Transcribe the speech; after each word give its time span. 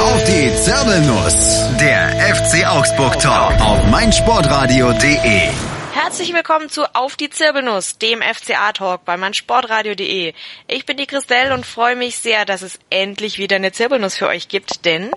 Auf 0.00 0.24
die 0.24 0.50
Zirbelnuss. 0.54 1.76
Der 1.78 2.34
FC 2.34 2.66
Augsburg 2.66 3.20
Talk 3.20 3.60
auf 3.60 3.84
meinsportradio.de. 3.84 5.50
Herzlich 5.92 6.32
willkommen 6.32 6.70
zu 6.70 6.94
Auf 6.94 7.16
die 7.16 7.28
Zirbelnuss, 7.28 7.98
dem 7.98 8.22
FCA-Talk 8.22 9.04
bei 9.04 9.18
meinsportradio.de. 9.18 10.32
Ich 10.68 10.86
bin 10.86 10.96
die 10.96 11.06
Christelle 11.06 11.52
und 11.52 11.66
freue 11.66 11.96
mich 11.96 12.16
sehr, 12.16 12.46
dass 12.46 12.62
es 12.62 12.78
endlich 12.88 13.36
wieder 13.36 13.56
eine 13.56 13.72
Zirbelnuss 13.72 14.16
für 14.16 14.28
euch 14.28 14.48
gibt, 14.48 14.86
denn 14.86 15.10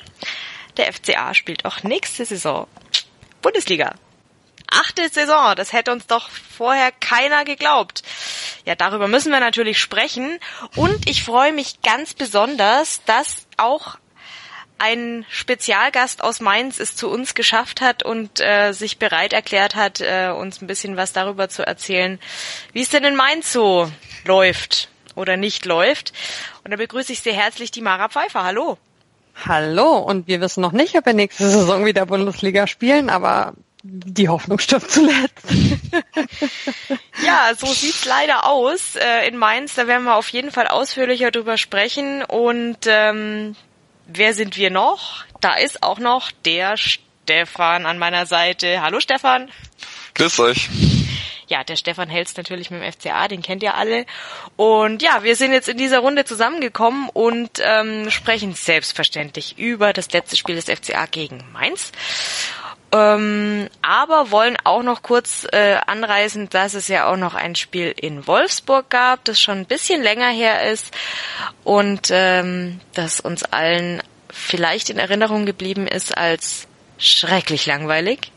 der 0.75 0.91
FCA 0.91 1.33
spielt 1.33 1.63
auch 1.63 1.83
nächste 1.83 2.25
Saison 2.25 2.67
Bundesliga. 3.41 3.95
Achte 4.69 5.07
Saison, 5.07 5.55
das 5.55 5.71
hätte 5.71 5.93
uns 5.93 6.07
doch 6.07 6.29
vorher 6.29 6.91
keiner 6.91 7.45
geglaubt. 7.45 8.03
Ja, 8.65 8.75
darüber 8.75 9.07
müssen 9.07 9.31
wir 9.31 9.39
natürlich 9.39 9.79
sprechen. 9.79 10.39
Und 10.75 11.07
ich 11.09 11.23
freue 11.23 11.53
mich 11.53 11.81
ganz 11.83 12.13
besonders, 12.13 13.01
dass 13.05 13.47
auch 13.57 13.97
ein 14.83 15.25
Spezialgast 15.29 16.21
aus 16.21 16.41
Mainz 16.41 16.77
es 16.77 16.93
zu 16.93 17.09
uns 17.09 17.35
geschafft 17.35 17.79
hat 17.79 18.03
und 18.03 18.41
äh, 18.41 18.73
sich 18.73 18.97
bereit 18.97 19.31
erklärt 19.31 19.75
hat, 19.75 20.01
äh, 20.01 20.29
uns 20.29 20.61
ein 20.61 20.67
bisschen 20.67 20.97
was 20.97 21.13
darüber 21.13 21.47
zu 21.47 21.65
erzählen, 21.65 22.19
wie 22.73 22.81
es 22.81 22.89
denn 22.89 23.05
in 23.05 23.15
Mainz 23.15 23.53
so 23.53 23.89
läuft 24.25 24.89
oder 25.15 25.37
nicht 25.37 25.65
läuft. 25.65 26.11
Und 26.65 26.71
da 26.71 26.77
begrüße 26.77 27.13
ich 27.13 27.21
sehr 27.21 27.33
herzlich 27.33 27.71
die 27.71 27.79
Mara 27.79 28.09
Pfeiffer. 28.09 28.43
Hallo. 28.43 28.77
Hallo, 29.47 29.99
und 29.99 30.27
wir 30.27 30.41
wissen 30.41 30.59
noch 30.59 30.73
nicht, 30.73 30.97
ob 30.97 31.05
wir 31.05 31.13
nächste 31.13 31.47
Saison 31.47 31.85
wieder 31.85 32.05
Bundesliga 32.05 32.67
spielen, 32.67 33.09
aber 33.09 33.53
die 33.83 34.27
Hoffnung 34.27 34.59
stirbt 34.59 34.91
zuletzt. 34.91 35.45
ja, 37.25 37.51
so 37.57 37.67
sieht's 37.67 38.03
leider 38.03 38.49
aus 38.49 38.97
äh, 38.97 39.29
in 39.29 39.37
Mainz. 39.37 39.75
Da 39.75 39.87
werden 39.87 40.03
wir 40.03 40.15
auf 40.15 40.27
jeden 40.29 40.51
Fall 40.51 40.67
ausführlicher 40.67 41.31
drüber 41.31 41.57
sprechen. 41.57 42.23
Und 42.23 42.79
ähm, 42.85 43.55
wer 44.07 44.33
sind 44.33 44.57
wir 44.57 44.69
noch? 44.69 45.23
Da 45.41 45.55
ist 45.55 45.83
auch 45.83 45.99
noch 45.99 46.31
der 46.45 46.77
Stefan 46.77 47.85
an 47.85 47.97
meiner 47.97 48.25
Seite. 48.25 48.81
Hallo 48.81 48.99
Stefan. 48.99 49.49
Grüß 50.15 50.39
euch. 50.39 50.69
Ja, 51.47 51.63
der 51.63 51.75
Stefan 51.75 52.09
Helst 52.09 52.37
natürlich 52.37 52.71
mit 52.71 52.81
dem 52.81 52.91
FCA, 52.91 53.27
den 53.27 53.41
kennt 53.41 53.63
ihr 53.63 53.75
alle. 53.75 54.05
Und 54.55 55.01
ja, 55.01 55.23
wir 55.23 55.35
sind 55.35 55.51
jetzt 55.51 55.69
in 55.69 55.77
dieser 55.77 55.99
Runde 55.99 56.25
zusammengekommen 56.25 57.09
und 57.09 57.51
ähm, 57.59 58.09
sprechen 58.09 58.53
selbstverständlich 58.53 59.57
über 59.57 59.93
das 59.93 60.11
letzte 60.11 60.37
Spiel 60.37 60.55
des 60.55 60.65
FCA 60.65 61.05
gegen 61.05 61.43
Mainz. 61.51 61.91
Ähm, 62.93 63.69
aber 63.81 64.29
wollen 64.29 64.55
auch 64.63 64.83
noch 64.83 65.01
kurz 65.01 65.47
äh, 65.51 65.77
anreißen, 65.87 66.49
dass 66.49 66.75
es 66.75 66.87
ja 66.87 67.11
auch 67.11 67.17
noch 67.17 67.33
ein 67.33 67.55
Spiel 67.55 67.91
in 67.97 68.27
Wolfsburg 68.27 68.87
gab, 68.91 69.25
das 69.25 69.41
schon 69.41 69.57
ein 69.57 69.65
bisschen 69.65 70.03
länger 70.03 70.29
her 70.29 70.69
ist 70.69 70.93
und 71.63 72.09
ähm, 72.11 72.79
das 72.93 73.19
uns 73.19 73.43
allen 73.45 74.03
vielleicht 74.29 74.91
in 74.91 74.99
Erinnerung 74.99 75.47
geblieben 75.47 75.87
ist 75.87 76.15
als 76.15 76.67
schrecklich 76.99 77.65
langweilig 77.65 78.31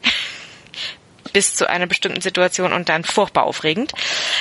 bis 1.35 1.55
zu 1.55 1.69
einer 1.69 1.87
bestimmten 1.87 2.23
Situation 2.23 2.73
und 2.73 2.89
dann 2.89 3.05
furchtbar 3.05 3.45
aufregend. 3.45 3.93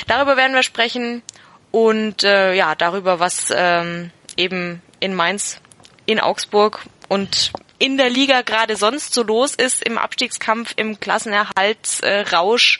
Darüber 0.07 0.37
werden 0.37 0.55
wir 0.55 0.63
sprechen 0.63 1.23
und 1.71 2.23
äh, 2.23 2.53
ja 2.53 2.73
darüber, 2.75 3.19
was 3.19 3.53
ähm, 3.53 4.11
eben 4.37 4.81
in 5.01 5.13
Mainz, 5.13 5.59
in 6.05 6.21
Augsburg 6.21 6.85
und 7.09 7.51
in 7.77 7.97
der 7.97 8.09
Liga 8.09 8.41
gerade 8.41 8.75
sonst 8.75 9.13
so 9.13 9.23
los 9.23 9.55
ist 9.55 9.83
im 9.83 9.97
Abstiegskampf, 9.97 10.73
im 10.75 10.99
Klassenerhaltsrausch. 10.99 12.79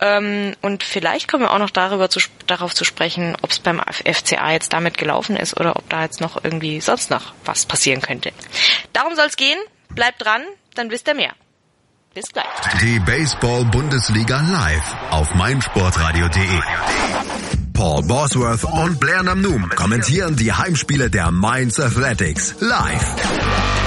Äh, 0.00 0.16
ähm, 0.16 0.54
und 0.62 0.82
vielleicht 0.82 1.28
kommen 1.28 1.44
wir 1.44 1.52
auch 1.52 1.58
noch 1.58 1.70
darüber 1.70 2.10
zu, 2.10 2.20
darauf 2.46 2.74
zu 2.74 2.84
sprechen, 2.84 3.36
ob 3.42 3.50
es 3.50 3.58
beim 3.58 3.80
FCA 3.80 4.52
jetzt 4.52 4.72
damit 4.72 4.98
gelaufen 4.98 5.36
ist 5.36 5.58
oder 5.58 5.76
ob 5.76 5.88
da 5.88 6.02
jetzt 6.02 6.20
noch 6.20 6.42
irgendwie 6.42 6.80
sonst 6.80 7.10
noch 7.10 7.32
was 7.44 7.66
passieren 7.66 8.02
könnte. 8.02 8.32
Darum 8.92 9.14
soll 9.14 9.26
es 9.26 9.36
gehen. 9.36 9.58
Bleibt 9.90 10.24
dran, 10.24 10.42
dann 10.74 10.90
wisst 10.90 11.08
ihr 11.08 11.14
mehr. 11.14 11.32
Bis 12.14 12.32
gleich. 12.32 12.46
Die 12.80 12.98
Baseball-Bundesliga 13.00 14.40
live 14.40 14.96
auf 15.10 15.34
meinsportradio.de. 15.34 16.60
Paul 17.74 18.02
Bosworth 18.04 18.64
und 18.64 18.98
Blair 18.98 19.22
Namnoom 19.22 19.68
kommentieren 19.68 20.34
die 20.34 20.50
Heimspiele 20.50 21.10
der 21.10 21.30
Mainz 21.30 21.78
Athletics 21.78 22.54
live. 22.60 23.85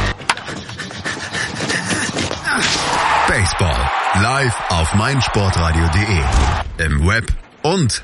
Live 4.22 4.53
auf 4.69 4.94
meinsportradio.de. 4.96 6.85
Im 6.85 7.07
Web 7.07 7.25
und 7.62 8.03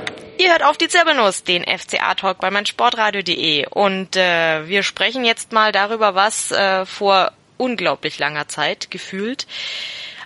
Ihr 0.41 0.49
hört 0.49 0.63
auf 0.63 0.75
die 0.75 0.87
Zirbelnuss, 0.87 1.43
den 1.43 1.63
FCA-Talk 1.63 2.39
bei 2.39 2.49
meinsportradio.de. 2.49 3.67
Und 3.67 4.15
äh, 4.15 4.67
wir 4.67 4.81
sprechen 4.81 5.23
jetzt 5.23 5.51
mal 5.51 5.71
darüber, 5.71 6.15
was 6.15 6.51
äh, 6.51 6.83
vor 6.87 7.31
unglaublich 7.57 8.17
langer 8.17 8.47
Zeit 8.47 8.89
gefühlt 8.89 9.45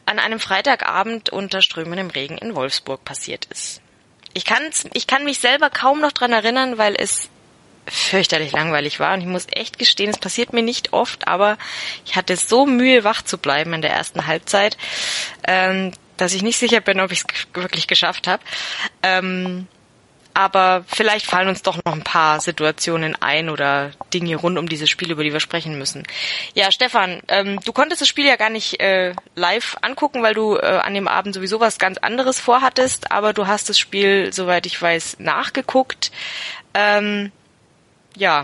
an 0.06 0.18
einem 0.18 0.40
Freitagabend 0.40 1.32
unter 1.32 1.62
strömendem 1.62 2.12
Regen 2.12 2.38
in 2.38 2.56
Wolfsburg 2.56 3.04
passiert 3.04 3.44
ist. 3.52 3.82
Ich, 4.34 4.46
kann's, 4.46 4.88
ich 4.94 5.06
kann 5.06 5.26
mich 5.26 5.40
selber 5.40 5.70
kaum 5.70 6.00
noch 6.00 6.14
dran 6.14 6.32
erinnern, 6.32 6.78
weil 6.78 6.96
es 6.98 7.28
fürchterlich 7.86 8.54
langweilig 8.54 9.02
war. 9.02 9.16
Und 9.16 9.20
ich 9.20 9.28
muss 9.28 9.48
echt 9.52 9.78
gestehen, 9.78 10.12
es 10.12 10.18
passiert 10.18 10.54
mir 10.54 10.64
nicht 10.64 10.94
oft, 10.94 11.28
aber 11.28 11.58
ich 12.06 12.16
hatte 12.16 12.38
so 12.38 12.66
Mühe, 12.66 13.04
wach 13.04 13.22
zu 13.22 13.38
bleiben 13.38 13.74
in 13.74 13.82
der 13.82 13.92
ersten 13.92 14.28
Halbzeit, 14.28 14.78
ähm, 15.46 15.92
dass 16.16 16.34
ich 16.34 16.42
nicht 16.42 16.58
sicher 16.58 16.80
bin, 16.80 17.02
ob 17.02 17.12
ich 17.12 17.26
es 17.28 17.48
wirklich 17.54 17.88
geschafft 17.88 18.28
habe. 18.28 18.42
Ähm, 19.04 19.68
aber 20.36 20.84
vielleicht 20.86 21.26
fallen 21.26 21.48
uns 21.48 21.62
doch 21.62 21.78
noch 21.86 21.94
ein 21.94 22.04
paar 22.04 22.42
Situationen 22.42 23.16
ein 23.22 23.50
oder 23.50 23.92
Dinge 24.14 24.36
rund 24.36 24.60
um 24.60 24.68
dieses 24.68 24.90
Spiel, 24.90 25.10
über 25.12 25.24
die 25.24 25.32
wir 25.32 25.40
sprechen 25.40 25.78
müssen. 25.78 26.04
Ja, 26.54 26.72
Stefan, 26.74 27.22
ähm, 27.30 27.62
du 27.64 27.72
konntest 27.72 28.02
das 28.02 28.10
Spiel 28.10 28.26
ja 28.26 28.36
gar 28.36 28.50
nicht 28.50 28.82
äh, 28.82 29.14
live 29.36 29.78
angucken, 29.82 30.22
weil 30.24 30.34
du 30.34 30.58
äh, 30.58 30.82
an 30.84 30.94
dem 30.94 31.08
Abend 31.08 31.34
sowieso 31.34 31.62
was 31.62 31.80
ganz 31.80 31.98
anderes 32.00 32.42
vorhattest, 32.42 33.14
aber 33.14 33.32
du 33.32 33.48
hast 33.48 33.70
das 33.70 33.80
Spiel, 33.80 34.34
soweit 34.34 34.66
ich 34.66 34.80
weiß, 34.80 35.18
nachgeguckt. 35.20 36.12
Ähm, 36.74 37.32
ja, 38.18 38.44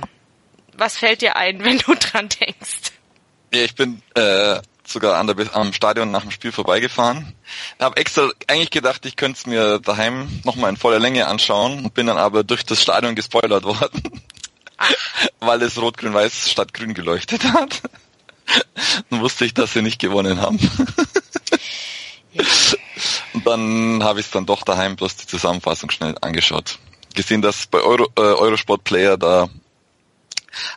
was 0.71 0.97
fällt 0.97 1.21
dir 1.21 1.35
ein, 1.35 1.61
wenn 1.65 1.79
du 1.79 1.93
dran 1.95 2.29
denkst? 2.29 2.93
Ja, 3.53 3.63
ich 3.63 3.75
bin 3.75 4.01
äh, 4.15 4.61
sogar 4.93 5.17
an 5.17 5.27
der, 5.27 5.55
am 5.55 5.73
Stadion 5.73 6.11
nach 6.11 6.21
dem 6.21 6.31
Spiel 6.31 6.51
vorbeigefahren. 6.51 7.33
Habe 7.79 7.97
extra 7.97 8.29
eigentlich 8.47 8.71
gedacht, 8.71 9.05
ich 9.05 9.15
könnte 9.15 9.39
es 9.39 9.45
mir 9.45 9.79
daheim 9.79 10.41
nochmal 10.43 10.69
in 10.69 10.77
voller 10.77 10.99
Länge 10.99 11.27
anschauen 11.27 11.85
und 11.85 11.93
bin 11.93 12.07
dann 12.07 12.17
aber 12.17 12.43
durch 12.43 12.65
das 12.65 12.81
Stadion 12.81 13.15
gespoilert 13.15 13.63
worden, 13.65 14.03
weil 15.39 15.61
es 15.61 15.79
rot-grün-weiß 15.81 16.49
statt 16.49 16.73
grün 16.73 16.93
geleuchtet 16.93 17.43
hat. 17.45 17.81
dann 19.09 19.21
wusste 19.21 19.45
ich, 19.45 19.53
dass 19.53 19.73
sie 19.73 19.81
nicht 19.81 19.99
gewonnen 19.99 20.41
haben. 20.41 20.59
Und 23.33 23.47
dann 23.47 24.03
habe 24.03 24.19
ich 24.19 24.27
es 24.27 24.31
dann 24.31 24.45
doch 24.45 24.63
daheim 24.63 24.95
bloß 24.95 25.15
die 25.17 25.27
Zusammenfassung 25.27 25.89
schnell 25.89 26.15
angeschaut. 26.21 26.79
Gesehen, 27.15 27.41
dass 27.41 27.67
bei 27.67 27.79
Euro, 27.79 28.07
äh, 28.15 28.21
Eurosport 28.21 28.83
Player 28.83 29.17
da 29.17 29.49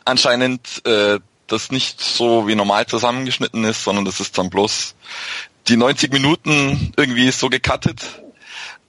anscheinend 0.03 0.85
äh, 0.85 1.19
das 1.47 1.71
nicht 1.71 2.01
so 2.01 2.47
wie 2.47 2.55
normal 2.55 2.85
zusammengeschnitten 2.87 3.63
ist, 3.65 3.83
sondern 3.83 4.05
das 4.05 4.19
ist 4.19 4.37
dann 4.37 4.49
bloß 4.49 4.95
die 5.67 5.77
90 5.77 6.11
Minuten 6.11 6.93
irgendwie 6.97 7.31
so 7.31 7.49
gecuttet 7.49 8.21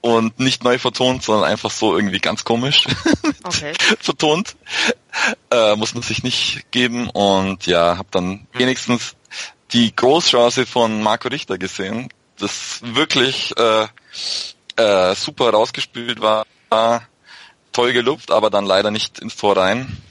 und 0.00 0.38
nicht 0.38 0.62
neu 0.62 0.78
vertont, 0.78 1.22
sondern 1.22 1.50
einfach 1.50 1.70
so 1.70 1.96
irgendwie 1.96 2.18
ganz 2.18 2.44
komisch 2.44 2.86
okay. 3.44 3.72
vertont. 4.00 4.56
Äh, 5.50 5.76
muss 5.76 5.94
man 5.94 6.02
sich 6.02 6.22
nicht 6.22 6.70
geben 6.70 7.08
und 7.10 7.66
ja, 7.66 7.98
habe 7.98 8.08
dann 8.10 8.46
wenigstens 8.52 9.16
die 9.72 9.94
Großchance 9.94 10.66
von 10.66 11.02
Marco 11.02 11.28
Richter 11.28 11.58
gesehen, 11.58 12.08
das 12.38 12.80
wirklich 12.82 13.52
äh, 13.56 13.86
äh, 14.76 15.14
super 15.14 15.50
rausgespielt 15.50 16.20
war, 16.20 16.44
toll 17.72 17.92
gelupft, 17.92 18.30
aber 18.30 18.50
dann 18.50 18.66
leider 18.66 18.90
nicht 18.90 19.18
ins 19.18 19.36
Tor 19.36 19.56
rein 19.56 20.02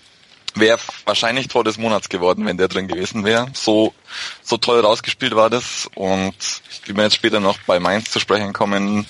wäre 0.56 0.80
wahrscheinlich 1.06 1.48
Tor 1.48 1.64
des 1.64 1.78
Monats 1.78 2.10
geworden, 2.10 2.46
wenn 2.46 2.58
der 2.58 2.68
drin 2.68 2.88
gewesen 2.88 3.24
wäre. 3.24 3.48
So, 3.54 3.94
so 4.42 4.58
toll 4.58 4.80
rausgespielt 4.80 5.36
war 5.36 5.50
das 5.50 5.90
und 5.96 6.36
wie 6.86 6.96
wir 6.96 7.04
jetzt 7.04 7.16
später 7.16 7.40
noch 7.40 7.60
bei 7.68 7.80
Mainz 7.80 8.12
zu 8.12 8.20
sprechen 8.20 8.54
kommen, 8.54 9.06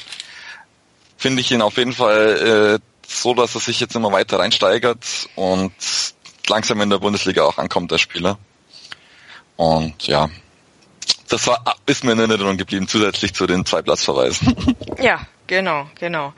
finde 1.17 1.41
ich 1.41 1.51
ihn 1.51 1.61
auf 1.61 1.77
jeden 1.77 1.93
Fall 1.93 2.79
äh, 2.79 2.95
so, 3.07 3.33
dass 3.33 3.55
er 3.55 3.61
sich 3.61 3.79
jetzt 3.79 3.95
immer 3.95 4.11
weiter 4.11 4.39
reinsteigert 4.39 5.29
und 5.35 5.73
langsam 6.47 6.81
in 6.81 6.89
der 6.89 6.99
Bundesliga 6.99 7.43
auch 7.43 7.57
ankommt, 7.57 7.91
der 7.91 7.97
Spieler. 7.97 8.37
Und 9.55 10.07
ja, 10.07 10.29
das 11.29 11.47
war, 11.47 11.63
ist 11.85 12.03
mir 12.03 12.13
in 12.13 12.19
Erinnerung 12.19 12.57
geblieben, 12.57 12.87
zusätzlich 12.87 13.33
zu 13.33 13.47
den 13.47 13.65
zwei 13.65 13.81
Platzverweisen. 13.81 14.75
Ja, 14.99 15.21
genau, 15.47 15.89
genau. 15.99 16.33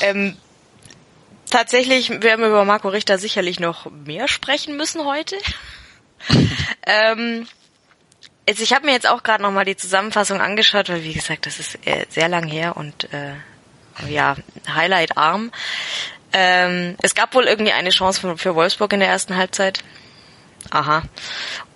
Ähm, 0.00 0.36
tatsächlich 1.50 2.10
werden 2.10 2.40
wir 2.40 2.48
über 2.48 2.64
Marco 2.64 2.88
Richter 2.88 3.18
sicherlich 3.18 3.60
noch 3.60 3.90
mehr 3.90 4.28
sprechen 4.28 4.76
müssen 4.76 5.04
heute. 5.04 5.36
ähm, 6.86 7.46
also 8.48 8.62
ich 8.62 8.72
habe 8.72 8.86
mir 8.86 8.92
jetzt 8.92 9.08
auch 9.08 9.22
gerade 9.22 9.42
nochmal 9.42 9.64
die 9.64 9.76
Zusammenfassung 9.76 10.40
angeschaut, 10.40 10.88
weil 10.88 11.02
wie 11.02 11.14
gesagt, 11.14 11.46
das 11.46 11.58
ist 11.58 11.78
äh, 11.86 12.06
sehr 12.08 12.28
lang 12.28 12.46
her 12.46 12.76
und 12.76 13.12
äh, 13.12 13.34
ja, 14.08 14.36
Highlight 14.72 15.16
arm. 15.16 15.50
Ähm, 16.32 16.96
es 17.02 17.14
gab 17.14 17.34
wohl 17.34 17.44
irgendwie 17.44 17.72
eine 17.72 17.90
Chance 17.90 18.20
für, 18.20 18.38
für 18.38 18.54
Wolfsburg 18.54 18.92
in 18.92 19.00
der 19.00 19.08
ersten 19.08 19.36
Halbzeit. 19.36 19.82
Aha. 20.70 21.02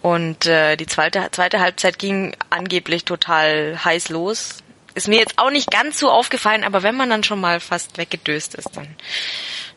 Und 0.02 0.46
äh, 0.46 0.76
die 0.76 0.86
zweite, 0.86 1.28
zweite 1.30 1.60
Halbzeit 1.60 1.98
ging 1.98 2.36
angeblich 2.50 3.04
total 3.04 3.78
heiß 3.84 4.08
los. 4.08 4.62
Ist 4.94 5.08
mir 5.08 5.18
jetzt 5.18 5.38
auch 5.38 5.50
nicht 5.50 5.70
ganz 5.70 5.98
so 5.98 6.10
aufgefallen, 6.10 6.64
aber 6.64 6.82
wenn 6.82 6.96
man 6.96 7.10
dann 7.10 7.22
schon 7.24 7.40
mal 7.40 7.60
fast 7.60 7.96
weggedöst 7.96 8.54
ist, 8.54 8.76
dann 8.76 8.88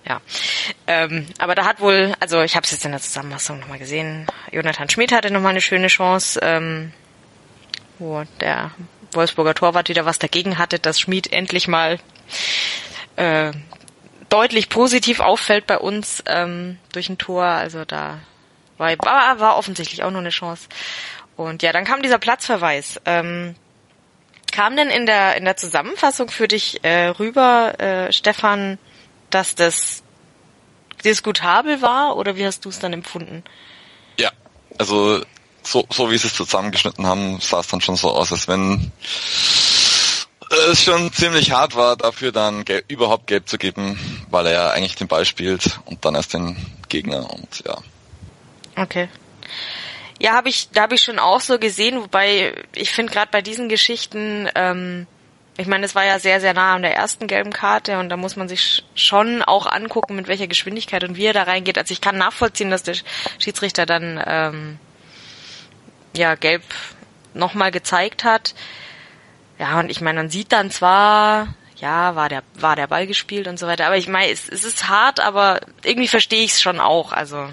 ja. 0.05 0.21
Ähm, 0.87 1.27
aber 1.37 1.55
da 1.55 1.65
hat 1.65 1.79
wohl, 1.79 2.13
also 2.19 2.41
ich 2.41 2.55
habe 2.55 2.65
es 2.65 2.71
jetzt 2.71 2.85
in 2.85 2.91
der 2.91 3.01
Zusammenfassung 3.01 3.59
nochmal 3.59 3.79
gesehen, 3.79 4.27
Jonathan 4.51 4.89
Schmidt 4.89 5.11
hatte 5.11 5.31
nochmal 5.31 5.51
eine 5.51 5.61
schöne 5.61 5.87
Chance, 5.87 6.39
ähm, 6.43 6.93
wo 7.99 8.23
der 8.41 8.71
Wolfsburger 9.11 9.53
Torwart 9.53 9.89
wieder 9.89 10.05
was 10.05 10.19
dagegen 10.19 10.57
hatte, 10.57 10.79
dass 10.79 10.99
Schmidt 10.99 11.31
endlich 11.31 11.67
mal 11.67 11.99
äh, 13.15 13.51
deutlich 14.29 14.69
positiv 14.69 15.19
auffällt 15.19 15.67
bei 15.67 15.77
uns 15.77 16.23
ähm, 16.25 16.79
durch 16.91 17.09
ein 17.09 17.17
Tor. 17.17 17.43
Also 17.43 17.85
da 17.85 18.19
war, 18.77 18.91
war, 18.99 19.39
war 19.39 19.57
offensichtlich 19.57 20.03
auch 20.03 20.11
noch 20.11 20.19
eine 20.19 20.29
Chance. 20.29 20.67
Und 21.35 21.63
ja, 21.63 21.71
dann 21.71 21.85
kam 21.85 22.01
dieser 22.01 22.17
Platzverweis. 22.17 22.99
Ähm, 23.05 23.55
kam 24.51 24.75
denn 24.75 24.89
in 24.89 25.05
der 25.05 25.35
in 25.35 25.45
der 25.45 25.57
Zusammenfassung 25.57 26.29
für 26.29 26.47
dich 26.47 26.83
äh, 26.83 27.07
rüber, 27.07 27.79
äh, 27.79 28.11
Stefan, 28.11 28.77
dass 29.33 29.55
das 29.55 30.03
diskutabel 31.03 31.81
war 31.81 32.15
oder 32.15 32.35
wie 32.35 32.45
hast 32.45 32.65
du 32.65 32.69
es 32.69 32.79
dann 32.79 32.93
empfunden? 32.93 33.43
Ja, 34.17 34.31
also 34.77 35.21
so, 35.63 35.85
so 35.89 36.11
wie 36.11 36.17
sie 36.17 36.27
es 36.27 36.35
zusammengeschnitten 36.35 37.05
haben, 37.05 37.39
sah 37.39 37.59
es 37.59 37.67
dann 37.67 37.81
schon 37.81 37.95
so 37.95 38.11
aus, 38.11 38.31
als 38.31 38.47
wenn 38.47 38.91
es 40.71 40.83
schon 40.83 41.11
ziemlich 41.11 41.51
hart 41.51 41.75
war, 41.75 41.95
dafür 41.95 42.31
dann 42.31 42.65
gelb, 42.65 42.85
überhaupt 42.89 43.27
gelb 43.27 43.47
zu 43.47 43.57
geben, 43.57 43.99
weil 44.29 44.47
er 44.47 44.53
ja 44.53 44.69
eigentlich 44.71 44.95
den 44.95 45.07
Ball 45.07 45.25
spielt 45.25 45.79
und 45.85 46.05
dann 46.05 46.15
erst 46.15 46.33
den 46.33 46.57
Gegner 46.89 47.29
und 47.31 47.63
ja. 47.65 47.77
Okay. 48.75 49.09
Ja, 50.19 50.33
habe 50.33 50.49
ich, 50.49 50.69
da 50.69 50.83
habe 50.83 50.95
ich 50.95 51.01
schon 51.01 51.19
auch 51.19 51.41
so 51.41 51.59
gesehen, 51.59 52.01
wobei 52.01 52.53
ich 52.75 52.91
finde 52.91 53.11
gerade 53.11 53.31
bei 53.31 53.41
diesen 53.41 53.67
Geschichten, 53.67 54.49
ähm, 54.55 55.07
ich 55.55 55.67
meine, 55.67 55.85
es 55.85 55.93
war 55.93 56.03
ja 56.03 56.17
sehr, 56.17 56.41
sehr 56.41 56.53
nah 56.53 56.73
an 56.73 56.81
der 56.81 56.95
ersten 56.95 57.27
gelben 57.27 57.53
Karte 57.53 57.99
und 57.99 58.09
da 58.09 58.17
muss 58.17 58.35
man 58.35 58.49
sich 58.49 58.83
schon 58.95 59.43
auch 59.43 59.67
angucken, 59.67 60.15
mit 60.15 60.27
welcher 60.27 60.47
Geschwindigkeit 60.47 61.03
und 61.03 61.15
wie 61.15 61.25
er 61.25 61.33
da 61.33 61.43
reingeht. 61.43 61.77
Also 61.77 61.91
ich 61.91 62.01
kann 62.01 62.17
nachvollziehen, 62.17 62.71
dass 62.71 62.83
der 62.83 62.95
Schiedsrichter 63.37 63.85
dann 63.85 64.21
ähm, 64.25 64.79
ja 66.15 66.33
gelb 66.35 66.63
nochmal 67.35 67.71
gezeigt 67.71 68.23
hat. 68.23 68.55
Ja, 69.59 69.79
und 69.79 69.91
ich 69.91 70.01
meine, 70.01 70.21
man 70.21 70.29
sieht 70.29 70.51
dann 70.51 70.71
zwar, 70.71 71.53
ja, 71.77 72.15
war 72.15 72.29
der, 72.29 72.41
war 72.55 72.75
der 72.75 72.87
Ball 72.87 73.05
gespielt 73.05 73.47
und 73.47 73.59
so 73.59 73.67
weiter, 73.67 73.85
aber 73.85 73.97
ich 73.97 74.07
meine, 74.07 74.31
es, 74.31 74.49
es 74.49 74.63
ist 74.63 74.89
hart, 74.89 75.19
aber 75.19 75.61
irgendwie 75.83 76.07
verstehe 76.07 76.43
ich 76.43 76.53
es 76.53 76.61
schon 76.61 76.79
auch. 76.79 77.11
Also, 77.11 77.49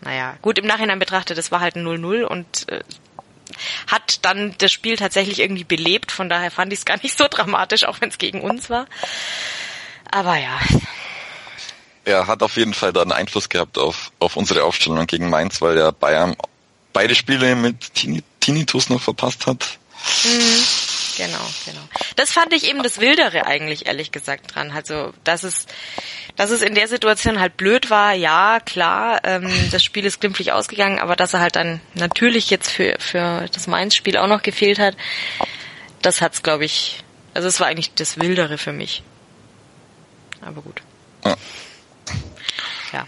naja, 0.00 0.34
gut, 0.42 0.58
im 0.58 0.66
Nachhinein 0.66 0.98
betrachtet, 0.98 1.38
es 1.38 1.52
war 1.52 1.60
halt 1.60 1.76
ein 1.76 1.86
0-0 1.86 2.24
und 2.24 2.68
äh, 2.68 2.80
hat 3.86 4.24
dann 4.24 4.54
das 4.58 4.72
Spiel 4.72 4.96
tatsächlich 4.96 5.40
irgendwie 5.40 5.64
belebt, 5.64 6.12
von 6.12 6.28
daher 6.28 6.50
fand 6.50 6.72
ich 6.72 6.80
es 6.80 6.84
gar 6.84 6.98
nicht 7.02 7.16
so 7.16 7.26
dramatisch, 7.28 7.84
auch 7.84 8.00
wenn 8.00 8.08
es 8.08 8.18
gegen 8.18 8.40
uns 8.40 8.70
war. 8.70 8.86
Aber 10.10 10.36
ja. 10.36 10.60
Er 12.04 12.26
hat 12.26 12.42
auf 12.42 12.56
jeden 12.56 12.74
Fall 12.74 12.92
dann 12.92 13.12
Einfluss 13.12 13.48
gehabt 13.48 13.78
auf, 13.78 14.12
auf 14.18 14.36
unsere 14.36 14.64
Aufstellung 14.64 15.06
gegen 15.06 15.30
Mainz, 15.30 15.60
weil 15.60 15.76
der 15.76 15.92
Bayern 15.92 16.36
beide 16.92 17.14
Spiele 17.14 17.54
mit 17.54 17.92
Tinnitus 18.40 18.88
noch 18.88 19.00
verpasst 19.00 19.46
hat. 19.46 19.78
Mhm. 20.24 20.64
Genau, 21.24 21.46
genau. 21.64 21.80
Das 22.16 22.32
fand 22.32 22.52
ich 22.52 22.68
eben 22.68 22.82
das 22.82 22.98
Wildere 22.98 23.46
eigentlich, 23.46 23.86
ehrlich 23.86 24.10
gesagt, 24.10 24.56
dran. 24.56 24.72
Also, 24.72 25.12
dass 25.22 25.44
es, 25.44 25.66
dass 26.34 26.50
es 26.50 26.62
in 26.62 26.74
der 26.74 26.88
Situation 26.88 27.38
halt 27.38 27.56
blöd 27.56 27.90
war, 27.90 28.12
ja, 28.12 28.58
klar, 28.58 29.20
ähm, 29.22 29.48
das 29.70 29.84
Spiel 29.84 30.04
ist 30.04 30.20
glimpflich 30.20 30.50
ausgegangen, 30.50 30.98
aber 30.98 31.14
dass 31.14 31.32
er 31.32 31.40
halt 31.40 31.54
dann 31.54 31.80
natürlich 31.94 32.50
jetzt 32.50 32.72
für, 32.72 32.96
für 32.98 33.46
das 33.52 33.68
Mainz-Spiel 33.68 34.16
auch 34.16 34.26
noch 34.26 34.42
gefehlt 34.42 34.80
hat, 34.80 34.96
das 36.00 36.20
hat's, 36.20 36.42
glaube 36.42 36.64
ich, 36.64 37.04
also 37.34 37.46
es 37.46 37.60
war 37.60 37.68
eigentlich 37.68 37.94
das 37.94 38.18
Wildere 38.18 38.58
für 38.58 38.72
mich. 38.72 39.04
Aber 40.40 40.60
gut. 40.60 40.82
Ja. 41.24 41.36
ja. 42.92 43.06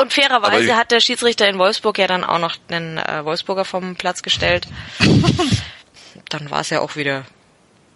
Und 0.00 0.12
fairerweise 0.12 0.76
hat 0.76 0.92
der 0.92 1.00
Schiedsrichter 1.00 1.48
in 1.48 1.58
Wolfsburg 1.58 1.98
ja 1.98 2.06
dann 2.06 2.22
auch 2.22 2.38
noch 2.38 2.56
einen 2.68 2.98
äh, 2.98 3.24
Wolfsburger 3.24 3.64
vom 3.64 3.96
Platz 3.96 4.22
gestellt. 4.22 4.68
dann 6.28 6.50
war 6.50 6.60
es 6.60 6.70
ja 6.70 6.80
auch 6.80 6.94
wieder 6.94 7.24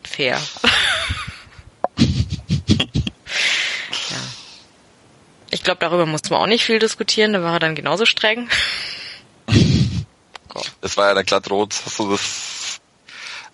fair. 0.03 0.41
ja. 1.99 2.07
Ich 5.51 5.63
glaube, 5.63 5.79
darüber 5.81 6.07
mussten 6.07 6.31
wir 6.31 6.39
auch 6.39 6.47
nicht 6.47 6.65
viel 6.65 6.79
diskutieren, 6.79 7.33
da 7.33 7.43
war 7.43 7.55
er 7.55 7.59
dann 7.61 7.75
genauso 7.75 8.07
streng. 8.07 8.49
Es 10.83 10.97
war 10.97 11.07
ja 11.07 11.15
der 11.15 11.25
glattrot. 11.25 11.75
Hast 11.87 11.99
du 11.99 12.11
das 12.11 12.81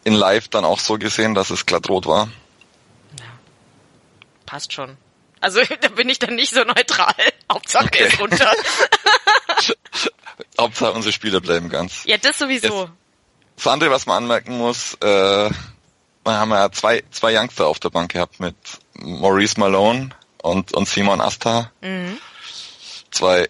in 0.03 0.15
live 0.15 0.49
dann 0.49 0.65
auch 0.65 0.81
so 0.81 0.99
gesehen, 0.99 1.35
dass 1.35 1.51
es 1.51 1.67
glattrot 1.67 2.07
war? 2.07 2.29
Ja. 3.19 3.27
Passt 4.47 4.73
schon. 4.73 4.97
Also 5.41 5.61
da 5.81 5.89
bin 5.89 6.09
ich 6.09 6.19
dann 6.19 6.35
nicht 6.35 6.53
so 6.53 6.65
neutral. 6.65 7.15
Hauptsache 7.53 7.87
okay. 7.87 8.09
ist 8.09 8.19
runter. 8.19 8.53
Hauptsache 10.59 10.93
unsere 10.93 11.13
Spieler 11.13 11.41
bleiben 11.41 11.69
ganz. 11.69 12.05
Ja, 12.05 12.17
das 12.17 12.39
sowieso. 12.39 12.83
Jetzt, 12.83 12.93
das 13.57 13.67
andere, 13.67 13.91
was 13.91 14.07
man 14.07 14.25
anmerken 14.25 14.57
muss, 14.57 14.95
äh, 14.95 15.51
wir 16.29 16.39
haben 16.39 16.51
ja 16.51 16.71
zwei, 16.71 17.03
zwei 17.11 17.37
Youngster 17.37 17.67
auf 17.67 17.81
der 17.81 17.91
Bank 17.91 18.13
gehabt 18.13 18.41
mit 18.41 18.57
Maurice 18.95 19.59
Malone 19.59 20.11
und, 20.43 20.73
und 20.73 20.89
Simon 20.89 21.21
Asta. 21.21 21.71
Mhm. 21.81 22.19
Zwei, 23.11 23.49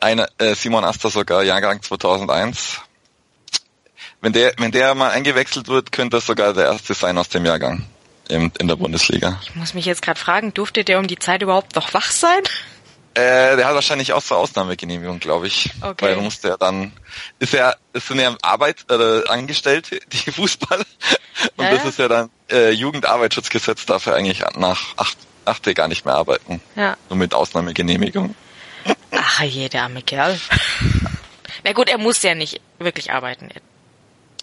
eine, 0.00 0.28
äh, 0.38 0.54
Simon 0.54 0.84
Asta 0.84 1.10
sogar 1.10 1.42
Jahrgang 1.42 1.82
2001. 1.82 2.80
Wenn 4.20 4.32
der, 4.32 4.54
wenn 4.58 4.72
der 4.72 4.94
mal 4.94 5.10
eingewechselt 5.10 5.68
wird, 5.68 5.92
könnte 5.92 6.16
das 6.16 6.26
sogar 6.26 6.54
der 6.54 6.66
erste 6.66 6.94
sein 6.94 7.18
aus 7.18 7.28
dem 7.28 7.44
Jahrgang 7.44 7.84
in, 8.28 8.52
in 8.58 8.68
der 8.68 8.76
Bundesliga. 8.76 9.40
Ich 9.42 9.54
muss 9.56 9.74
mich 9.74 9.84
jetzt 9.84 10.02
gerade 10.02 10.18
fragen, 10.18 10.54
durfte 10.54 10.84
der 10.84 10.98
um 10.98 11.06
die 11.06 11.18
Zeit 11.18 11.42
überhaupt 11.42 11.74
noch 11.74 11.92
wach 11.92 12.10
sein? 12.10 12.42
Äh, 13.14 13.56
der 13.56 13.66
hat 13.66 13.74
wahrscheinlich 13.74 14.12
auch 14.14 14.22
zur 14.22 14.38
Ausnahmegenehmigung, 14.38 15.20
glaube 15.20 15.46
ich. 15.46 15.70
Okay. 15.80 16.06
Weil 16.06 16.16
musste 16.16 16.50
er 16.50 16.58
dann, 16.58 16.92
ist 17.38 17.52
ja, 17.52 17.74
es 17.92 18.06
sind 18.06 18.20
ja 18.20 18.34
Arbeit, 18.40 18.86
äh, 18.90 19.26
Angestellte, 19.28 20.00
die 20.12 20.30
Fußball. 20.30 20.78
Und 21.56 21.64
ja, 21.64 21.70
das 21.72 21.84
ist 21.84 21.98
ja 21.98 22.08
dann 22.08 22.30
äh, 22.50 22.70
Jugendarbeitsschutzgesetz, 22.70 23.84
darf 23.84 24.06
er 24.06 24.14
eigentlich 24.14 24.42
nach 24.56 24.96
acht, 24.96 25.18
achte 25.44 25.74
gar 25.74 25.88
nicht 25.88 26.04
mehr 26.06 26.14
arbeiten. 26.14 26.62
Ja. 26.74 26.96
Nur 27.10 27.18
mit 27.18 27.34
Ausnahmegenehmigung. 27.34 28.34
Ach 29.10 29.42
je, 29.42 29.68
der 29.68 29.84
arme 29.84 30.02
Kerl. 30.02 30.38
Na 31.64 31.72
gut, 31.72 31.88
er 31.88 31.98
muss 31.98 32.22
ja 32.22 32.34
nicht 32.34 32.60
wirklich 32.78 33.12
arbeiten. 33.12 33.50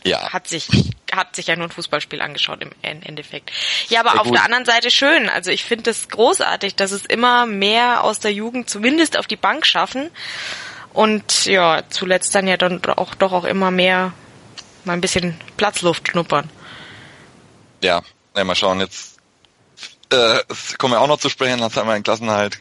Ja. 0.04 0.32
Hat 0.32 0.48
sich, 0.48 0.70
hat 1.12 1.36
sich 1.36 1.48
ja 1.48 1.56
nur 1.56 1.68
ein 1.68 1.72
Fußballspiel 1.72 2.22
angeschaut 2.22 2.62
im 2.62 2.72
Endeffekt. 2.82 3.52
Ja, 3.90 4.00
aber 4.00 4.12
Sehr 4.12 4.22
auf 4.22 4.28
gut. 4.28 4.36
der 4.36 4.46
anderen 4.46 4.66
Seite 4.66 4.92
schön. 4.92 5.30
Also 5.30 5.52
ich 5.52 5.64
finde 5.64 5.90
es 5.92 6.10
großartig, 6.10 6.76
dass 6.76 6.92
es 6.92 7.06
immer 7.06 7.46
mehr 7.46 8.04
aus 8.04 8.20
der 8.20 8.32
Jugend 8.32 8.70
zumindest 8.70 9.18
auf 9.18 9.28
die 9.28 9.36
Bank 9.36 9.66
schaffen. 9.66 10.10
Und 10.94 11.46
ja, 11.46 11.84
zuletzt 11.90 12.34
dann 12.34 12.48
ja 12.48 12.58
dann 12.58 12.84
auch 12.86 13.14
doch 13.16 13.32
auch 13.32 13.44
immer 13.44 13.72
mehr 13.72 14.14
mal 14.86 14.94
ein 14.94 15.02
bisschen 15.02 15.40
Platzluft 15.58 16.10
schnuppern. 16.10 16.50
Ja, 17.84 18.02
ja 18.36 18.44
mal 18.44 18.56
schauen, 18.56 18.80
jetzt 18.80 19.20
äh, 20.12 20.40
kommen 20.78 20.94
wir 20.94 21.02
auch 21.02 21.08
noch 21.08 21.20
zu 21.20 21.30
sprechen, 21.30 21.62
hat 21.62 21.78
einmal 21.78 21.98
in 21.98 22.04
Klassenhalt. 22.04 22.60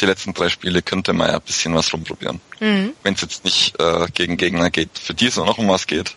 Die 0.00 0.06
letzten 0.06 0.34
drei 0.34 0.48
Spiele 0.48 0.82
könnte 0.82 1.12
man 1.12 1.28
ja 1.28 1.34
ein 1.36 1.42
bisschen 1.42 1.74
was 1.74 1.92
rumprobieren. 1.92 2.40
Mhm. 2.60 2.92
Wenn 3.02 3.14
es 3.14 3.22
jetzt 3.22 3.44
nicht 3.44 3.78
äh, 3.80 4.06
gegen 4.12 4.36
Gegner 4.36 4.70
geht, 4.70 4.98
für 4.98 5.14
die 5.14 5.26
es 5.26 5.36
noch 5.36 5.58
um 5.58 5.68
was 5.68 5.86
geht. 5.86 6.14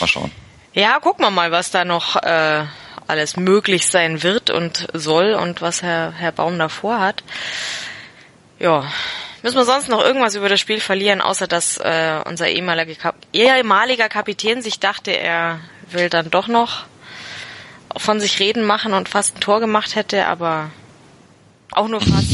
Mal 0.00 0.06
schauen. 0.06 0.32
Ja, 0.72 1.00
gucken 1.00 1.24
wir 1.24 1.30
mal, 1.30 1.50
was 1.50 1.70
da 1.70 1.84
noch 1.84 2.16
äh, 2.16 2.64
alles 3.06 3.36
möglich 3.36 3.88
sein 3.88 4.22
wird 4.22 4.50
und 4.50 4.86
soll 4.92 5.34
und 5.34 5.62
was 5.62 5.82
Herr, 5.82 6.12
Herr 6.12 6.32
Baum 6.32 6.58
da 6.58 6.68
vorhat. 6.68 7.24
Ja, 8.58 8.84
müssen 9.42 9.56
wir 9.56 9.64
sonst 9.64 9.88
noch 9.88 10.04
irgendwas 10.04 10.34
über 10.34 10.48
das 10.48 10.60
Spiel 10.60 10.80
verlieren, 10.80 11.20
außer 11.20 11.46
dass 11.46 11.78
äh, 11.78 12.20
unser 12.26 12.48
ehemaliger, 12.48 12.94
Kap 12.94 13.16
ehemaliger 13.32 14.08
Kapitän 14.08 14.62
sich 14.62 14.78
dachte, 14.78 15.10
er 15.10 15.60
will 15.90 16.10
dann 16.10 16.30
doch 16.30 16.48
noch 16.48 16.84
von 17.96 18.20
sich 18.20 18.38
reden 18.38 18.64
machen 18.64 18.92
und 18.92 19.08
fast 19.08 19.36
ein 19.36 19.40
Tor 19.40 19.60
gemacht 19.60 19.96
hätte, 19.96 20.26
aber 20.26 20.70
auch 21.72 21.88
nur 21.88 22.00
fast. 22.00 22.32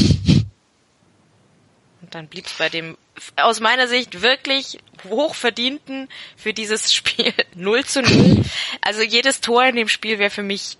Und 2.01 2.13
dann 2.13 2.27
blieb 2.27 2.45
es 2.45 2.53
bei 2.53 2.69
dem 2.69 2.97
aus 3.35 3.59
meiner 3.59 3.87
Sicht 3.87 4.21
wirklich 4.21 4.79
hochverdienten 5.05 6.09
für 6.35 6.53
dieses 6.53 6.93
Spiel 6.93 7.33
0 7.55 7.85
zu 7.85 8.01
0. 8.01 8.43
Also 8.81 9.01
jedes 9.01 9.41
Tor 9.41 9.65
in 9.65 9.75
dem 9.75 9.87
Spiel 9.87 10.19
wäre 10.19 10.29
für 10.29 10.43
mich 10.43 10.77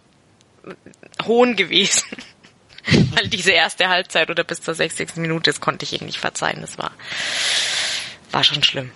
Hohn 1.26 1.56
gewesen. 1.56 2.04
Weil 2.88 3.28
diese 3.30 3.52
erste 3.52 3.90
Halbzeit 3.90 4.30
oder 4.30 4.44
bis 4.44 4.62
zur 4.62 4.76
60. 4.76 5.16
Minute, 5.16 5.50
das 5.50 5.60
konnte 5.60 5.86
ich 5.86 5.94
ihnen 5.94 6.06
nicht 6.06 6.20
verzeihen. 6.20 6.62
Das 6.62 6.78
war, 6.78 6.92
war 8.32 8.44
schon 8.44 8.64
schlimm. 8.64 8.92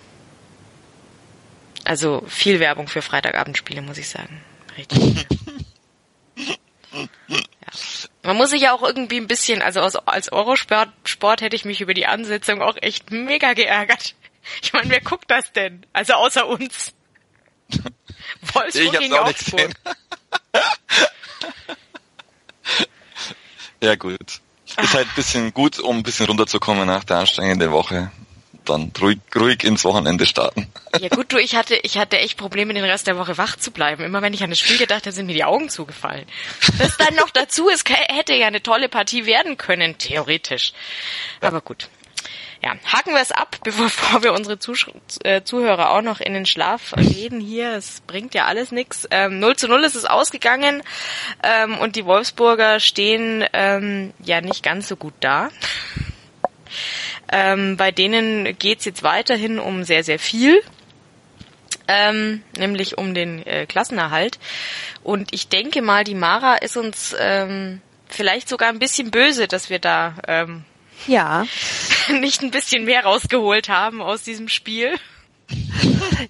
Also 1.84 2.22
viel 2.28 2.60
Werbung 2.60 2.86
für 2.86 3.02
Freitagabendspiele, 3.02 3.82
muss 3.82 3.98
ich 3.98 4.08
sagen. 4.08 4.40
Richtig. 4.76 5.26
Man 8.22 8.36
muss 8.36 8.50
sich 8.50 8.62
ja 8.62 8.74
auch 8.74 8.82
irgendwie 8.82 9.16
ein 9.16 9.26
bisschen, 9.26 9.62
also 9.62 9.80
als, 9.80 9.96
als 9.96 10.32
Eurosport 10.32 10.90
Sport 11.04 11.40
hätte 11.40 11.56
ich 11.56 11.64
mich 11.64 11.80
über 11.80 11.94
die 11.94 12.06
Ansetzung 12.06 12.60
auch 12.60 12.76
echt 12.80 13.10
mega 13.10 13.54
geärgert. 13.54 14.14
Ich 14.62 14.72
meine, 14.72 14.88
wer 14.88 15.02
guckt 15.02 15.30
das 15.30 15.52
denn? 15.52 15.84
Also 15.92 16.14
außer 16.14 16.48
uns. 16.48 16.94
Wolfsburg 18.54 18.98
gegen 18.98 19.12
Augsburg. 19.12 19.70
ja 23.82 23.96
gut. 23.96 24.40
Ist 24.64 24.94
halt 24.94 25.08
ein 25.08 25.14
bisschen 25.14 25.52
gut, 25.52 25.78
um 25.78 25.98
ein 25.98 26.02
bisschen 26.02 26.24
runterzukommen 26.24 26.86
nach 26.86 27.04
der 27.04 27.18
anstrengenden 27.18 27.70
Woche 27.70 28.10
dann 28.70 28.92
ruhig, 29.00 29.18
ruhig 29.34 29.64
ins 29.64 29.84
Wochenende 29.84 30.26
starten. 30.26 30.66
Ja 30.98 31.08
gut, 31.08 31.32
du, 31.32 31.38
ich 31.38 31.54
hatte, 31.54 31.76
ich 31.76 31.98
hatte 31.98 32.18
echt 32.18 32.36
Probleme, 32.36 32.74
den 32.74 32.84
Rest 32.84 33.06
der 33.06 33.18
Woche 33.18 33.38
wach 33.38 33.56
zu 33.56 33.70
bleiben. 33.70 34.04
Immer 34.04 34.22
wenn 34.22 34.32
ich 34.32 34.42
an 34.42 34.50
das 34.50 34.58
Spiel 34.58 34.78
gedacht 34.78 35.02
habe, 35.02 35.12
sind 35.12 35.26
mir 35.26 35.34
die 35.34 35.44
Augen 35.44 35.68
zugefallen. 35.68 36.26
Das 36.78 36.96
dann 36.96 37.14
noch 37.16 37.30
dazu 37.30 37.68
ist, 37.68 37.88
hätte 37.88 38.34
ja 38.34 38.46
eine 38.46 38.62
tolle 38.62 38.88
Partie 38.88 39.26
werden 39.26 39.56
können, 39.56 39.98
theoretisch. 39.98 40.72
Aber 41.40 41.60
gut. 41.60 41.88
Ja, 42.62 42.74
haken 42.84 43.14
wir 43.14 43.22
es 43.22 43.32
ab, 43.32 43.56
bevor 43.64 44.22
wir 44.22 44.34
unsere 44.34 44.58
Zuh 44.58 44.74
äh, 45.24 45.42
Zuhörer 45.42 45.90
auch 45.90 46.02
noch 46.02 46.20
in 46.20 46.34
den 46.34 46.44
Schlaf 46.44 46.94
reden 46.96 47.40
hier. 47.40 47.72
Es 47.72 48.02
bringt 48.02 48.34
ja 48.34 48.44
alles 48.44 48.70
nichts. 48.70 49.08
Ähm, 49.10 49.38
0 49.38 49.56
zu 49.56 49.68
0 49.68 49.82
ist 49.84 49.94
es 49.94 50.04
ausgegangen 50.04 50.82
ähm, 51.42 51.78
und 51.78 51.96
die 51.96 52.04
Wolfsburger 52.04 52.78
stehen 52.78 53.44
ähm, 53.54 54.12
ja 54.22 54.42
nicht 54.42 54.62
ganz 54.62 54.88
so 54.88 54.96
gut 54.96 55.14
da. 55.20 55.48
Ähm, 57.30 57.76
bei 57.76 57.90
denen 57.90 58.58
geht's 58.58 58.84
jetzt 58.84 59.02
weiterhin 59.02 59.58
um 59.58 59.84
sehr, 59.84 60.04
sehr 60.04 60.18
viel. 60.18 60.60
Ähm, 61.88 62.42
nämlich 62.56 62.98
um 62.98 63.14
den 63.14 63.44
äh, 63.46 63.66
Klassenerhalt. 63.66 64.38
Und 65.02 65.32
ich 65.32 65.48
denke 65.48 65.82
mal, 65.82 66.04
die 66.04 66.14
Mara 66.14 66.56
ist 66.56 66.76
uns 66.76 67.16
ähm, 67.18 67.80
vielleicht 68.08 68.48
sogar 68.48 68.68
ein 68.68 68.78
bisschen 68.78 69.10
böse, 69.10 69.48
dass 69.48 69.70
wir 69.70 69.80
da 69.80 70.14
ähm, 70.28 70.64
ja. 71.06 71.46
nicht 72.08 72.42
ein 72.42 72.50
bisschen 72.50 72.84
mehr 72.84 73.04
rausgeholt 73.04 73.68
haben 73.68 74.02
aus 74.02 74.22
diesem 74.22 74.48
Spiel. 74.48 74.94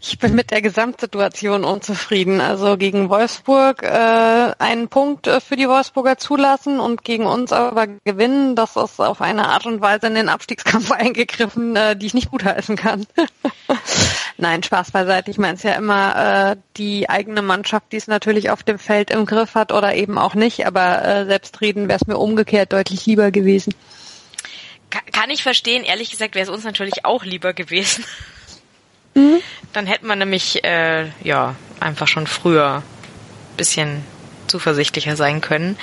Ich 0.00 0.18
bin 0.18 0.34
mit 0.34 0.50
der 0.50 0.62
Gesamtsituation 0.62 1.64
unzufrieden. 1.64 2.40
Also 2.40 2.76
gegen 2.76 3.10
Wolfsburg 3.10 3.82
äh, 3.82 4.52
einen 4.58 4.88
Punkt 4.88 5.26
äh, 5.26 5.40
für 5.40 5.56
die 5.56 5.68
Wolfsburger 5.68 6.16
zulassen 6.16 6.80
und 6.80 7.04
gegen 7.04 7.26
uns 7.26 7.52
aber 7.52 7.86
gewinnen, 7.86 8.56
das 8.56 8.76
ist 8.76 9.00
auf 9.00 9.20
eine 9.20 9.48
Art 9.48 9.66
und 9.66 9.80
Weise 9.80 10.06
in 10.06 10.14
den 10.14 10.28
Abstiegskampf 10.28 10.90
eingegriffen, 10.90 11.76
äh, 11.76 11.96
die 11.96 12.06
ich 12.06 12.14
nicht 12.14 12.30
gutheißen 12.30 12.76
kann. 12.76 13.06
Nein, 14.38 14.62
Spaß 14.62 14.92
beiseite. 14.92 15.30
Ich 15.30 15.38
meine 15.38 15.54
es 15.54 15.62
ja 15.62 15.72
immer 15.74 16.52
äh, 16.52 16.56
die 16.76 17.10
eigene 17.10 17.42
Mannschaft, 17.42 17.92
die 17.92 17.96
es 17.96 18.06
natürlich 18.06 18.50
auf 18.50 18.62
dem 18.62 18.78
Feld 18.78 19.10
im 19.10 19.26
Griff 19.26 19.54
hat 19.54 19.72
oder 19.72 19.94
eben 19.94 20.16
auch 20.18 20.34
nicht, 20.34 20.66
aber 20.66 21.04
äh, 21.04 21.26
selbstreden 21.26 21.88
wäre 21.88 21.98
es 22.00 22.06
mir 22.06 22.16
umgekehrt 22.16 22.72
deutlich 22.72 23.04
lieber 23.06 23.30
gewesen. 23.30 23.74
Kann 25.12 25.30
ich 25.30 25.42
verstehen. 25.42 25.84
Ehrlich 25.84 26.10
gesagt 26.10 26.34
wäre 26.34 26.44
es 26.44 26.50
uns 26.50 26.64
natürlich 26.64 27.04
auch 27.04 27.24
lieber 27.24 27.52
gewesen. 27.52 28.04
Mhm. 29.20 29.42
Dann 29.72 29.86
hätte 29.86 30.06
man 30.06 30.18
nämlich 30.18 30.64
äh, 30.64 31.10
ja 31.22 31.54
einfach 31.78 32.08
schon 32.08 32.26
früher 32.26 32.82
bisschen 33.56 34.02
zuversichtlicher 34.46 35.16
sein 35.16 35.40
können. 35.40 35.76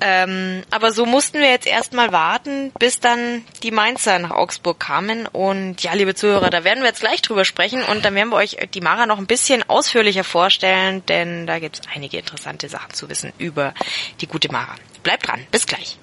Ähm, 0.00 0.62
aber 0.70 0.92
so 0.92 1.04
mussten 1.04 1.40
wir 1.40 1.50
jetzt 1.50 1.66
erstmal 1.66 2.10
warten, 2.10 2.72
bis 2.78 3.00
dann 3.00 3.42
die 3.62 3.70
Mainzer 3.70 4.18
nach 4.18 4.30
Augsburg 4.30 4.80
kamen. 4.80 5.26
Und 5.26 5.82
ja, 5.82 5.92
liebe 5.92 6.14
Zuhörer, 6.14 6.48
da 6.48 6.64
werden 6.64 6.80
wir 6.80 6.88
jetzt 6.88 7.00
gleich 7.00 7.20
drüber 7.20 7.44
sprechen 7.44 7.82
und 7.84 8.04
dann 8.04 8.14
werden 8.14 8.30
wir 8.30 8.36
euch 8.36 8.56
die 8.72 8.80
Mara 8.80 9.06
noch 9.06 9.18
ein 9.18 9.26
bisschen 9.26 9.62
ausführlicher 9.68 10.24
vorstellen, 10.24 11.04
denn 11.06 11.46
da 11.46 11.58
gibt 11.58 11.80
es 11.80 11.82
einige 11.94 12.18
interessante 12.18 12.68
Sachen 12.68 12.94
zu 12.94 13.10
wissen 13.10 13.32
über 13.36 13.74
die 14.20 14.26
gute 14.26 14.50
Mara. 14.50 14.74
Bleibt 15.02 15.28
dran, 15.28 15.40
bis 15.50 15.66
gleich. 15.66 15.98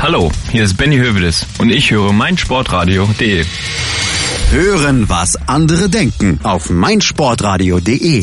Hallo, 0.00 0.32
hier 0.50 0.64
ist 0.64 0.76
Benny 0.76 0.96
Hövedes 0.96 1.46
und 1.58 1.70
ich 1.70 1.90
höre 1.92 2.12
meinsportradio.de. 2.12 3.46
Hören, 4.52 5.08
was 5.08 5.36
andere 5.48 5.88
denken 5.88 6.38
auf 6.42 6.68
meinsportradio.de. 6.68 8.22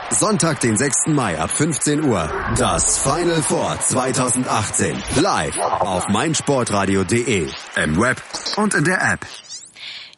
Sonntag, 0.11 0.59
den 0.59 0.75
6. 0.75 1.07
Mai 1.07 1.39
ab 1.39 1.49
15 1.49 2.03
Uhr. 2.03 2.29
Das 2.57 2.97
Final 3.01 3.41
Four 3.41 3.79
2018. 3.79 5.01
Live 5.15 5.57
auf 5.57 6.09
meinsportradio.de. 6.09 7.49
Im 7.77 7.99
Web 7.99 8.21
und 8.57 8.73
in 8.73 8.83
der 8.83 9.01
App. 9.01 9.25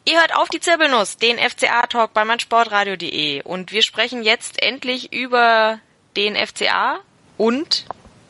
Ihr 0.04 0.18
hört 0.20 0.34
auf 0.34 0.48
die 0.48 0.58
Zirbelnuss, 0.58 1.16
den 1.16 1.38
FCA-Talk 1.38 2.12
bei 2.12 2.24
meinsportradio.de. 2.24 3.42
Und 3.42 3.70
wir 3.70 3.82
sprechen 3.82 4.24
jetzt 4.24 4.60
endlich 4.60 5.12
über 5.12 5.78
den 6.16 6.34
FCA 6.34 6.98
und 7.38 7.86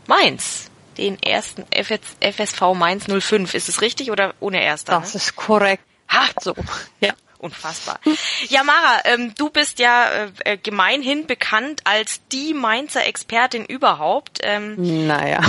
Mainz. 0.06 0.71
Den 0.99 1.21
ersten 1.23 1.64
FSV 1.73 2.61
Mainz 2.75 3.06
05. 3.06 3.54
Ist 3.54 3.68
es 3.68 3.80
richtig 3.80 4.11
oder 4.11 4.35
ohne 4.38 4.62
erster? 4.62 5.00
Das 5.00 5.14
ne? 5.14 5.18
ist 5.18 5.35
korrekt. 5.35 5.83
Ha, 6.09 6.26
so. 6.40 6.54
Ja 7.00 7.14
unfassbar. 7.45 8.01
Ja, 8.49 8.65
Mara, 8.65 9.03
ähm, 9.05 9.35
du 9.37 9.51
bist 9.51 9.79
ja 9.79 10.09
äh, 10.09 10.31
äh, 10.45 10.57
gemeinhin 10.57 11.27
bekannt 11.27 11.83
als 11.85 12.21
die 12.33 12.55
Mainzer 12.55 13.07
Expertin 13.07 13.65
überhaupt. 13.65 14.41
Ähm, 14.43 15.07
naja. 15.07 15.41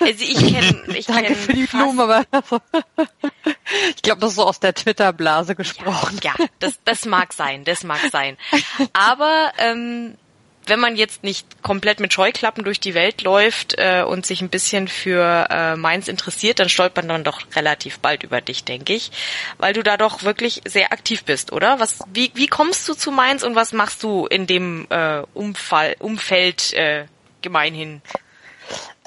Also 0.00 0.24
ich 0.24 0.36
kenne, 0.36 0.84
ich 0.96 1.06
Danke 1.06 1.24
kenn 1.24 1.36
für 1.36 1.52
die 1.52 1.66
Blumen, 1.66 2.00
aber 2.00 2.24
ich 3.96 4.02
glaube, 4.02 4.20
das 4.20 4.30
ist 4.30 4.36
so 4.36 4.44
aus 4.44 4.60
der 4.60 4.74
Twitter-Blase 4.74 5.54
gesprochen. 5.54 6.20
Ja, 6.22 6.34
ja, 6.38 6.46
das, 6.60 6.78
das 6.84 7.04
mag 7.04 7.32
sein, 7.32 7.64
das 7.64 7.84
mag 7.84 8.00
sein. 8.10 8.36
Aber 8.92 9.52
ähm, 9.58 10.16
wenn 10.66 10.80
man 10.80 10.96
jetzt 10.96 11.22
nicht 11.22 11.62
komplett 11.62 12.00
mit 12.00 12.12
Scheuklappen 12.12 12.64
durch 12.64 12.80
die 12.80 12.94
Welt 12.94 13.22
läuft 13.22 13.74
äh, 13.78 14.02
und 14.02 14.26
sich 14.26 14.40
ein 14.40 14.48
bisschen 14.48 14.88
für 14.88 15.46
äh, 15.50 15.76
Mainz 15.76 16.08
interessiert, 16.08 16.58
dann 16.58 16.68
stolpert 16.68 17.06
man 17.06 17.24
doch 17.24 17.40
relativ 17.54 17.98
bald 17.98 18.22
über 18.22 18.40
dich, 18.40 18.64
denke 18.64 18.94
ich, 18.94 19.10
weil 19.58 19.72
du 19.72 19.82
da 19.82 19.96
doch 19.96 20.22
wirklich 20.22 20.62
sehr 20.66 20.92
aktiv 20.92 21.24
bist, 21.24 21.52
oder? 21.52 21.80
Was, 21.80 22.00
wie, 22.12 22.30
wie 22.34 22.46
kommst 22.46 22.88
du 22.88 22.94
zu 22.94 23.10
Mainz 23.10 23.42
und 23.42 23.54
was 23.54 23.72
machst 23.72 24.02
du 24.02 24.26
in 24.26 24.46
dem 24.46 24.86
äh, 24.90 25.22
Umfall, 25.34 25.96
Umfeld 25.98 26.72
äh, 26.72 27.06
gemeinhin? 27.42 28.02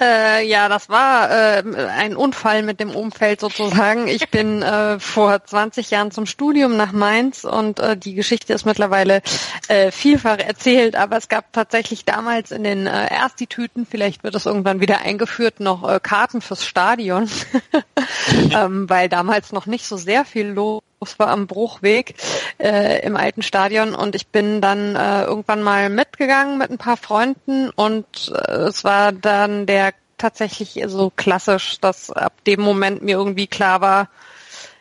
Äh, 0.00 0.46
ja, 0.46 0.68
das 0.68 0.88
war 0.88 1.30
äh, 1.30 1.62
ein 1.96 2.14
Unfall 2.16 2.62
mit 2.62 2.78
dem 2.78 2.94
Umfeld 2.94 3.40
sozusagen. 3.40 4.06
Ich 4.06 4.28
bin 4.30 4.62
äh, 4.62 5.00
vor 5.00 5.44
20 5.44 5.90
Jahren 5.90 6.10
zum 6.10 6.26
Studium 6.26 6.76
nach 6.76 6.92
Mainz 6.92 7.44
und 7.44 7.80
äh, 7.80 7.96
die 7.96 8.14
Geschichte 8.14 8.52
ist 8.52 8.64
mittlerweile 8.64 9.22
äh, 9.66 9.90
vielfach 9.90 10.38
erzählt, 10.38 10.94
aber 10.94 11.16
es 11.16 11.28
gab 11.28 11.52
tatsächlich 11.52 12.04
damals 12.04 12.52
in 12.52 12.62
den 12.62 12.86
äh, 12.86 13.06
Erstitüten, 13.08 13.86
vielleicht 13.86 14.22
wird 14.22 14.36
es 14.36 14.46
irgendwann 14.46 14.80
wieder 14.80 15.00
eingeführt, 15.00 15.58
noch 15.58 15.88
äh, 15.88 15.98
Karten 16.00 16.40
fürs 16.40 16.64
Stadion, 16.64 17.28
ähm, 18.52 18.88
weil 18.88 19.08
damals 19.08 19.52
noch 19.52 19.66
nicht 19.66 19.86
so 19.86 19.96
sehr 19.96 20.24
viel 20.24 20.46
los 20.48 20.82
war 21.18 21.28
am 21.28 21.46
Bruchweg 21.46 22.14
äh, 22.58 23.04
im 23.04 23.16
alten 23.16 23.42
Stadion. 23.42 23.94
Und 23.94 24.14
ich 24.14 24.28
bin 24.28 24.60
dann 24.60 24.96
äh, 24.96 25.24
irgendwann 25.24 25.62
mal 25.62 25.90
mitgegangen 25.90 26.58
mit 26.58 26.70
ein 26.70 26.78
paar 26.78 26.96
Freunden. 26.96 27.70
Und 27.70 28.32
äh, 28.34 28.52
es 28.52 28.84
war 28.84 29.12
dann 29.12 29.66
der 29.66 29.92
tatsächlich 30.18 30.82
so 30.86 31.12
klassisch, 31.14 31.78
dass 31.80 32.10
ab 32.10 32.32
dem 32.46 32.60
Moment 32.60 33.02
mir 33.02 33.16
irgendwie 33.16 33.46
klar 33.46 33.80
war, 33.80 34.08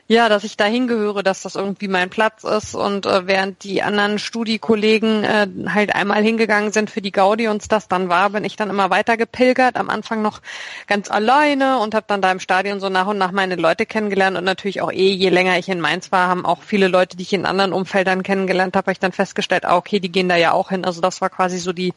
ja, 0.09 0.29
dass 0.29 0.45
ich 0.45 0.55
da 0.55 0.63
hingehöre, 0.65 1.21
dass 1.21 1.41
das 1.41 1.55
irgendwie 1.55 1.89
mein 1.89 2.09
Platz 2.09 2.45
ist 2.45 2.75
und 2.75 3.05
äh, 3.05 3.27
während 3.27 3.63
die 3.63 3.83
anderen 3.83 4.19
Studiekollegen 4.19 5.23
äh, 5.25 5.47
halt 5.67 5.93
einmal 5.93 6.23
hingegangen 6.23 6.71
sind 6.71 6.89
für 6.89 7.01
die 7.01 7.11
Gaudi 7.11 7.49
und 7.49 7.69
das 7.71 7.89
dann 7.89 8.07
war, 8.07 8.29
bin 8.29 8.45
ich 8.45 8.55
dann 8.55 8.69
immer 8.69 8.89
weiter 8.89 9.17
gepilgert, 9.17 9.75
am 9.75 9.89
Anfang 9.89 10.21
noch 10.21 10.41
ganz 10.87 11.11
alleine 11.11 11.79
und 11.79 11.93
habe 11.93 12.05
dann 12.07 12.21
da 12.21 12.31
im 12.31 12.39
Stadion 12.39 12.79
so 12.79 12.87
nach 12.87 13.07
und 13.07 13.17
nach 13.17 13.33
meine 13.33 13.57
Leute 13.57 13.85
kennengelernt 13.85 14.37
und 14.37 14.45
natürlich 14.45 14.81
auch 14.81 14.93
eh, 14.93 15.11
je 15.11 15.29
länger 15.29 15.57
ich 15.57 15.67
in 15.67 15.81
Mainz 15.81 16.11
war, 16.13 16.29
haben 16.29 16.45
auch 16.45 16.61
viele 16.61 16.87
Leute, 16.87 17.17
die 17.17 17.23
ich 17.23 17.33
in 17.33 17.45
anderen 17.45 17.73
Umfeldern 17.73 18.23
kennengelernt 18.23 18.77
habe, 18.77 18.85
habe 18.85 18.93
ich 18.93 18.99
dann 18.99 19.11
festgestellt, 19.11 19.65
ah, 19.65 19.75
okay, 19.75 19.99
die 19.99 20.11
gehen 20.11 20.29
da 20.29 20.37
ja 20.37 20.53
auch 20.53 20.69
hin. 20.69 20.85
Also 20.85 21.01
das 21.01 21.19
war 21.19 21.29
quasi 21.29 21.57
so 21.57 21.73
die, 21.73 21.93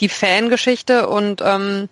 die 0.00 0.10
Fangeschichte 0.10 1.08
und 1.08 1.40
ähm, 1.42 1.88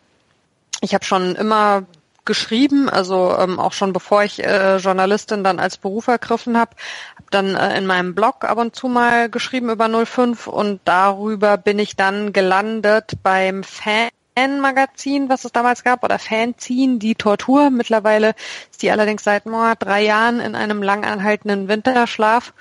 ich 0.82 0.92
habe 0.92 1.04
schon 1.04 1.34
immer 1.36 1.84
geschrieben, 2.26 2.90
also 2.90 3.34
ähm, 3.38 3.58
auch 3.58 3.72
schon 3.72 3.92
bevor 3.92 4.22
ich 4.22 4.44
äh, 4.44 4.76
Journalistin 4.76 5.44
dann 5.44 5.58
als 5.58 5.78
Beruf 5.78 6.08
ergriffen 6.08 6.58
habe, 6.58 6.66
habe 6.66 7.26
dann 7.30 7.54
äh, 7.54 7.78
in 7.78 7.86
meinem 7.86 8.14
Blog 8.14 8.44
ab 8.44 8.58
und 8.58 8.76
zu 8.76 8.88
mal 8.88 9.30
geschrieben 9.30 9.70
über 9.70 9.88
05 9.88 10.46
und 10.46 10.80
darüber 10.84 11.56
bin 11.56 11.78
ich 11.78 11.96
dann 11.96 12.32
gelandet 12.32 13.12
beim 13.22 13.62
Fan 13.62 14.08
Fan-Magazin, 14.36 15.28
was 15.30 15.44
es 15.44 15.52
damals 15.52 15.82
gab, 15.82 16.04
oder 16.04 16.18
Fanzine, 16.18 16.98
die 16.98 17.14
Tortur. 17.14 17.70
Mittlerweile 17.70 18.34
ist 18.70 18.82
die 18.82 18.90
allerdings 18.90 19.24
seit 19.24 19.46
oh, 19.46 19.72
drei 19.78 20.04
Jahren 20.04 20.40
in 20.40 20.54
einem 20.54 20.82
lang 20.82 21.04
anhaltenden 21.04 21.68
Winterschlaf. 21.68 22.52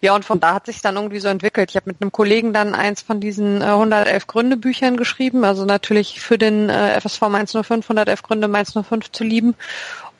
Ja, 0.00 0.14
und 0.14 0.24
von 0.24 0.38
da 0.38 0.54
hat 0.54 0.66
sich 0.66 0.80
dann 0.80 0.94
irgendwie 0.94 1.18
so 1.18 1.28
entwickelt. 1.28 1.70
Ich 1.70 1.76
habe 1.76 1.90
mit 1.90 2.00
einem 2.00 2.12
Kollegen 2.12 2.52
dann 2.52 2.74
eins 2.74 3.02
von 3.02 3.20
diesen 3.20 3.62
äh, 3.62 3.64
111 3.64 4.26
Gründe 4.28 4.56
Büchern 4.56 4.96
geschrieben, 4.96 5.44
also 5.44 5.64
natürlich 5.64 6.20
für 6.20 6.38
den 6.38 6.70
äh, 6.70 7.00
FSV 7.00 7.22
Mainz 7.22 7.52
05, 7.52 7.84
111 7.84 8.22
Gründe 8.22 8.48
Mainz 8.48 8.72
05 8.72 9.10
zu 9.10 9.24
lieben 9.24 9.56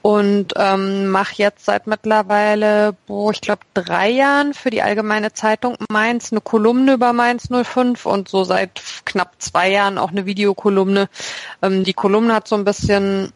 und 0.04 0.52
ähm, 0.56 1.08
mache 1.08 1.32
jetzt 1.36 1.64
seit 1.64 1.86
mittlerweile, 1.86 2.94
boah, 3.06 3.30
ich 3.30 3.40
glaube, 3.40 3.62
drei 3.72 4.10
Jahren 4.10 4.52
für 4.52 4.68
die 4.68 4.82
Allgemeine 4.82 5.32
Zeitung 5.32 5.78
Mainz 5.88 6.30
eine 6.30 6.42
Kolumne 6.42 6.92
über 6.92 7.14
Mainz 7.14 7.48
05 7.50 8.04
und 8.04 8.28
so 8.28 8.44
seit 8.44 8.82
knapp 9.06 9.32
zwei 9.38 9.70
Jahren 9.70 9.96
auch 9.96 10.10
eine 10.10 10.26
Videokolumne. 10.26 11.08
Ähm, 11.62 11.84
die 11.84 11.94
Kolumne 11.94 12.34
hat 12.34 12.48
so 12.48 12.54
ein 12.54 12.66
bisschen 12.66 13.32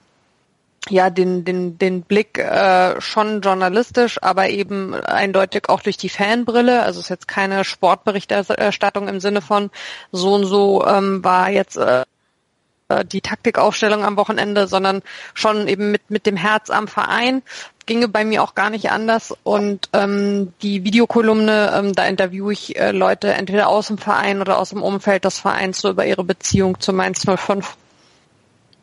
ja 0.90 1.08
den 1.08 1.46
den 1.46 1.78
den 1.78 2.02
Blick 2.02 2.36
äh, 2.36 3.00
schon 3.00 3.40
journalistisch, 3.40 4.22
aber 4.22 4.50
eben 4.50 4.92
eindeutig 4.92 5.70
auch 5.70 5.80
durch 5.80 5.96
die 5.96 6.10
Fanbrille. 6.10 6.82
Also 6.82 7.00
es 7.00 7.06
ist 7.06 7.10
jetzt 7.10 7.28
keine 7.28 7.64
Sportberichterstattung 7.64 9.08
im 9.08 9.20
Sinne 9.20 9.40
von 9.40 9.70
so 10.12 10.34
und 10.34 10.44
so 10.44 10.86
ähm, 10.86 11.24
war 11.24 11.48
jetzt 11.48 11.78
äh, 11.78 12.04
äh, 12.88 13.04
die 13.04 13.20
Taktikaufstellung 13.20 14.04
am 14.04 14.16
Wochenende, 14.16 14.66
sondern 14.66 15.02
schon 15.34 15.68
eben 15.68 15.90
mit, 15.90 16.10
mit 16.10 16.26
dem 16.26 16.36
Herz 16.36 16.70
am 16.70 16.88
Verein. 16.88 17.42
Ginge 17.86 18.08
bei 18.08 18.24
mir 18.24 18.42
auch 18.42 18.54
gar 18.54 18.70
nicht 18.70 18.90
anders. 18.90 19.34
Und 19.42 19.88
ähm, 19.92 20.52
die 20.62 20.84
Videokolumne, 20.84 21.72
ähm, 21.74 21.92
da 21.94 22.06
interviewe 22.06 22.52
ich 22.52 22.76
äh, 22.76 22.92
Leute 22.92 23.32
entweder 23.32 23.68
aus 23.68 23.88
dem 23.88 23.98
Verein 23.98 24.40
oder 24.40 24.58
aus 24.58 24.70
dem 24.70 24.82
Umfeld 24.82 25.24
des 25.24 25.38
Vereins 25.38 25.80
so 25.80 25.90
über 25.90 26.06
ihre 26.06 26.24
Beziehung 26.24 26.80
zu 26.80 26.92
Mainz 26.92 27.24
05. 27.24 27.76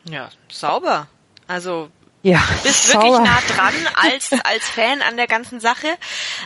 Ja, 0.08 0.28
sauber. 0.48 1.06
Also 1.48 1.88
ja, 2.26 2.42
bist 2.64 2.92
wirklich 2.92 3.12
nah 3.12 3.38
dran 3.46 3.72
als 3.94 4.32
als 4.42 4.68
Fan 4.68 5.00
an 5.00 5.16
der 5.16 5.28
ganzen 5.28 5.60
Sache. 5.60 5.86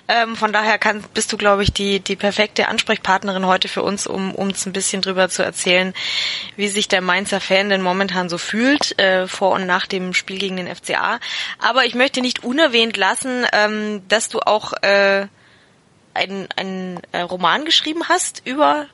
Ähm, 0.09 0.37
von 0.37 0.53
daher 0.53 0.77
kann, 0.79 1.03
bist 1.15 1.33
du, 1.33 1.39
glaube 1.39 1.63
ich, 1.63 1.73
die 1.73 2.01
die 2.01 2.17
perfekte 2.17 2.69
Ansprechpartnerin 2.69 3.47
heute 3.47 3.67
für 3.69 3.83
uns, 3.83 4.07
um 4.07 4.35
uns 4.35 4.67
ein 4.67 4.75
bisschen 4.75 5.01
drüber 5.01 5.31
zu 5.31 5.43
erzählen, 5.43 5.95
wie 6.57 6.69
sich 6.69 6.89
der 6.89 7.01
Mainzer 7.01 7.41
Fan 7.41 7.71
denn 7.71 7.81
momentan 7.81 8.29
so 8.29 8.37
fühlt 8.37 8.99
äh, 8.99 9.27
vor 9.27 9.53
und 9.53 9.65
nach 9.65 9.87
dem 9.87 10.13
Spiel 10.13 10.39
gegen 10.39 10.57
den 10.57 10.69
FCA. 10.75 11.19
Aber 11.59 11.87
ich 11.87 11.95
möchte 11.95 12.21
nicht 12.21 12.45
unerwähnt 12.45 12.99
lassen, 12.99 13.47
ähm, 13.55 14.07
dass 14.07 14.29
du 14.29 14.41
auch 14.41 14.75
äh, 14.83 15.29
einen 16.13 16.47
einen 16.57 17.01
äh, 17.13 17.23
Roman 17.23 17.65
geschrieben 17.65 18.07
hast 18.07 18.43
über 18.45 18.85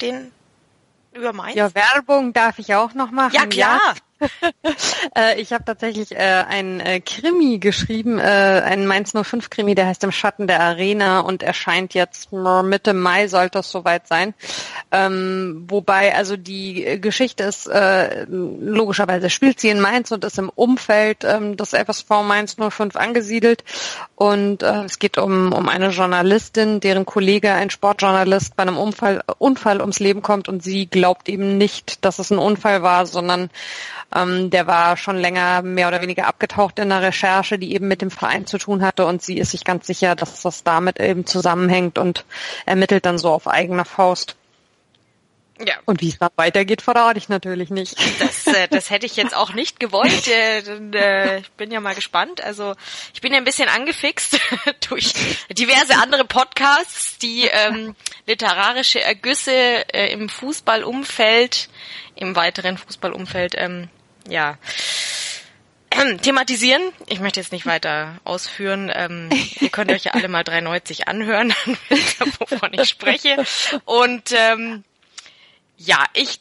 den 0.00 0.30
über 1.14 1.32
Mainz. 1.32 1.56
Ja, 1.56 1.74
Werbung 1.74 2.32
darf 2.32 2.60
ich 2.60 2.76
auch 2.76 2.94
noch 2.94 3.10
machen. 3.10 3.34
Ja 3.34 3.46
klar. 3.46 3.80
Ja. 3.84 3.94
Äh, 5.16 5.40
ich 5.40 5.52
habe 5.52 5.64
tatsächlich 5.64 6.12
äh, 6.12 6.44
ein 6.48 6.80
äh, 6.80 7.00
Krimi 7.00 7.58
geschrieben, 7.58 8.18
äh, 8.18 8.22
einen 8.22 8.86
Mainz 8.86 9.12
05 9.12 9.50
Krimi, 9.50 9.74
der 9.74 9.86
heißt 9.86 10.04
Im 10.04 10.12
Schatten 10.12 10.46
der 10.46 10.60
Arena 10.60 11.20
und 11.20 11.42
erscheint 11.42 11.94
jetzt 11.94 12.32
Mitte 12.32 12.92
Mai 12.92 13.28
sollte 13.28 13.60
es 13.60 13.70
soweit 13.70 14.06
sein. 14.06 14.34
Ähm, 14.90 15.64
wobei 15.68 16.14
also 16.14 16.36
die 16.36 17.00
Geschichte 17.00 17.44
ist 17.44 17.66
äh, 17.66 18.24
logischerweise 18.28 19.30
spielt 19.30 19.60
sie 19.60 19.68
in 19.68 19.80
Mainz 19.80 20.10
und 20.10 20.24
ist 20.24 20.38
im 20.38 20.48
Umfeld 20.48 21.24
ähm, 21.24 21.56
des 21.56 21.70
FSV 21.70 22.08
Mainz 22.24 22.56
05 22.56 22.96
angesiedelt 22.96 23.64
und 24.14 24.62
äh, 24.62 24.84
es 24.84 24.98
geht 24.98 25.18
um, 25.18 25.52
um 25.52 25.68
eine 25.68 25.88
Journalistin, 25.88 26.80
deren 26.80 27.06
Kollege, 27.06 27.52
ein 27.52 27.70
Sportjournalist, 27.70 28.56
bei 28.56 28.62
einem 28.62 28.78
Unfall, 28.78 29.22
Unfall 29.38 29.80
ums 29.80 29.98
Leben 29.98 30.22
kommt 30.22 30.48
und 30.48 30.62
sie 30.62 30.86
glaubt 30.86 31.28
eben 31.28 31.58
nicht, 31.58 32.04
dass 32.04 32.18
es 32.18 32.30
ein 32.30 32.38
Unfall 32.38 32.82
war, 32.82 33.06
sondern 33.06 33.50
ähm, 34.14 34.50
der 34.50 34.66
war 34.66 34.96
schon 34.96 35.16
länger 35.16 35.62
mehr 35.62 35.88
oder 35.88 36.02
weniger 36.02 36.26
abgetaucht 36.26 36.78
in 36.78 36.88
der 36.88 37.02
Recherche, 37.02 37.58
die 37.58 37.74
eben 37.74 37.88
mit 37.88 38.02
dem 38.02 38.10
Verein 38.10 38.46
zu 38.46 38.58
tun 38.58 38.82
hatte 38.82 39.06
und 39.06 39.22
sie 39.22 39.38
ist 39.38 39.52
sich 39.52 39.64
ganz 39.64 39.86
sicher, 39.86 40.14
dass 40.14 40.42
das 40.42 40.64
damit 40.64 41.00
eben 41.00 41.26
zusammenhängt 41.26 41.98
und 41.98 42.24
ermittelt 42.66 43.06
dann 43.06 43.18
so 43.18 43.30
auf 43.30 43.48
eigener 43.48 43.84
Faust. 43.84 44.36
Ja. 45.66 45.74
Und 45.84 46.00
wie 46.00 46.08
es 46.08 46.18
dann 46.18 46.30
weitergeht, 46.36 46.82
verrate 46.82 47.18
ich 47.18 47.28
natürlich 47.28 47.70
nicht. 47.70 47.96
Das, 48.20 48.46
äh, 48.46 48.68
das 48.68 48.90
hätte 48.90 49.06
ich 49.06 49.16
jetzt 49.16 49.36
auch 49.36 49.52
nicht 49.52 49.78
gewollt. 49.78 50.26
Äh, 50.26 50.60
äh, 50.60 51.40
ich 51.40 51.50
bin 51.52 51.70
ja 51.70 51.80
mal 51.80 51.94
gespannt. 51.94 52.42
Also 52.42 52.74
ich 53.14 53.20
bin 53.20 53.32
ja 53.32 53.38
ein 53.38 53.44
bisschen 53.44 53.68
angefixt 53.68 54.40
durch 54.88 55.12
diverse 55.50 55.96
andere 55.96 56.24
Podcasts, 56.24 57.18
die 57.18 57.44
ähm, 57.44 57.94
literarische 58.26 59.00
Ergüsse 59.00 59.52
äh, 59.52 60.12
im 60.12 60.28
Fußballumfeld, 60.28 61.68
im 62.16 62.34
weiteren 62.34 62.76
Fußballumfeld 62.76 63.54
ähm, 63.56 63.88
ja, 64.28 64.58
thematisieren. 66.22 66.82
Ich 67.06 67.20
möchte 67.20 67.40
jetzt 67.40 67.52
nicht 67.52 67.66
weiter 67.66 68.20
ausführen. 68.24 68.90
Ähm, 68.94 69.28
ihr 69.60 69.68
könnt 69.68 69.90
euch 69.90 70.04
ja 70.04 70.12
alle 70.12 70.28
mal 70.28 70.44
390 70.44 71.08
anhören, 71.08 71.54
wovon 72.38 72.72
ich 72.72 72.88
spreche. 72.88 73.44
Und 73.84 74.32
ähm, 74.32 74.84
ja, 75.76 76.04
ich 76.14 76.40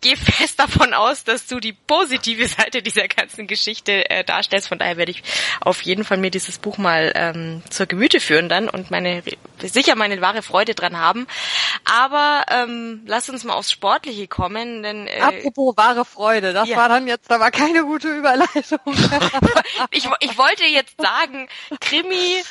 gehe 0.00 0.16
fest 0.16 0.58
davon 0.58 0.94
aus, 0.94 1.24
dass 1.24 1.46
du 1.46 1.60
die 1.60 1.72
positive 1.72 2.46
Seite 2.48 2.82
dieser 2.82 3.08
ganzen 3.08 3.46
Geschichte 3.46 4.08
äh, 4.10 4.24
darstellst. 4.24 4.68
Von 4.68 4.78
daher 4.78 4.96
werde 4.96 5.12
ich 5.12 5.22
auf 5.60 5.82
jeden 5.82 6.04
Fall 6.04 6.18
mir 6.18 6.30
dieses 6.30 6.58
Buch 6.58 6.78
mal 6.78 7.12
ähm, 7.14 7.62
zur 7.70 7.86
Gemüte 7.86 8.20
führen 8.20 8.48
dann 8.48 8.68
und 8.68 8.90
meine 8.90 9.22
sicher 9.60 9.94
meine 9.94 10.20
wahre 10.20 10.42
Freude 10.42 10.74
dran 10.74 10.98
haben. 10.98 11.26
Aber 11.84 12.44
ähm, 12.50 13.02
lass 13.06 13.28
uns 13.28 13.44
mal 13.44 13.54
aufs 13.54 13.72
Sportliche 13.72 14.28
kommen, 14.28 14.82
denn 14.82 15.06
äh, 15.06 15.20
apropos 15.20 15.76
wahre 15.76 16.04
Freude, 16.04 16.52
das 16.52 16.68
ja. 16.68 16.76
war 16.76 16.88
dann 16.88 17.06
jetzt 17.06 17.30
aber 17.30 17.50
keine 17.50 17.82
gute 17.82 18.08
Überleitung. 18.08 18.78
ich, 19.90 20.08
ich 20.20 20.38
wollte 20.38 20.64
jetzt 20.64 21.00
sagen, 21.00 21.48
Krimi 21.80 22.42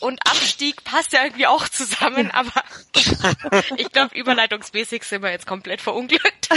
und 0.00 0.20
Abstieg 0.26 0.84
passt 0.84 1.12
ja 1.12 1.24
irgendwie 1.24 1.46
auch 1.46 1.68
zusammen, 1.68 2.30
aber 2.30 2.62
ich 3.76 3.90
glaube, 3.90 4.14
überleitungsmäßig 4.14 5.02
sind 5.02 5.22
wir 5.22 5.30
jetzt 5.30 5.46
komplett 5.46 5.80
verunglückt. 5.80 6.48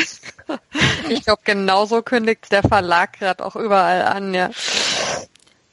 Ich 1.09 1.23
glaube, 1.23 1.41
genauso 1.43 2.01
kündigt 2.01 2.51
der 2.51 2.61
Verlag 2.61 3.13
gerade 3.19 3.43
auch 3.43 3.55
überall 3.55 4.03
an, 4.03 4.33
ja. 4.33 4.51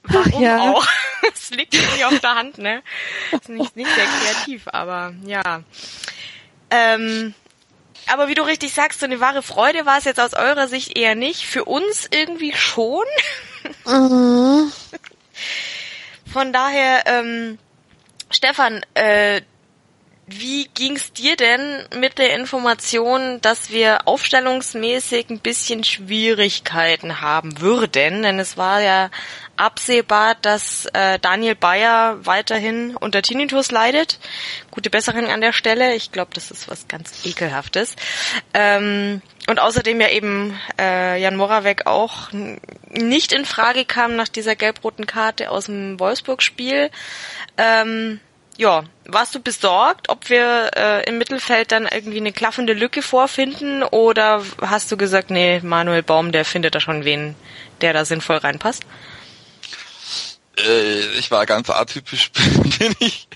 Warum 0.05 0.43
ja. 0.43 0.73
auch? 0.73 0.87
Es 1.35 1.51
liegt 1.51 1.75
irgendwie 1.75 2.05
auf 2.05 2.19
der 2.21 2.35
Hand, 2.37 2.59
ne? 2.59 2.83
Ist 3.33 3.49
nicht, 3.49 3.77
nicht 3.77 3.91
sehr 3.91 4.07
kreativ, 4.07 4.63
aber 4.69 5.13
ja. 5.25 5.63
Ähm, 6.71 7.35
aber 8.07 8.29
wie 8.29 8.35
du 8.35 8.43
richtig 8.43 8.73
sagst, 8.73 9.01
so 9.01 9.07
eine 9.07 9.21
wahre 9.21 9.43
Freude 9.43 9.85
war 9.85 9.99
es 9.99 10.05
jetzt 10.05 10.21
aus 10.21 10.33
eurer 10.33 10.69
Sicht 10.69 10.97
eher 10.97 11.15
nicht. 11.15 11.45
Für 11.47 11.65
uns 11.65 12.09
irgendwie 12.11 12.55
schon. 12.55 13.05
Mhm. 13.85 14.73
Von 16.33 16.53
daher, 16.53 17.05
ähm, 17.07 17.59
Stefan, 18.31 18.83
äh, 18.95 19.41
wie 20.31 20.69
ging's 20.75 21.13
dir 21.13 21.37
denn 21.37 21.87
mit 21.97 22.19
der 22.19 22.35
Information, 22.35 23.41
dass 23.41 23.71
wir 23.71 24.07
aufstellungsmäßig 24.07 25.31
ein 25.31 25.39
bisschen 25.39 25.85
Schwierigkeiten 25.85 27.21
haben 27.21 27.61
würden? 27.61 28.23
Denn 28.23 28.39
es 28.39 28.57
war 28.57 28.83
ja 28.83 29.11
absehbar, 29.57 30.35
dass 30.35 30.87
äh, 30.93 31.19
Daniel 31.19 31.55
Bayer 31.55 32.27
weiterhin 32.27 32.95
unter 32.97 33.23
Tinnitus 33.23 33.71
leidet. 33.71 34.19
Gute 34.71 34.91
Besserung 34.91 35.27
an 35.29 35.41
der 35.41 35.53
Stelle. 35.53 35.95
Ich 35.95 36.13
glaube, 36.13 36.33
das 36.35 36.51
ist 36.51 36.69
was 36.69 36.89
ganz 36.89 37.25
Ekelhaftes. 37.25 37.97
Ähm, 38.53 39.23
und 39.49 39.59
außerdem 39.59 39.99
ja 40.01 40.11
eben 40.11 40.59
äh, 40.79 41.21
Jan 41.21 41.37
Moravec 41.37 41.87
auch 41.87 42.29
nicht 42.91 43.33
in 43.33 43.47
Frage 43.47 43.87
kam 43.87 44.15
nach 44.15 44.29
dieser 44.29 44.57
gelb-roten 44.57 45.07
Karte 45.07 45.51
aus 45.51 45.67
dem 45.67 45.99
Wolfsburg-Spiel. 45.99 46.91
Ähm, 47.57 48.21
ja, 48.59 48.83
warst 49.07 49.35
du 49.37 49.41
besorgt, 49.41 50.09
ob 50.09 50.29
wir 50.29 50.71
äh, 50.77 51.09
im 51.09 51.17
Mittelfeld 51.17 51.71
dann 51.71 51.87
irgendwie 51.87 52.19
eine 52.19 52.33
klaffende 52.33 52.73
Lücke 52.73 53.03
vorfinden 53.03 53.85
oder 53.85 54.45
hast 54.61 54.91
du 54.91 54.97
gesagt, 54.97 55.31
nee, 55.31 55.61
Manuel 55.61 56.03
Baum, 56.03 56.33
der 56.33 56.45
findet 56.45 56.75
da 56.75 56.81
schon 56.81 57.05
wen, 57.05 57.37
der 57.81 57.93
da 57.93 58.05
sinnvoll 58.05 58.39
reinpasst? 58.39 58.83
Äh, 60.59 61.19
ich 61.19 61.31
war 61.31 61.47
ganz 61.47 61.71
atypisch, 61.71 62.33
bin 62.79 62.97
ich 62.99 63.29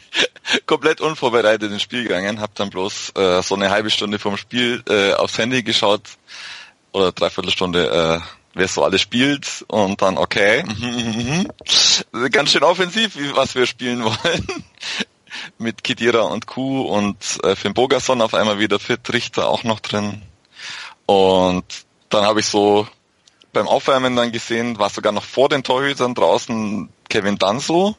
komplett 0.66 1.00
unvorbereitet 1.00 1.70
ins 1.70 1.82
Spiel 1.82 2.02
gegangen, 2.02 2.40
habe 2.40 2.52
dann 2.56 2.70
bloß 2.70 3.12
äh, 3.16 3.42
so 3.42 3.54
eine 3.54 3.70
halbe 3.70 3.90
Stunde 3.90 4.18
vom 4.18 4.36
Spiel 4.36 4.82
äh, 4.88 5.12
aufs 5.14 5.38
Handy 5.38 5.62
geschaut 5.62 6.02
oder 6.90 7.12
dreiviertel 7.12 7.52
Stunde, 7.52 8.20
äh, 8.20 8.26
wer 8.54 8.66
so 8.66 8.82
alles 8.82 9.00
spielt 9.00 9.64
und 9.68 10.02
dann 10.02 10.18
okay, 10.18 10.64
ganz 12.32 12.50
schön 12.50 12.64
offensiv, 12.64 13.16
was 13.34 13.54
wir 13.54 13.66
spielen 13.66 14.02
wollen. 14.04 14.64
Mit 15.58 15.84
Kidira 15.84 16.22
und 16.22 16.46
Kuh 16.46 16.82
und 16.82 17.16
äh, 17.44 17.56
Finn 17.56 17.74
Bogerson 17.74 18.20
auf 18.20 18.34
einmal 18.34 18.58
wieder 18.58 18.78
fit, 18.78 19.12
Richter 19.12 19.48
auch 19.48 19.64
noch 19.64 19.80
drin. 19.80 20.22
Und 21.06 21.64
dann 22.08 22.24
habe 22.24 22.40
ich 22.40 22.46
so 22.46 22.86
beim 23.52 23.68
Aufwärmen 23.68 24.16
dann 24.16 24.32
gesehen, 24.32 24.78
war 24.78 24.90
sogar 24.90 25.12
noch 25.12 25.24
vor 25.24 25.48
den 25.48 25.62
Torhütern 25.62 26.14
draußen 26.14 26.88
Kevin 27.08 27.38
Danso. 27.38 27.96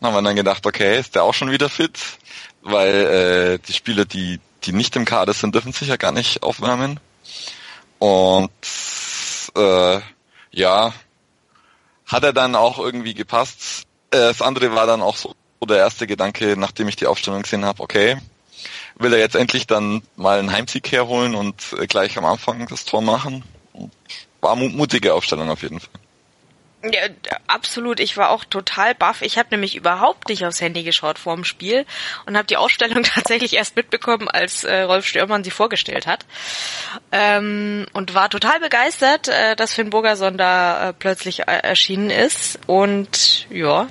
Dann 0.00 0.08
haben 0.12 0.16
wir 0.16 0.28
dann 0.28 0.36
gedacht, 0.36 0.66
okay, 0.66 0.98
ist 0.98 1.14
der 1.14 1.22
auch 1.22 1.34
schon 1.34 1.50
wieder 1.50 1.68
fit, 1.68 1.98
weil 2.62 2.94
äh, 2.94 3.58
die 3.66 3.72
Spieler, 3.72 4.04
die, 4.04 4.40
die 4.64 4.72
nicht 4.72 4.96
im 4.96 5.04
Kader 5.04 5.32
sind, 5.32 5.54
dürfen 5.54 5.72
sich 5.72 5.88
ja 5.88 5.96
gar 5.96 6.12
nicht 6.12 6.42
aufwärmen. 6.42 7.00
Und 7.98 8.50
äh, 9.56 10.00
ja, 10.50 10.92
hat 12.06 12.24
er 12.24 12.32
dann 12.32 12.54
auch 12.54 12.78
irgendwie 12.78 13.14
gepasst. 13.14 13.84
Äh, 14.10 14.18
das 14.18 14.42
andere 14.42 14.74
war 14.74 14.86
dann 14.86 15.00
auch 15.00 15.16
so 15.16 15.34
der 15.66 15.78
erste 15.78 16.06
Gedanke, 16.06 16.56
nachdem 16.56 16.88
ich 16.88 16.96
die 16.96 17.06
Aufstellung 17.06 17.42
gesehen 17.42 17.64
habe, 17.64 17.82
okay, 17.82 18.16
will 18.96 19.12
er 19.12 19.18
jetzt 19.18 19.36
endlich 19.36 19.66
dann 19.66 20.02
mal 20.16 20.38
einen 20.38 20.52
Heimsieg 20.52 20.90
herholen 20.92 21.34
und 21.34 21.74
äh, 21.78 21.86
gleich 21.86 22.16
am 22.18 22.24
Anfang 22.24 22.66
das 22.68 22.84
Tor 22.84 23.02
machen? 23.02 23.44
War 24.40 24.56
mutige 24.56 25.14
Aufstellung 25.14 25.50
auf 25.50 25.62
jeden 25.62 25.80
Fall. 25.80 26.00
Ja, 26.92 27.08
absolut. 27.46 27.98
Ich 27.98 28.18
war 28.18 28.28
auch 28.28 28.44
total 28.44 28.94
baff. 28.94 29.22
Ich 29.22 29.38
habe 29.38 29.48
nämlich 29.52 29.74
überhaupt 29.74 30.28
nicht 30.28 30.44
aufs 30.44 30.60
Handy 30.60 30.82
geschaut 30.82 31.18
vor 31.18 31.34
dem 31.34 31.44
Spiel 31.44 31.86
und 32.26 32.36
habe 32.36 32.46
die 32.46 32.58
Ausstellung 32.58 33.02
tatsächlich 33.14 33.54
erst 33.54 33.74
mitbekommen, 33.76 34.28
als 34.28 34.64
äh, 34.64 34.82
Rolf 34.82 35.06
Stürmann 35.06 35.44
sie 35.44 35.50
vorgestellt 35.50 36.06
hat. 36.06 36.26
Ähm, 37.10 37.86
und 37.94 38.12
war 38.14 38.28
total 38.28 38.60
begeistert, 38.60 39.28
äh, 39.28 39.56
dass 39.56 39.72
Finn 39.72 39.90
Burgerson 39.90 40.36
da 40.36 40.90
äh, 40.90 40.92
plötzlich 40.92 41.40
äh, 41.40 41.44
erschienen 41.44 42.10
ist. 42.10 42.58
Und 42.66 43.46
ja, 43.50 43.86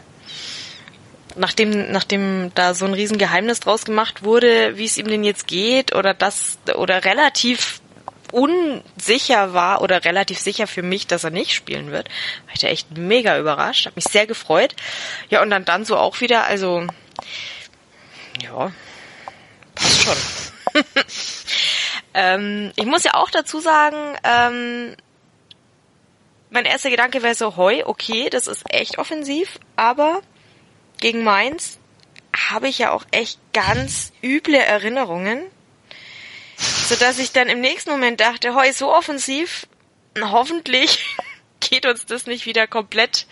nachdem, 1.35 1.91
nachdem 1.91 2.51
da 2.55 2.73
so 2.73 2.85
ein 2.85 2.93
Riesengeheimnis 2.93 3.59
draus 3.59 3.85
gemacht 3.85 4.23
wurde, 4.23 4.77
wie 4.77 4.85
es 4.85 4.97
ihm 4.97 5.07
denn 5.07 5.23
jetzt 5.23 5.47
geht 5.47 5.95
oder 5.95 6.13
das 6.13 6.57
oder 6.75 7.05
relativ 7.05 7.81
unsicher 8.31 9.53
war 9.53 9.81
oder 9.81 10.03
relativ 10.05 10.39
sicher 10.39 10.65
für 10.65 10.81
mich, 10.81 11.05
dass 11.05 11.23
er 11.23 11.29
nicht 11.29 11.53
spielen 11.53 11.91
wird, 11.91 12.09
war 12.45 12.53
ich 12.55 12.61
da 12.61 12.67
echt 12.67 12.97
mega 12.97 13.37
überrascht, 13.37 13.85
habe 13.85 13.95
mich 13.95 14.05
sehr 14.05 14.25
gefreut. 14.25 14.75
Ja, 15.29 15.41
und 15.43 15.51
dann 15.51 15.65
dann 15.65 15.85
so 15.85 15.97
auch 15.97 16.19
wieder, 16.19 16.43
also 16.45 16.87
ja, 18.41 18.71
passt 19.75 20.03
schon. 20.03 20.17
ähm, 22.15 22.71
ich 22.75 22.85
muss 22.85 23.03
ja 23.03 23.13
auch 23.13 23.29
dazu 23.29 23.59
sagen, 23.59 24.17
ähm, 24.23 24.95
mein 26.49 26.65
erster 26.65 26.89
Gedanke 26.89 27.21
wäre 27.21 27.35
so, 27.35 27.55
hoi, 27.55 27.83
okay, 27.85 28.29
das 28.29 28.47
ist 28.47 28.63
echt 28.73 28.97
offensiv, 28.97 29.59
aber 29.75 30.21
gegen 31.03 31.23
Mainz 31.23 31.77
habe 32.49 32.67
ich 32.67 32.79
ja 32.79 32.91
auch 32.91 33.05
echt 33.11 33.39
ganz 33.53 34.11
üble 34.23 34.55
Erinnerungen 34.55 35.43
so 36.57 36.95
dass 36.95 37.19
ich 37.19 37.31
dann 37.31 37.49
im 37.49 37.61
nächsten 37.61 37.91
Moment 37.91 38.19
dachte, 38.19 38.55
hoi, 38.55 38.71
so 38.71 38.93
offensiv, 38.93 39.67
hoffentlich 40.19 41.15
geht 41.59 41.85
uns 41.85 42.05
das 42.05 42.25
nicht 42.25 42.45
wieder 42.45 42.67
komplett 42.67 43.25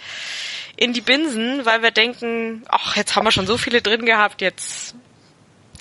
in 0.78 0.94
die 0.94 1.02
Binsen, 1.02 1.66
weil 1.66 1.82
wir 1.82 1.92
denken, 1.92 2.64
ach, 2.68 2.96
jetzt 2.96 3.16
haben 3.16 3.26
wir 3.26 3.32
schon 3.32 3.48
so 3.48 3.58
viele 3.58 3.82
drin 3.82 4.06
gehabt, 4.06 4.42
jetzt 4.42 4.96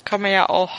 kann 0.05 0.20
man 0.20 0.33
ja 0.33 0.48
auch 0.48 0.72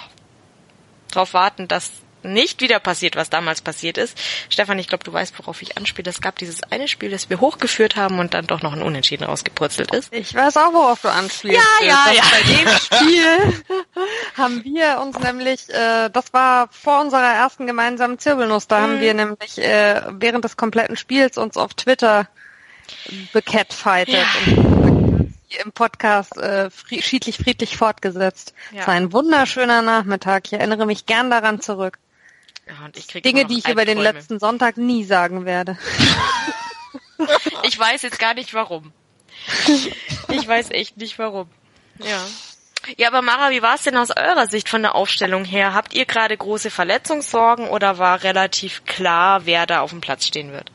drauf 1.11 1.33
warten, 1.33 1.67
dass 1.67 1.91
nicht 2.23 2.61
wieder 2.61 2.79
passiert, 2.79 3.15
was 3.15 3.29
damals 3.29 3.61
passiert 3.61 3.97
ist. 3.97 4.17
Stefan, 4.49 4.79
ich 4.79 4.87
glaube, 4.87 5.03
du 5.03 5.13
weißt, 5.13 5.37
worauf 5.39 5.61
ich 5.61 5.77
anspiele. 5.77 6.09
Es 6.09 6.21
gab 6.21 6.37
dieses 6.37 6.63
eine 6.63 6.87
Spiel, 6.87 7.09
das 7.09 7.29
wir 7.29 7.39
hochgeführt 7.39 7.95
haben 7.95 8.19
und 8.19 8.33
dann 8.33 8.47
doch 8.47 8.61
noch 8.61 8.73
ein 8.73 8.81
Unentschieden 8.81 9.23
rausgepurzelt 9.23 9.93
ist. 9.93 10.13
Ich 10.13 10.33
weiß 10.33 10.57
auch, 10.57 10.73
worauf 10.73 11.01
du 11.01 11.09
anspielst. 11.09 11.57
Ja, 11.81 11.87
ja, 11.87 12.13
ja. 12.13 12.23
Bei 12.31 12.41
dem 12.53 12.77
Spiel 12.79 13.63
haben 14.37 14.63
wir 14.63 14.99
uns 15.01 15.19
nämlich, 15.19 15.69
äh, 15.69 16.09
das 16.09 16.33
war 16.33 16.67
vor 16.71 17.01
unserer 17.01 17.33
ersten 17.33 17.67
gemeinsamen 17.67 18.19
Zirbelnuss, 18.19 18.67
da 18.67 18.79
mhm. 18.79 18.83
haben 18.83 19.01
wir 19.01 19.13
nämlich 19.13 19.57
äh, 19.57 20.01
während 20.11 20.43
des 20.43 20.57
kompletten 20.57 20.97
Spiels 20.97 21.37
uns 21.37 21.57
auf 21.57 21.73
Twitter 21.73 22.27
becatfightet. 23.33 24.15
Ja. 24.45 25.63
im 25.65 25.71
Podcast 25.73 26.37
äh, 26.37 26.69
schiedlich 27.01 27.37
friedlich 27.37 27.77
fortgesetzt. 27.77 28.53
Ja. 28.71 28.81
Es 28.81 28.87
war 28.87 28.93
ein 28.93 29.11
wunderschöner 29.11 29.81
Nachmittag. 29.81 30.47
Ich 30.47 30.53
erinnere 30.53 30.85
mich 30.85 31.05
gern 31.05 31.29
daran 31.29 31.61
zurück. 31.61 31.99
Ja, 32.67 32.85
und 32.85 32.97
ich 32.97 33.07
krieg 33.07 33.23
Dinge, 33.23 33.45
die 33.45 33.59
ich 33.59 33.67
über 33.67 33.85
den 33.85 33.97
letzten 33.97 34.39
Sonntag 34.39 34.77
nie 34.77 35.03
sagen 35.03 35.45
werde. 35.45 35.77
ich 37.63 37.77
weiß 37.77 38.01
jetzt 38.03 38.19
gar 38.19 38.33
nicht 38.33 38.53
warum. 38.53 38.93
Ich 40.29 40.47
weiß 40.47 40.71
echt 40.71 40.97
nicht 40.97 41.19
warum. 41.19 41.49
Ja. 41.99 42.21
Ja, 42.97 43.09
aber 43.09 43.21
Mara, 43.21 43.51
wie 43.51 43.61
war 43.61 43.75
es 43.75 43.83
denn 43.83 43.95
aus 43.95 44.09
eurer 44.09 44.47
Sicht 44.47 44.67
von 44.67 44.81
der 44.81 44.95
Aufstellung 44.95 45.45
her? 45.45 45.73
Habt 45.73 45.93
ihr 45.93 46.05
gerade 46.05 46.35
große 46.35 46.71
Verletzungssorgen 46.71 47.67
oder 47.69 47.99
war 47.99 48.23
relativ 48.23 48.85
klar, 48.85 49.45
wer 49.45 49.67
da 49.67 49.81
auf 49.81 49.91
dem 49.91 50.01
Platz 50.01 50.25
stehen 50.25 50.51
wird? 50.51 50.71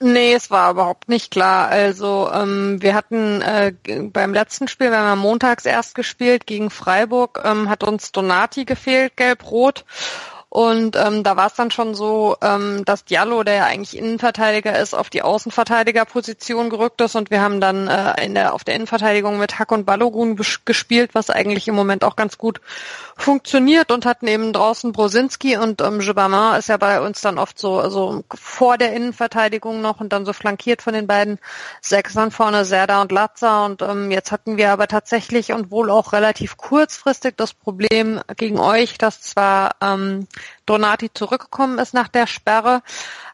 Nee, 0.00 0.34
es 0.34 0.50
war 0.50 0.72
überhaupt 0.72 1.08
nicht 1.08 1.30
klar. 1.30 1.68
Also 1.68 2.28
ähm, 2.32 2.82
wir 2.82 2.94
hatten 2.94 3.40
äh, 3.40 3.72
beim 3.84 4.34
letzten 4.34 4.66
Spiel, 4.66 4.90
wir 4.90 4.98
haben 4.98 5.20
montags 5.20 5.64
erst 5.64 5.94
gespielt 5.94 6.46
gegen 6.46 6.70
Freiburg, 6.70 7.40
ähm, 7.44 7.68
hat 7.68 7.84
uns 7.84 8.10
Donati 8.10 8.64
gefehlt, 8.64 9.16
gelb-rot. 9.16 9.84
Und 10.54 10.96
ähm, 10.96 11.22
da 11.22 11.34
war 11.38 11.46
es 11.46 11.54
dann 11.54 11.70
schon 11.70 11.94
so, 11.94 12.36
ähm, 12.42 12.84
dass 12.84 13.06
Diallo, 13.06 13.42
der 13.42 13.54
ja 13.54 13.64
eigentlich 13.64 13.96
Innenverteidiger 13.96 14.78
ist, 14.78 14.92
auf 14.92 15.08
die 15.08 15.22
Außenverteidigerposition 15.22 16.68
gerückt 16.68 17.00
ist. 17.00 17.16
Und 17.16 17.30
wir 17.30 17.40
haben 17.40 17.58
dann 17.58 17.88
äh, 17.88 18.22
in 18.22 18.34
der, 18.34 18.52
auf 18.52 18.62
der 18.62 18.74
Innenverteidigung 18.74 19.38
mit 19.38 19.58
Hack 19.58 19.72
und 19.72 19.86
Balogun 19.86 20.36
gespielt, 20.66 21.14
was 21.14 21.30
eigentlich 21.30 21.68
im 21.68 21.74
Moment 21.74 22.04
auch 22.04 22.16
ganz 22.16 22.36
gut 22.36 22.60
funktioniert 23.16 23.90
und 23.90 24.04
hatten 24.04 24.26
eben 24.26 24.52
draußen 24.52 24.92
Brosinski 24.92 25.56
und 25.56 25.80
ähm, 25.80 26.00
Gibbermann 26.00 26.58
ist 26.58 26.68
ja 26.68 26.76
bei 26.76 27.00
uns 27.00 27.20
dann 27.20 27.38
oft 27.38 27.58
so 27.58 27.78
also 27.78 28.24
vor 28.34 28.78
der 28.78 28.92
Innenverteidigung 28.94 29.80
noch 29.80 30.00
und 30.00 30.12
dann 30.12 30.26
so 30.26 30.32
flankiert 30.32 30.82
von 30.82 30.92
den 30.92 31.06
beiden 31.06 31.38
Sechsern 31.80 32.30
vorne 32.30 32.64
Serda 32.64 33.00
und 33.00 33.12
Latza. 33.12 33.64
Und 33.64 33.80
ähm, 33.80 34.10
jetzt 34.10 34.32
hatten 34.32 34.56
wir 34.56 34.70
aber 34.70 34.88
tatsächlich 34.88 35.52
und 35.52 35.70
wohl 35.70 35.90
auch 35.90 36.12
relativ 36.12 36.56
kurzfristig 36.56 37.36
das 37.36 37.54
Problem 37.54 38.20
gegen 38.36 38.58
euch, 38.58 38.98
dass 38.98 39.22
zwar 39.22 39.76
ähm, 39.80 40.26
Donati 40.66 41.12
zurückgekommen 41.12 41.78
ist 41.78 41.94
nach 41.94 42.08
der 42.08 42.26
Sperre, 42.26 42.82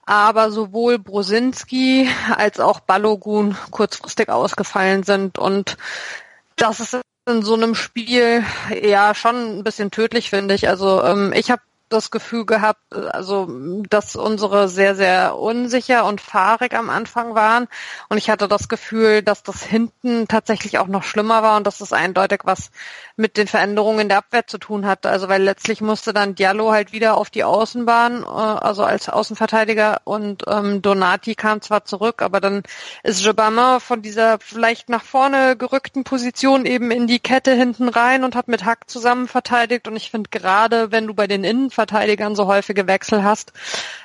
aber 0.06 0.50
sowohl 0.50 0.98
Brosinski 0.98 2.08
als 2.36 2.60
auch 2.60 2.80
Balogun 2.80 3.56
kurzfristig 3.70 4.28
ausgefallen 4.28 5.02
sind 5.02 5.38
und 5.38 5.76
das 6.56 6.80
ist 6.80 6.98
in 7.28 7.42
so 7.42 7.54
einem 7.54 7.74
Spiel 7.74 8.44
ja 8.82 9.14
schon 9.14 9.58
ein 9.58 9.64
bisschen 9.64 9.90
tödlich, 9.90 10.30
finde 10.30 10.54
ich. 10.54 10.68
Also 10.68 11.04
ähm, 11.04 11.32
ich 11.34 11.50
habe 11.50 11.62
das 11.88 12.10
Gefühl 12.10 12.46
gehabt, 12.46 12.94
also 12.94 13.48
dass 13.88 14.16
unsere 14.16 14.68
sehr, 14.68 14.94
sehr 14.94 15.36
unsicher 15.36 16.04
und 16.04 16.20
fahrig 16.20 16.74
am 16.74 16.90
Anfang 16.90 17.34
waren. 17.34 17.68
Und 18.08 18.18
ich 18.18 18.30
hatte 18.30 18.48
das 18.48 18.68
Gefühl, 18.68 19.22
dass 19.22 19.42
das 19.42 19.62
hinten 19.62 20.28
tatsächlich 20.28 20.78
auch 20.78 20.86
noch 20.86 21.02
schlimmer 21.02 21.42
war 21.42 21.56
und 21.56 21.66
dass 21.66 21.78
das 21.78 21.92
eindeutig 21.92 22.40
was 22.44 22.70
mit 23.16 23.36
den 23.36 23.48
Veränderungen 23.48 24.00
in 24.00 24.08
der 24.08 24.18
Abwehr 24.18 24.46
zu 24.46 24.58
tun 24.58 24.86
hatte. 24.86 25.10
Also 25.10 25.28
weil 25.28 25.42
letztlich 25.42 25.80
musste 25.80 26.12
dann 26.12 26.34
Diallo 26.34 26.72
halt 26.72 26.92
wieder 26.92 27.16
auf 27.16 27.30
die 27.30 27.44
Außenbahn, 27.44 28.22
äh, 28.22 28.26
also 28.26 28.84
als 28.84 29.08
Außenverteidiger 29.08 30.02
und 30.04 30.44
ähm, 30.46 30.82
Donati 30.82 31.34
kam 31.34 31.60
zwar 31.60 31.84
zurück, 31.84 32.22
aber 32.22 32.40
dann 32.40 32.62
ist 33.02 33.24
Jobama 33.24 33.80
von 33.80 34.02
dieser 34.02 34.38
vielleicht 34.38 34.88
nach 34.88 35.02
vorne 35.02 35.56
gerückten 35.56 36.04
Position 36.04 36.66
eben 36.66 36.90
in 36.90 37.06
die 37.06 37.20
Kette 37.20 37.54
hinten 37.54 37.88
rein 37.88 38.24
und 38.24 38.34
hat 38.36 38.48
mit 38.48 38.64
Hack 38.64 38.88
zusammen 38.88 39.28
verteidigt. 39.28 39.88
Und 39.88 39.96
ich 39.96 40.10
finde 40.10 40.30
gerade, 40.30 40.92
wenn 40.92 41.06
du 41.06 41.14
bei 41.14 41.26
den 41.26 41.44
Innenverteidigern 41.78 42.34
so 42.34 42.46
häufige 42.46 42.86
Wechsel 42.86 43.22
hast, 43.22 43.52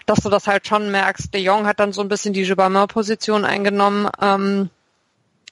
dass 0.06 0.20
du 0.20 0.30
das 0.30 0.48
halt 0.48 0.68
schon 0.68 0.92
merkst. 0.92 1.34
De 1.34 1.42
Jong 1.42 1.66
hat 1.66 1.80
dann 1.80 1.92
so 1.92 2.02
ein 2.02 2.08
bisschen 2.08 2.34
die 2.34 2.44
Jobama-Position 2.44 3.46
eingenommen. 3.46 4.10
Ähm, 4.22 4.70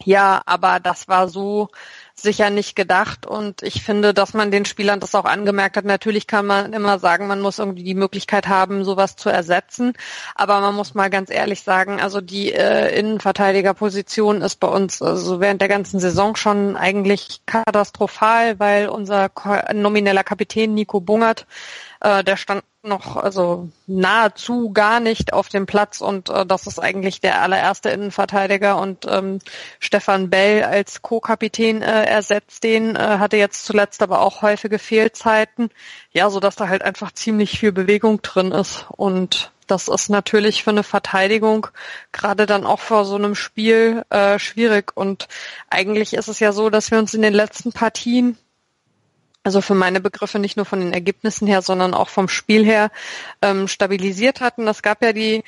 ja, 0.04 0.42
aber 0.46 0.80
das 0.80 1.08
war 1.08 1.28
so 1.28 1.70
sicher 2.16 2.50
nicht 2.50 2.76
gedacht 2.76 3.26
und 3.26 3.64
ich 3.64 3.84
finde, 3.84 4.14
dass 4.14 4.34
man 4.34 4.52
den 4.52 4.66
Spielern 4.66 5.00
das 5.00 5.16
auch 5.16 5.26
angemerkt 5.26 5.78
hat. 5.78 5.86
Natürlich 5.86 6.28
kann 6.28 6.46
man 6.46 6.74
immer 6.74 7.00
sagen, 7.00 7.28
man 7.28 7.42
muss 7.42 7.60
irgendwie 7.60 7.84
die 7.84 7.96
Möglichkeit 7.96 8.48
haben, 8.48 8.84
sowas 8.84 9.16
zu 9.16 9.30
ersetzen, 9.30 9.94
aber 10.36 10.60
man 10.60 10.76
muss 10.76 10.94
mal 10.94 11.10
ganz 11.10 11.30
ehrlich 11.32 11.64
sagen, 11.64 12.00
also 12.00 12.22
die 12.22 12.54
äh, 12.54 12.98
Innenverteidigerposition 12.98 14.42
ist 14.42 14.60
bei 14.60 14.68
uns 14.68 15.02
also 15.02 15.40
während 15.40 15.62
der 15.62 15.70
ganzen 15.70 16.00
Saison 16.00 16.36
schon 16.36 16.78
eigentlich 16.78 17.42
katastrophal, 17.46 18.60
weil 18.60 18.90
unser 18.90 19.32
nomineller 19.74 20.24
Kapitän 20.24 20.74
Nico 20.74 21.00
Bungert, 21.00 21.46
äh, 22.02 22.24
der 22.24 22.38
stand 22.38 22.64
noch 22.84 23.16
also 23.16 23.70
nahezu 23.86 24.72
gar 24.72 25.00
nicht 25.00 25.34
auf 25.34 25.50
dem 25.50 25.68
Platz 25.68 26.02
und 26.02 26.30
äh, 26.30 26.46
das 26.46 26.68
ist 26.68 26.80
eigentlich 26.80 27.22
der 27.22 27.42
allererste 27.42 27.90
Innenverteidiger 27.90 28.80
und 28.80 29.06
ähm, 29.08 29.40
Stefan 29.80 30.30
Bell 30.30 30.64
als 30.64 31.02
Co-Kapitän 31.02 31.82
äh, 31.84 32.06
ersetzt 32.06 32.64
den, 32.64 32.96
äh, 32.96 33.00
hatte 33.00 33.38
jetzt 33.38 33.66
zuletzt 33.66 34.02
aber 34.02 34.22
auch 34.22 34.42
häufige 34.42 34.80
Fehlzeiten, 34.80 35.70
ja, 36.12 36.30
so 36.30 36.40
dass 36.40 36.56
da 36.56 36.68
halt 36.68 36.82
einfach 36.82 37.12
ziemlich 37.12 37.60
viel 37.60 37.72
Bewegung 37.72 38.22
drin 38.22 38.52
ist 38.52 38.88
und 38.90 39.52
das 39.68 39.88
ist 39.88 40.10
natürlich 40.10 40.64
für 40.64 40.72
eine 40.72 40.84
Verteidigung 40.84 41.68
gerade 42.12 42.46
dann 42.46 42.66
auch 42.66 42.80
vor 42.82 43.06
so 43.06 43.16
einem 43.16 43.36
Spiel 43.36 44.04
äh, 44.10 44.38
schwierig. 44.38 44.92
Und 44.96 45.30
eigentlich 45.70 46.14
ist 46.14 46.28
es 46.28 46.42
ja 46.42 46.52
so, 46.52 46.70
dass 46.70 46.92
wir 46.92 47.00
uns 47.00 47.14
in 47.14 47.22
den 47.22 47.34
letzten 47.34 47.72
Partien 47.72 48.38
also 49.44 49.62
für 49.62 49.76
meine 49.76 50.02
Begriffe 50.02 50.40
nicht 50.40 50.58
nur 50.58 50.66
von 50.66 50.80
den 50.80 50.94
Ergebnissen 50.94 51.48
her, 51.48 51.62
sondern 51.62 51.94
auch 51.94 52.10
vom 52.10 52.30
Spiel 52.30 52.64
her 52.66 52.92
ähm, 53.42 53.68
stabilisiert 53.68 54.42
hatten. 54.42 54.68
Es 54.68 54.82
gab 54.82 55.04
ja 55.04 55.14
die 55.14 55.44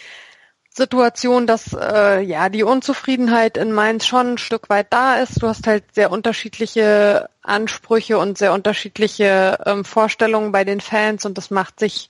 Situation, 0.70 1.46
dass 1.46 1.76
äh, 1.80 2.22
ja 2.22 2.50
die 2.50 2.64
Unzufriedenheit 2.64 3.58
in 3.58 3.72
Mainz 3.72 4.08
schon 4.08 4.34
ein 4.34 4.38
Stück 4.40 4.70
weit 4.70 4.88
da 4.90 5.18
ist. 5.18 5.42
Du 5.42 5.48
hast 5.48 5.68
halt 5.68 5.84
sehr 5.94 6.12
unterschiedliche 6.12 7.30
Ansprüche 7.44 8.18
und 8.18 8.40
sehr 8.40 8.54
unterschiedliche 8.54 9.60
ähm, 9.66 9.86
Vorstellungen 9.86 10.52
bei 10.52 10.64
den 10.64 10.82
Fans 10.82 11.26
und 11.26 11.38
das 11.38 11.52
macht 11.52 11.80
sich 11.80 12.10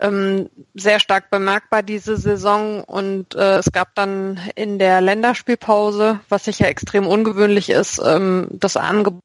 ähm, 0.00 0.48
sehr 0.74 1.00
stark 1.00 1.30
bemerkbar 1.30 1.82
diese 1.82 2.16
Saison 2.16 2.82
und 2.84 3.34
äh, 3.34 3.58
es 3.58 3.72
gab 3.72 3.94
dann 3.94 4.40
in 4.54 4.78
der 4.78 5.00
Länderspielpause, 5.00 6.20
was 6.28 6.44
sicher 6.44 6.68
extrem 6.68 7.06
ungewöhnlich 7.06 7.68
ist, 7.68 8.00
ähm, 8.02 8.46
das 8.52 8.76
Angebot 8.76 9.22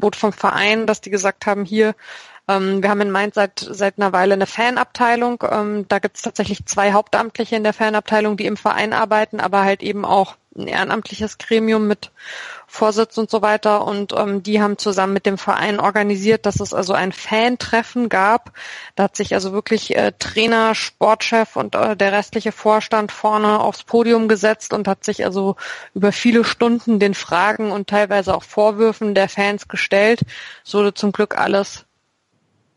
Angebot 0.00 0.16
vom 0.16 0.32
Verein, 0.32 0.86
dass 0.86 1.02
die 1.02 1.10
gesagt 1.10 1.46
haben, 1.46 1.64
hier, 1.64 1.94
ähm, 2.48 2.82
wir 2.82 2.88
haben 2.88 3.02
in 3.02 3.10
Mainz 3.10 3.34
seit, 3.34 3.60
seit 3.60 3.98
einer 3.98 4.12
Weile 4.12 4.34
eine 4.34 4.46
Fanabteilung. 4.46 5.44
Ähm, 5.48 5.86
da 5.88 5.98
gibt 5.98 6.16
es 6.16 6.22
tatsächlich 6.22 6.64
zwei 6.64 6.92
Hauptamtliche 6.92 7.56
in 7.56 7.64
der 7.64 7.74
Fanabteilung, 7.74 8.38
die 8.38 8.46
im 8.46 8.56
Verein 8.56 8.94
arbeiten, 8.94 9.40
aber 9.40 9.62
halt 9.62 9.82
eben 9.82 10.06
auch 10.06 10.36
ein 10.56 10.66
ehrenamtliches 10.66 11.38
Gremium 11.38 11.86
mit 11.86 12.10
Vorsitz 12.66 13.18
und 13.18 13.30
so 13.30 13.42
weiter. 13.42 13.84
Und 13.84 14.12
ähm, 14.12 14.42
die 14.42 14.60
haben 14.60 14.78
zusammen 14.78 15.12
mit 15.12 15.26
dem 15.26 15.38
Verein 15.38 15.80
organisiert, 15.80 16.46
dass 16.46 16.60
es 16.60 16.74
also 16.74 16.92
ein 16.92 17.12
Fan-Treffen 17.12 18.08
gab. 18.08 18.52
Da 18.96 19.04
hat 19.04 19.16
sich 19.16 19.34
also 19.34 19.52
wirklich 19.52 19.96
äh, 19.96 20.12
Trainer, 20.18 20.74
Sportchef 20.74 21.56
und 21.56 21.74
äh, 21.74 21.96
der 21.96 22.12
restliche 22.12 22.52
Vorstand 22.52 23.12
vorne 23.12 23.60
aufs 23.60 23.84
Podium 23.84 24.28
gesetzt 24.28 24.72
und 24.72 24.88
hat 24.88 25.04
sich 25.04 25.24
also 25.24 25.56
über 25.94 26.12
viele 26.12 26.44
Stunden 26.44 26.98
den 26.98 27.14
Fragen 27.14 27.70
und 27.70 27.88
teilweise 27.88 28.34
auch 28.34 28.42
Vorwürfen 28.42 29.14
der 29.14 29.28
Fans 29.28 29.68
gestellt. 29.68 30.22
Es 30.64 30.74
wurde 30.74 30.94
zum 30.94 31.12
Glück 31.12 31.38
alles 31.38 31.86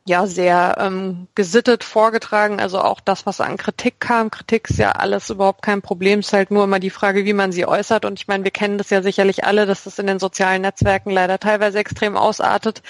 ja 0.05 0.27
sehr 0.27 0.75
ähm, 0.79 1.27
gesittet 1.33 1.83
vorgetragen. 1.83 2.59
Also 2.59 2.81
auch 2.81 2.99
das, 2.99 3.25
was 3.25 3.39
an 3.39 3.55
Kritik 3.57 3.99
kam. 3.99 4.31
Kritik 4.31 4.69
ist 4.69 4.77
ja 4.77 4.91
alles 4.91 5.29
überhaupt 5.29 5.61
kein 5.61 5.81
Problem. 5.81 6.19
Es 6.19 6.27
ist 6.27 6.33
halt 6.33 6.51
nur 6.51 6.65
immer 6.65 6.79
die 6.79 6.89
Frage, 6.89 7.23
wie 7.25 7.33
man 7.33 7.53
sie 7.53 7.65
äußert. 7.65 8.03
Und 8.03 8.19
ich 8.19 8.27
meine, 8.27 8.43
wir 8.43 8.51
kennen 8.51 8.77
das 8.77 8.89
ja 8.89 9.01
sicherlich 9.01 9.45
alle, 9.45 9.65
dass 9.65 9.85
das 9.85 9.99
in 9.99 10.07
den 10.07 10.19
sozialen 10.19 10.61
Netzwerken 10.61 11.09
leider 11.09 11.39
teilweise 11.39 11.79
extrem 11.79 12.17
ausartet. 12.17 12.83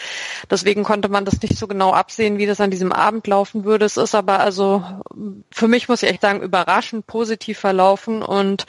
Deswegen 0.49 0.83
konnte 0.83 1.09
man 1.09 1.25
das 1.25 1.39
nicht 1.41 1.57
so 1.57 1.67
genau 1.67 1.93
absehen, 1.93 2.39
wie 2.39 2.47
das 2.47 2.61
an 2.61 2.71
diesem 2.71 2.91
Abend 2.91 3.27
laufen 3.27 3.63
würde. 3.63 3.85
Es 3.85 3.97
ist 3.97 4.15
aber 4.15 4.39
also 4.39 4.83
für 5.51 5.67
mich 5.67 5.89
muss 5.89 6.01
ich 6.01 6.09
echt 6.09 6.21
sagen 6.21 6.41
überraschend 6.41 7.05
positiv 7.05 7.59
verlaufen. 7.59 8.23
Und 8.23 8.65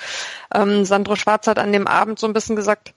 ähm, 0.55 0.85
Sandro 0.85 1.17
Schwarz 1.17 1.47
hat 1.47 1.59
an 1.59 1.73
dem 1.73 1.87
Abend 1.87 2.19
so 2.19 2.27
ein 2.27 2.35
bisschen 2.35 2.57
gesagt, 2.57 2.93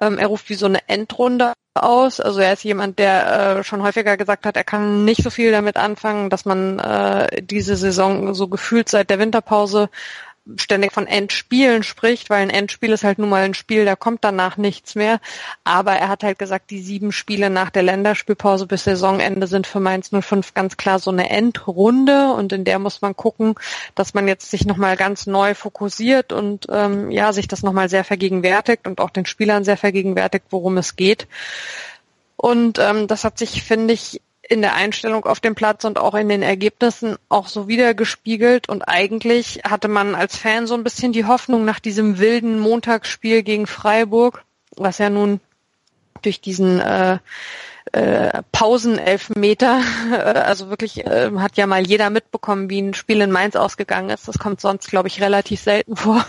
ähm, 0.00 0.16
er 0.18 0.28
ruft 0.28 0.48
wie 0.48 0.54
so 0.54 0.66
eine 0.66 0.88
Endrunde 0.88 1.52
aus. 1.82 2.20
Also 2.20 2.40
er 2.40 2.52
ist 2.52 2.64
jemand, 2.64 2.98
der 2.98 3.58
äh, 3.58 3.64
schon 3.64 3.82
häufiger 3.82 4.16
gesagt 4.16 4.46
hat, 4.46 4.56
er 4.56 4.64
kann 4.64 5.04
nicht 5.04 5.22
so 5.22 5.30
viel 5.30 5.50
damit 5.52 5.76
anfangen, 5.76 6.30
dass 6.30 6.44
man 6.44 6.78
äh, 6.78 7.42
diese 7.42 7.76
Saison 7.76 8.34
so 8.34 8.48
gefühlt 8.48 8.88
seit 8.88 9.10
der 9.10 9.18
Winterpause 9.18 9.88
ständig 10.56 10.92
von 10.92 11.06
Endspielen 11.06 11.82
spricht, 11.82 12.30
weil 12.30 12.42
ein 12.42 12.50
Endspiel 12.50 12.92
ist 12.92 13.04
halt 13.04 13.18
nun 13.18 13.28
mal 13.28 13.42
ein 13.42 13.54
Spiel, 13.54 13.84
da 13.84 13.96
kommt 13.96 14.22
danach 14.22 14.56
nichts 14.56 14.94
mehr. 14.94 15.20
Aber 15.64 15.92
er 15.92 16.08
hat 16.08 16.22
halt 16.22 16.38
gesagt, 16.38 16.70
die 16.70 16.80
sieben 16.80 17.12
Spiele 17.12 17.50
nach 17.50 17.70
der 17.70 17.82
Länderspielpause 17.82 18.66
bis 18.66 18.84
Saisonende 18.84 19.46
sind 19.46 19.66
für 19.66 19.80
Mainz 19.80 20.10
05 20.10 20.54
ganz 20.54 20.76
klar 20.76 20.98
so 20.98 21.10
eine 21.10 21.30
Endrunde 21.30 22.32
und 22.32 22.52
in 22.52 22.64
der 22.64 22.78
muss 22.78 23.02
man 23.02 23.16
gucken, 23.16 23.54
dass 23.94 24.14
man 24.14 24.28
jetzt 24.28 24.50
sich 24.50 24.66
nochmal 24.66 24.96
ganz 24.96 25.26
neu 25.26 25.54
fokussiert 25.54 26.32
und 26.32 26.66
ähm, 26.70 27.10
ja, 27.10 27.32
sich 27.32 27.48
das 27.48 27.62
nochmal 27.62 27.88
sehr 27.88 28.04
vergegenwärtigt 28.04 28.86
und 28.86 29.00
auch 29.00 29.10
den 29.10 29.26
Spielern 29.26 29.64
sehr 29.64 29.76
vergegenwärtigt, 29.76 30.46
worum 30.50 30.78
es 30.78 30.96
geht. 30.96 31.26
Und 32.36 32.78
ähm, 32.78 33.06
das 33.06 33.24
hat 33.24 33.38
sich, 33.38 33.62
finde 33.62 33.94
ich, 33.94 34.20
in 34.48 34.62
der 34.62 34.74
Einstellung 34.74 35.24
auf 35.24 35.40
dem 35.40 35.54
Platz 35.54 35.84
und 35.84 35.98
auch 35.98 36.14
in 36.14 36.28
den 36.28 36.42
Ergebnissen 36.42 37.16
auch 37.28 37.48
so 37.48 37.68
wiedergespiegelt. 37.68 38.68
Und 38.68 38.82
eigentlich 38.82 39.62
hatte 39.64 39.88
man 39.88 40.14
als 40.14 40.36
Fan 40.36 40.66
so 40.66 40.74
ein 40.74 40.84
bisschen 40.84 41.12
die 41.12 41.24
Hoffnung 41.24 41.64
nach 41.64 41.80
diesem 41.80 42.18
wilden 42.18 42.58
Montagsspiel 42.58 43.42
gegen 43.42 43.66
Freiburg, 43.66 44.44
was 44.76 44.98
ja 44.98 45.10
nun 45.10 45.40
durch 46.22 46.40
diesen 46.40 46.80
äh, 46.80 47.18
äh, 47.92 48.42
Pausenelfmeter, 48.52 49.80
also 50.34 50.70
wirklich 50.70 51.06
äh, 51.06 51.30
hat 51.38 51.56
ja 51.56 51.66
mal 51.66 51.86
jeder 51.86 52.10
mitbekommen, 52.10 52.68
wie 52.68 52.80
ein 52.80 52.94
Spiel 52.94 53.20
in 53.20 53.30
Mainz 53.30 53.56
ausgegangen 53.56 54.10
ist. 54.10 54.28
Das 54.28 54.38
kommt 54.38 54.60
sonst, 54.60 54.88
glaube 54.88 55.08
ich, 55.08 55.22
relativ 55.22 55.60
selten 55.60 55.96
vor. 55.96 56.24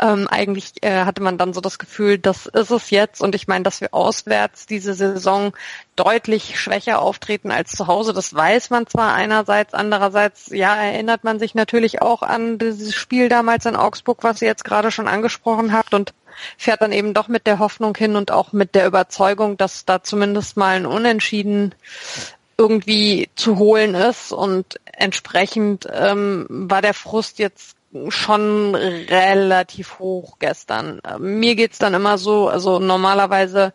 Ähm, 0.00 0.28
eigentlich 0.28 0.74
äh, 0.82 1.04
hatte 1.04 1.22
man 1.22 1.38
dann 1.38 1.52
so 1.52 1.60
das 1.60 1.78
Gefühl, 1.78 2.18
das 2.18 2.46
ist 2.46 2.70
es 2.70 2.90
jetzt. 2.90 3.20
Und 3.20 3.34
ich 3.34 3.48
meine, 3.48 3.64
dass 3.64 3.80
wir 3.80 3.92
auswärts 3.92 4.66
diese 4.66 4.94
Saison 4.94 5.52
deutlich 5.96 6.60
schwächer 6.60 7.02
auftreten 7.02 7.50
als 7.50 7.72
zu 7.72 7.88
Hause, 7.88 8.12
das 8.12 8.32
weiß 8.32 8.70
man 8.70 8.86
zwar 8.86 9.14
einerseits, 9.14 9.74
andererseits, 9.74 10.46
ja, 10.50 10.76
erinnert 10.76 11.24
man 11.24 11.40
sich 11.40 11.56
natürlich 11.56 12.00
auch 12.00 12.22
an 12.22 12.58
dieses 12.58 12.94
Spiel 12.94 13.28
damals 13.28 13.66
in 13.66 13.74
Augsburg, 13.74 14.22
was 14.22 14.40
ihr 14.40 14.48
jetzt 14.48 14.64
gerade 14.64 14.92
schon 14.92 15.08
angesprochen 15.08 15.72
habt 15.72 15.94
und 15.94 16.14
fährt 16.56 16.82
dann 16.82 16.92
eben 16.92 17.14
doch 17.14 17.26
mit 17.26 17.48
der 17.48 17.58
Hoffnung 17.58 17.96
hin 17.96 18.14
und 18.14 18.30
auch 18.30 18.52
mit 18.52 18.76
der 18.76 18.86
Überzeugung, 18.86 19.56
dass 19.56 19.84
da 19.84 20.04
zumindest 20.04 20.56
mal 20.56 20.76
ein 20.76 20.86
Unentschieden 20.86 21.74
irgendwie 22.56 23.30
zu 23.36 23.58
holen 23.58 23.94
ist 23.94 24.32
und 24.32 24.80
entsprechend 24.84 25.88
ähm, 25.92 26.46
war 26.48 26.82
der 26.82 26.94
Frust 26.94 27.38
jetzt 27.38 27.77
schon 28.08 28.74
relativ 28.74 29.98
hoch 29.98 30.38
gestern. 30.38 31.00
Mir 31.18 31.54
geht's 31.54 31.78
dann 31.78 31.94
immer 31.94 32.18
so, 32.18 32.48
also 32.48 32.78
normalerweise 32.78 33.72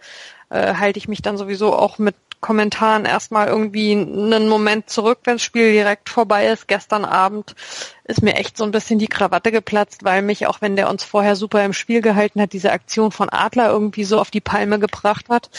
äh, 0.49 0.75
halte 0.75 0.99
ich 0.99 1.07
mich 1.07 1.21
dann 1.21 1.37
sowieso 1.37 1.73
auch 1.73 1.97
mit 1.97 2.15
Kommentaren 2.43 3.05
erstmal 3.05 3.47
irgendwie 3.47 3.93
einen 3.93 4.49
Moment 4.49 4.89
zurück, 4.89 5.19
wenn 5.23 5.35
das 5.35 5.43
Spiel 5.43 5.71
direkt 5.71 6.09
vorbei 6.09 6.47
ist. 6.47 6.67
Gestern 6.67 7.05
Abend 7.05 7.55
ist 8.03 8.21
mir 8.21 8.35
echt 8.35 8.57
so 8.57 8.65
ein 8.65 8.71
bisschen 8.71 8.99
die 8.99 9.07
Krawatte 9.07 9.51
geplatzt, 9.51 10.03
weil 10.03 10.21
mich, 10.21 10.45
auch 10.45 10.61
wenn 10.61 10.75
der 10.75 10.89
uns 10.89 11.05
vorher 11.05 11.37
super 11.37 11.63
im 11.63 11.73
Spiel 11.73 12.01
gehalten 12.01 12.41
hat, 12.41 12.51
diese 12.51 12.73
Aktion 12.73 13.11
von 13.11 13.29
Adler 13.29 13.69
irgendwie 13.69 14.03
so 14.03 14.19
auf 14.19 14.29
die 14.29 14.41
Palme 14.41 14.77
gebracht 14.77 15.29
hat. 15.29 15.49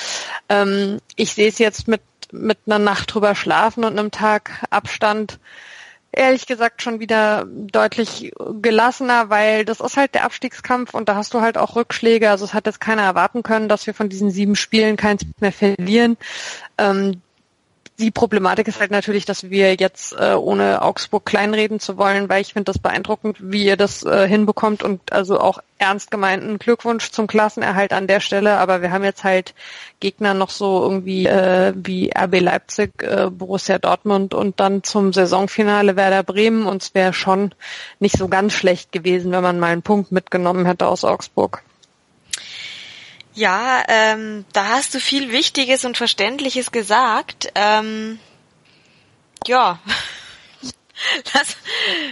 Ähm, 0.50 1.00
ich 1.16 1.32
sehe 1.32 1.48
es 1.48 1.58
jetzt 1.58 1.88
mit, 1.88 2.02
mit 2.30 2.58
einer 2.66 2.78
Nacht 2.78 3.14
drüber 3.14 3.34
schlafen 3.34 3.84
und 3.84 3.98
einem 3.98 4.10
Tag 4.10 4.62
Abstand 4.68 5.40
ehrlich 6.16 6.46
gesagt 6.46 6.82
schon 6.82 7.00
wieder 7.00 7.46
deutlich 7.48 8.32
gelassener, 8.60 9.30
weil 9.30 9.64
das 9.64 9.80
ist 9.80 9.96
halt 9.96 10.14
der 10.14 10.24
Abstiegskampf 10.24 10.94
und 10.94 11.08
da 11.08 11.16
hast 11.16 11.34
du 11.34 11.40
halt 11.40 11.58
auch 11.58 11.76
Rückschläge. 11.76 12.30
Also 12.30 12.44
es 12.44 12.54
hat 12.54 12.66
jetzt 12.66 12.80
keiner 12.80 13.02
erwarten 13.02 13.42
können, 13.42 13.68
dass 13.68 13.86
wir 13.86 13.94
von 13.94 14.08
diesen 14.08 14.30
sieben 14.30 14.56
Spielen 14.56 14.96
keins 14.96 15.22
mehr 15.40 15.52
verlieren. 15.52 16.16
Ähm, 16.78 17.20
die 17.98 18.10
Problematik 18.10 18.66
ist 18.66 18.80
halt 18.80 18.90
natürlich, 18.90 19.24
dass 19.24 19.50
wir 19.50 19.74
jetzt, 19.74 20.14
äh, 20.18 20.34
ohne 20.34 20.82
Augsburg 20.82 21.24
kleinreden 21.24 21.78
zu 21.78 21.96
wollen, 21.96 22.28
weil 22.28 22.42
ich 22.42 22.52
finde 22.52 22.72
das 22.72 22.78
beeindruckend, 22.78 23.38
wie 23.40 23.64
ihr 23.64 23.76
das 23.76 24.04
äh, 24.04 24.26
hinbekommt 24.26 24.82
und 24.82 25.12
also 25.12 25.38
auch 25.38 25.60
ernst 25.78 26.10
gemeinten 26.10 26.58
Glückwunsch 26.58 27.10
zum 27.10 27.28
Klassenerhalt 27.28 27.92
an 27.92 28.08
der 28.08 28.18
Stelle. 28.18 28.58
Aber 28.58 28.82
wir 28.82 28.90
haben 28.90 29.04
jetzt 29.04 29.22
halt 29.22 29.54
Gegner 30.00 30.34
noch 30.34 30.50
so 30.50 30.82
irgendwie 30.82 31.26
äh, 31.26 31.72
wie 31.76 32.10
RB 32.10 32.40
Leipzig, 32.40 32.90
äh, 33.02 33.30
Borussia 33.30 33.78
Dortmund 33.78 34.34
und 34.34 34.58
dann 34.58 34.82
zum 34.82 35.12
Saisonfinale 35.12 35.94
Werder 35.94 36.24
Bremen. 36.24 36.66
Und 36.66 36.82
es 36.82 36.94
wäre 36.94 37.12
schon 37.12 37.54
nicht 38.00 38.16
so 38.16 38.26
ganz 38.26 38.54
schlecht 38.54 38.90
gewesen, 38.90 39.30
wenn 39.30 39.42
man 39.42 39.60
mal 39.60 39.72
einen 39.72 39.82
Punkt 39.82 40.10
mitgenommen 40.10 40.66
hätte 40.66 40.88
aus 40.88 41.04
Augsburg. 41.04 41.62
Ja, 43.34 43.82
ähm, 43.88 44.44
da 44.52 44.68
hast 44.68 44.94
du 44.94 45.00
viel 45.00 45.32
Wichtiges 45.32 45.84
und 45.84 45.96
Verständliches 45.96 46.70
gesagt. 46.70 47.50
Ähm, 47.56 48.20
ja, 49.46 49.80
das, 51.32 51.56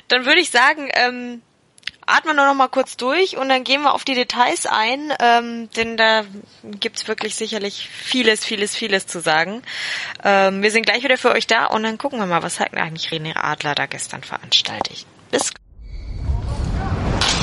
dann 0.08 0.26
würde 0.26 0.40
ich 0.40 0.50
sagen, 0.50 0.90
ähm, 0.94 1.42
atmen 2.06 2.36
wir 2.36 2.46
noch 2.46 2.54
mal 2.54 2.68
kurz 2.68 2.96
durch 2.96 3.36
und 3.36 3.48
dann 3.48 3.62
gehen 3.62 3.82
wir 3.82 3.94
auf 3.94 4.04
die 4.04 4.14
Details 4.14 4.66
ein, 4.66 5.12
ähm, 5.20 5.70
denn 5.76 5.96
da 5.96 6.24
gibt's 6.64 7.06
wirklich 7.06 7.36
sicherlich 7.36 7.88
vieles, 7.88 8.44
vieles, 8.44 8.74
vieles 8.74 9.06
zu 9.06 9.20
sagen. 9.20 9.62
Ähm, 10.24 10.62
wir 10.62 10.72
sind 10.72 10.84
gleich 10.84 11.04
wieder 11.04 11.18
für 11.18 11.30
euch 11.30 11.46
da 11.46 11.66
und 11.66 11.84
dann 11.84 11.98
gucken 11.98 12.18
wir 12.18 12.26
mal, 12.26 12.42
was 12.42 12.58
hat 12.58 12.74
eigentlich 12.74 13.10
René 13.10 13.36
Adler 13.36 13.76
da 13.76 13.86
gestern 13.86 14.24
veranstaltet. 14.24 15.06
Bis 15.30 15.52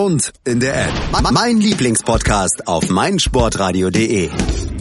und 0.00 0.32
in 0.46 0.60
der 0.60 0.88
App. 0.88 0.94
Mein 1.30 1.60
Lieblingspodcast 1.60 2.66
auf 2.66 2.88
meinsportradio.de. 2.88 4.30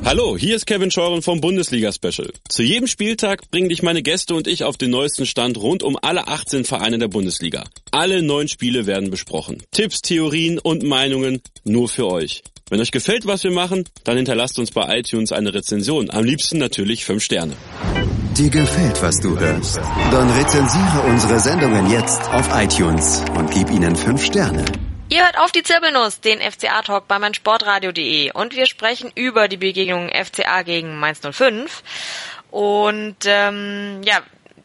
Hallo, 0.06 0.38
hier 0.38 0.56
ist 0.56 0.66
Kevin 0.66 0.92
Scheuren 0.92 1.22
vom 1.22 1.42
Bundesliga 1.42 1.92
Special. 1.92 2.32
Zu 2.48 2.64
jedem 2.64 2.88
Spieltag 2.88 3.52
bringen 3.52 3.68
dich 3.68 3.84
meine 3.84 4.02
Gäste 4.02 4.34
und 4.34 4.48
ich 4.48 4.64
auf 4.64 4.78
den 4.78 4.92
neuesten 4.92 5.26
Stand 5.26 5.58
rund 5.58 5.84
um 5.84 5.98
alle 6.02 6.30
18 6.30 6.64
Vereine 6.64 7.00
der 7.00 7.10
Bundesliga. 7.10 7.66
Alle 7.92 8.24
neun 8.24 8.48
Spiele 8.48 8.86
werden 8.86 9.12
besprochen. 9.12 9.62
Tipps, 9.72 10.02
Theorien 10.02 10.58
und 10.58 10.84
Meinungen 10.84 11.42
nur 11.66 11.90
für 11.90 12.08
euch. 12.08 12.42
Wenn 12.70 12.80
euch 12.80 12.92
gefällt, 12.92 13.26
was 13.26 13.44
wir 13.44 13.52
machen, 13.52 13.84
dann 14.06 14.16
hinterlasst 14.16 14.58
uns 14.58 14.72
bei 14.72 15.00
iTunes 15.00 15.34
eine 15.34 15.54
Rezension. 15.54 16.10
Am 16.12 16.24
liebsten 16.24 16.60
natürlich 16.60 17.04
5 17.04 17.22
Sterne. 17.22 17.58
Dir 18.38 18.50
gefällt, 18.50 19.02
was 19.02 19.20
du 19.20 19.38
hörst? 19.38 19.82
Dann 20.12 20.30
rezensiere 20.30 21.04
unsere 21.10 21.42
Sendungen 21.42 21.92
jetzt 21.92 22.22
auf 22.32 22.48
iTunes 22.56 23.22
und 23.38 23.52
gib 23.52 23.70
ihnen 23.70 23.98
5 23.98 24.24
Sterne. 24.24 24.64
Ihr 25.12 25.26
hört 25.26 25.40
auf 25.40 25.52
die 25.52 25.64
Zirbelnuss, 25.64 26.22
den 26.22 26.40
FCA-Talk 26.40 27.08
bei 27.08 27.18
meinsportradio.de 27.18 28.32
und 28.34 28.56
wir 28.56 28.68
sprechen 28.68 29.12
über 29.16 29.48
die 29.48 29.58
Begegnung 29.58 30.08
FCA 30.10 30.62
gegen 30.62 31.00
Mainz 31.00 31.22
05. 31.22 31.82
Und 32.52 33.18
ähm, 33.26 34.02
ja, 34.04 34.22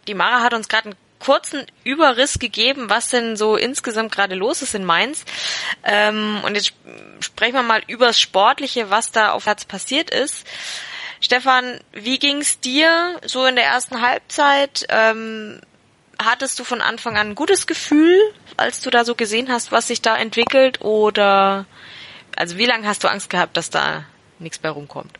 die 0.06 0.12
Mara 0.12 0.42
hat 0.42 0.52
uns 0.52 0.68
gerade 0.68 0.90
einen 0.90 0.98
kurzen 1.18 1.64
Überriss 1.82 2.38
gegeben, 2.38 2.90
was 2.90 3.08
denn 3.08 3.38
so 3.38 3.56
insgesamt 3.56 4.12
gerade 4.12 4.34
los 4.34 4.60
ist 4.60 4.74
in 4.74 4.84
Mainz. 4.84 5.24
Ähm, 5.82 6.42
und 6.44 6.56
jetzt 6.56 6.74
sprechen 7.20 7.54
wir 7.54 7.62
mal 7.62 7.82
übers 7.86 8.20
Sportliche, 8.20 8.90
was 8.90 9.12
da 9.12 9.32
auf 9.32 9.46
Herz 9.46 9.64
passiert 9.64 10.10
ist. 10.10 10.46
Stefan, 11.22 11.80
wie 11.92 12.18
ging's 12.18 12.60
dir 12.60 13.18
so 13.24 13.46
in 13.46 13.56
der 13.56 13.64
ersten 13.64 14.02
Halbzeit? 14.02 14.84
Ähm, 14.90 15.62
hattest 16.22 16.58
du 16.58 16.64
von 16.64 16.80
Anfang 16.80 17.16
an 17.16 17.30
ein 17.30 17.34
gutes 17.34 17.66
Gefühl, 17.66 18.18
als 18.56 18.80
du 18.80 18.90
da 18.90 19.04
so 19.04 19.14
gesehen 19.14 19.50
hast, 19.50 19.72
was 19.72 19.88
sich 19.88 20.02
da 20.02 20.16
entwickelt? 20.16 20.80
Oder 20.80 21.66
also 22.36 22.58
wie 22.58 22.66
lange 22.66 22.86
hast 22.86 23.04
du 23.04 23.08
Angst 23.08 23.30
gehabt, 23.30 23.56
dass 23.56 23.70
da 23.70 24.04
nichts 24.38 24.58
bei 24.58 24.68
rumkommt? 24.68 25.18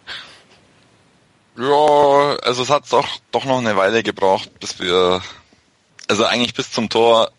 Ja, 1.56 2.36
also 2.42 2.62
es 2.62 2.70
hat 2.70 2.92
doch, 2.92 3.06
doch 3.30 3.44
noch 3.44 3.58
eine 3.58 3.76
Weile 3.76 4.02
gebraucht, 4.02 4.58
bis 4.58 4.80
wir, 4.80 5.22
also 6.08 6.24
eigentlich 6.24 6.54
bis 6.54 6.72
zum 6.72 6.88
Tor 6.88 7.30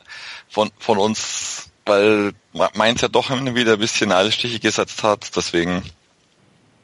von, 0.49 0.71
von 0.79 0.97
uns, 0.97 1.69
weil 1.85 2.31
Mainz 2.73 3.01
ja 3.01 3.09
doch 3.09 3.29
immer 3.29 3.55
wieder 3.55 3.73
ein 3.73 3.79
bisschen 3.79 4.13
alle 4.13 4.31
Stiche 4.31 4.59
gesetzt 4.59 5.03
hat, 5.03 5.35
deswegen 5.35 5.83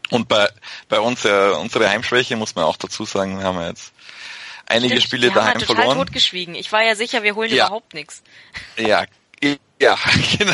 und 0.09 0.27
bei, 0.27 0.49
bei 0.89 0.99
uns 0.99 1.23
ja 1.23 1.51
unsere 1.53 1.89
Heimschwäche 1.89 2.35
muss 2.35 2.55
man 2.55 2.65
auch 2.65 2.75
dazu 2.75 3.05
sagen, 3.05 3.39
wir 3.39 3.45
haben 3.45 3.61
ja 3.61 3.69
jetzt 3.69 3.93
einige 4.71 4.95
Stimmt, 4.95 5.03
Spiele 5.03 5.27
daheim 5.31 5.53
halt 5.53 5.59
total 5.61 5.75
verloren. 5.75 5.97
totgeschwiegen. 5.99 6.55
Ich 6.55 6.71
war 6.71 6.83
ja 6.83 6.95
sicher, 6.95 7.23
wir 7.23 7.35
holen 7.35 7.51
Ja. 7.53 7.65
überhaupt 7.67 7.93
nichts. 7.93 8.23
Ja, 8.77 9.05
ja, 9.79 9.97
genau. 10.37 10.53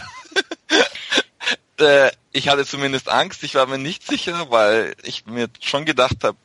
äh, 1.80 2.12
ich 2.32 2.50
hatte 2.50 2.66
zumindest 2.66 3.10
Angst, 3.10 3.44
ich 3.44 3.56
war 3.56 3.66
mir 3.68 3.78
nicht 3.78 4.06
sicher, 4.06 4.50
weil 4.52 4.96
ich 5.04 5.26
mir 5.26 5.48
schon 5.62 5.86
gedacht 5.86 6.18
habe, 6.24 6.38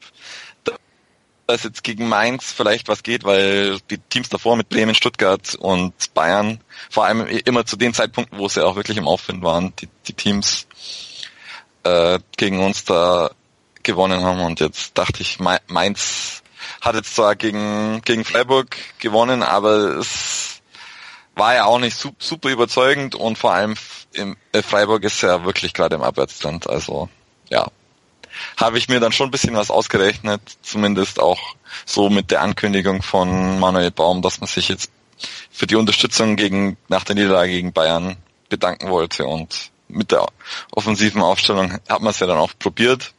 dass 1.46 1.64
jetzt 1.64 1.82
gegen 1.82 2.08
Mainz 2.08 2.52
vielleicht 2.52 2.88
was 2.88 3.02
geht, 3.02 3.24
weil 3.24 3.78
die 3.90 3.98
Teams 3.98 4.28
davor 4.28 4.56
mit 4.56 4.68
Bremen, 4.68 4.94
Stuttgart 4.94 5.54
und 5.56 5.92
Bayern, 6.14 6.60
vor 6.88 7.04
allem 7.04 7.26
immer 7.26 7.66
zu 7.66 7.76
den 7.76 7.92
Zeitpunkten, 7.92 8.38
wo 8.38 8.48
sie 8.48 8.64
auch 8.64 8.76
wirklich 8.76 8.96
im 8.96 9.08
Aufwind 9.08 9.42
waren, 9.42 9.74
die, 9.80 9.88
die 10.06 10.14
Teams 10.14 10.66
äh, 11.82 12.20
gegen 12.36 12.60
uns 12.64 12.84
da 12.84 13.32
gewonnen 13.82 14.22
haben 14.22 14.40
und 14.40 14.60
jetzt 14.60 14.96
dachte 14.96 15.20
ich, 15.20 15.40
Mai- 15.40 15.60
Mainz 15.66 16.41
hat 16.82 16.96
jetzt 16.96 17.14
zwar 17.14 17.36
gegen, 17.36 18.02
gegen 18.04 18.24
Freiburg 18.24 18.76
gewonnen, 18.98 19.42
aber 19.42 19.96
es 19.96 20.60
war 21.34 21.54
ja 21.54 21.64
auch 21.64 21.78
nicht 21.78 21.96
su- 21.96 22.14
super 22.18 22.50
überzeugend 22.50 23.14
und 23.14 23.38
vor 23.38 23.54
allem 23.54 23.74
im, 24.12 24.36
äh, 24.52 24.62
Freiburg 24.62 25.04
ist 25.04 25.22
ja 25.22 25.44
wirklich 25.44 25.72
gerade 25.72 25.94
im 25.94 26.02
Abwärtstrend, 26.02 26.68
also 26.68 27.08
ja. 27.48 27.68
Habe 28.56 28.78
ich 28.78 28.88
mir 28.88 28.98
dann 28.98 29.12
schon 29.12 29.28
ein 29.28 29.30
bisschen 29.30 29.54
was 29.54 29.70
ausgerechnet, 29.70 30.40
zumindest 30.62 31.20
auch 31.20 31.54
so 31.86 32.10
mit 32.10 32.30
der 32.30 32.42
Ankündigung 32.42 33.02
von 33.02 33.60
Manuel 33.60 33.90
Baum, 33.90 34.20
dass 34.20 34.40
man 34.40 34.48
sich 34.48 34.68
jetzt 34.68 34.90
für 35.50 35.66
die 35.66 35.76
Unterstützung 35.76 36.36
gegen, 36.36 36.76
nach 36.88 37.04
der 37.04 37.14
Niederlage 37.14 37.52
gegen 37.52 37.72
Bayern 37.72 38.16
bedanken 38.48 38.90
wollte 38.90 39.24
und 39.24 39.70
mit 39.88 40.10
der 40.10 40.26
offensiven 40.72 41.22
Aufstellung 41.22 41.72
hat 41.88 42.00
man 42.00 42.10
es 42.10 42.18
ja 42.18 42.26
dann 42.26 42.38
auch 42.38 42.52
probiert. 42.58 43.12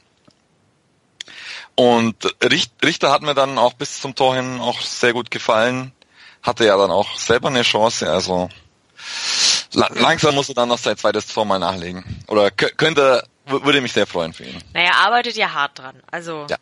Und 1.76 2.16
Richt- 2.44 2.74
Richter 2.84 3.12
hat 3.12 3.22
mir 3.24 3.34
dann 3.34 3.58
auch 3.58 3.74
bis 3.74 4.00
zum 4.00 4.14
Tor 4.16 4.36
hin 4.36 4.60
auch 4.60 4.80
sehr 4.82 5.14
gut 5.14 5.32
gefallen. 5.32 5.92
Hatte 6.44 6.66
ja 6.66 6.78
dann 6.78 6.92
auch 6.92 7.18
selber 7.18 7.48
eine 7.48 7.62
Chance, 7.64 8.12
also 8.12 8.50
la 9.74 9.90
langsam 9.94 10.36
muss 10.36 10.50
er 10.50 10.56
dann 10.56 10.70
noch 10.70 10.78
sein 10.78 10.98
zweites 10.98 11.28
Tor 11.28 11.46
mal 11.46 11.58
nachlegen. 11.60 12.04
Oder 12.28 12.48
kö- 12.48 12.74
könnte, 12.76 13.24
würde 13.46 13.82
mich 13.82 13.94
sehr 13.94 14.06
freuen 14.06 14.34
für 14.34 14.44
ihn. 14.44 14.62
Naja, 14.74 14.88
er 14.90 14.98
arbeitet 15.08 15.36
ja 15.36 15.52
hart 15.54 15.80
dran. 15.80 15.96
Also 16.12 16.46
Ja. 16.50 16.58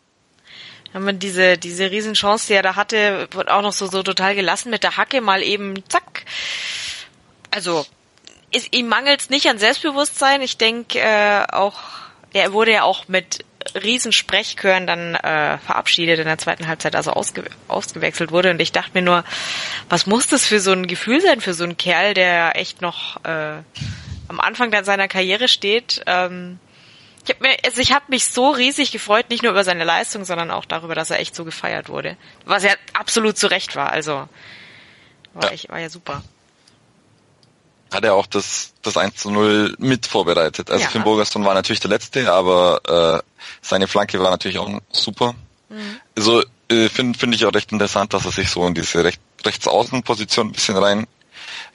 wenn 0.92 1.04
man 1.04 1.18
diese 1.18 1.58
diese 1.58 1.90
Riesenchance, 1.90 2.46
die 2.46 2.54
er 2.54 2.62
da 2.62 2.76
hatte, 2.76 3.28
wird 3.32 3.50
auch 3.50 3.62
noch 3.62 3.72
so 3.72 3.86
so 3.86 4.02
total 4.02 4.34
gelassen 4.34 4.70
mit 4.70 4.82
der 4.82 4.96
Hacke 4.96 5.20
mal 5.20 5.42
eben 5.42 5.82
zack. 5.88 6.24
Also 7.50 7.84
ist, 8.50 8.74
ihm 8.74 8.86
mangelt 8.88 9.30
nicht 9.30 9.46
an 9.48 9.58
Selbstbewusstsein. 9.58 10.42
Ich 10.42 10.58
denke 10.58 10.98
äh, 11.00 11.44
auch, 11.52 11.78
er 12.32 12.52
wurde 12.52 12.72
ja 12.72 12.82
auch 12.84 13.08
mit 13.08 13.44
riesen 13.74 14.12
Sprechchören 14.12 14.86
dann 14.86 15.14
äh, 15.14 15.58
verabschiedet 15.58 16.18
in 16.18 16.26
der 16.26 16.38
zweiten 16.38 16.66
Halbzeit, 16.66 16.96
also 16.96 17.12
ausge 17.12 17.44
ausgewechselt 17.68 18.30
wurde. 18.30 18.50
Und 18.50 18.60
ich 18.60 18.72
dachte 18.72 18.90
mir 18.94 19.02
nur, 19.02 19.24
was 19.88 20.06
muss 20.06 20.26
das 20.26 20.46
für 20.46 20.60
so 20.60 20.72
ein 20.72 20.86
Gefühl 20.86 21.20
sein 21.20 21.40
für 21.40 21.54
so 21.54 21.64
einen 21.64 21.76
Kerl, 21.76 22.14
der 22.14 22.56
echt 22.56 22.80
noch 22.80 23.22
äh, 23.24 23.58
am 24.28 24.40
Anfang 24.40 24.72
seiner 24.84 25.08
Karriere 25.08 25.48
steht. 25.48 26.02
Ähm, 26.06 26.58
ich 27.24 27.30
habe 27.34 27.46
mir, 27.48 27.56
also 27.64 27.80
ich 27.80 27.92
habe 27.92 28.06
mich 28.08 28.26
so 28.26 28.50
riesig 28.50 28.90
gefreut, 28.90 29.30
nicht 29.30 29.42
nur 29.44 29.52
über 29.52 29.62
seine 29.62 29.84
Leistung, 29.84 30.24
sondern 30.24 30.50
auch 30.50 30.64
darüber, 30.64 30.94
dass 30.94 31.10
er 31.10 31.20
echt 31.20 31.36
so 31.36 31.44
gefeiert 31.44 31.88
wurde, 31.88 32.16
was 32.44 32.64
ja 32.64 32.72
absolut 32.94 33.38
zu 33.38 33.46
Recht 33.48 33.76
war. 33.76 33.92
Also 33.92 34.28
war, 35.34 35.44
Ja. 35.44 35.50
echt, 35.50 35.68
war 35.68 35.78
ja 35.78 35.88
super. 35.88 36.22
Hat 37.92 38.04
er 38.04 38.14
auch 38.14 38.26
das, 38.26 38.72
das 38.82 38.96
1 38.96 39.16
zu 39.16 39.30
0 39.30 39.76
mit 39.78 40.06
vorbereitet. 40.06 40.70
Also 40.70 40.84
Ja. 40.84 40.90
Finn 40.90 41.04
Bogerson 41.04 41.44
war 41.44 41.54
natürlich 41.54 41.80
der 41.80 41.90
Letzte, 41.90 42.32
aber 42.32 43.22
äh, 43.22 43.42
seine 43.60 43.86
Flanke 43.86 44.18
war 44.20 44.30
natürlich 44.30 44.58
auch 44.58 44.70
super. 44.90 45.34
Also 46.16 46.42
äh, 46.68 46.88
finde 46.88 47.18
find 47.18 47.34
ich 47.34 47.44
auch 47.44 47.54
recht 47.54 47.72
interessant, 47.72 48.14
dass 48.14 48.24
er 48.24 48.32
sich 48.32 48.50
so 48.50 48.66
in 48.66 48.74
diese 48.74 49.04
Recht, 49.04 49.20
Rechtsaußenposition 49.44 50.48
ein 50.48 50.52
bisschen 50.52 50.76
rein 50.76 51.06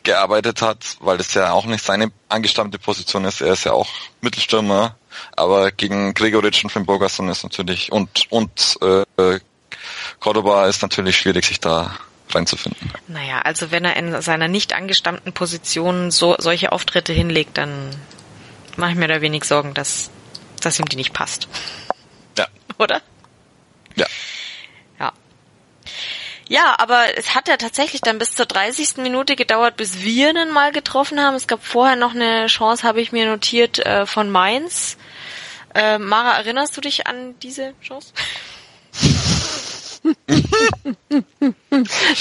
gearbeitet 0.03 0.61
hat, 0.61 0.97
weil 0.99 1.17
das 1.17 1.33
ja 1.33 1.51
auch 1.51 1.65
nicht 1.65 1.83
seine 1.83 2.11
angestammte 2.29 2.79
Position 2.79 3.25
ist. 3.25 3.41
Er 3.41 3.53
ist 3.53 3.65
ja 3.65 3.73
auch 3.73 3.89
Mittelstürmer, 4.21 4.95
aber 5.35 5.71
gegen 5.71 6.13
Gregoritsch 6.13 6.63
und 6.63 6.69
Finn 6.69 6.85
Bogerson 6.85 7.29
ist 7.29 7.43
natürlich 7.43 7.91
und 7.91 8.25
und 8.29 8.77
äh, 8.81 9.39
Cordoba 10.19 10.67
ist 10.67 10.81
natürlich 10.81 11.17
schwierig, 11.17 11.45
sich 11.45 11.59
da 11.59 11.97
reinzufinden. 12.33 12.91
Naja, 13.07 13.41
also 13.41 13.71
wenn 13.71 13.85
er 13.85 13.95
in 13.95 14.21
seiner 14.21 14.47
nicht 14.47 14.73
angestammten 14.73 15.33
Position 15.33 16.11
so 16.11 16.35
solche 16.37 16.71
Auftritte 16.71 17.13
hinlegt, 17.13 17.57
dann 17.57 17.89
mache 18.75 18.91
ich 18.91 18.97
mir 18.97 19.07
da 19.07 19.21
wenig 19.21 19.43
Sorgen, 19.43 19.73
dass, 19.73 20.09
dass 20.61 20.79
ihm 20.79 20.85
die 20.85 20.95
nicht 20.95 21.13
passt. 21.13 21.47
Ja, 22.37 22.47
Oder? 22.77 23.01
ja. 23.95 24.05
Ja. 24.99 25.13
Ja, 26.49 26.75
aber 26.77 27.17
es 27.17 27.35
hat 27.35 27.47
ja 27.47 27.57
tatsächlich 27.57 28.01
dann 28.01 28.19
bis 28.19 28.35
zur 28.35 28.45
30. 28.45 28.97
Minute 28.97 29.35
gedauert, 29.35 29.75
bis 29.75 30.01
wir 30.01 30.29
ihn 30.29 30.51
mal 30.51 30.71
getroffen 30.71 31.19
haben. 31.19 31.35
Es 31.35 31.47
gab 31.47 31.65
vorher 31.65 31.97
noch 31.97 32.15
eine 32.15 32.47
Chance, 32.47 32.87
habe 32.87 33.01
ich 33.01 33.11
mir 33.11 33.25
notiert, 33.25 33.79
äh, 33.79 34.05
von 34.05 34.29
Mainz. 34.29 34.97
Äh, 35.75 35.97
Mara, 35.97 36.37
erinnerst 36.37 36.77
du 36.77 36.81
dich 36.81 37.07
an 37.07 37.37
diese 37.39 37.73
Chance? 37.81 38.13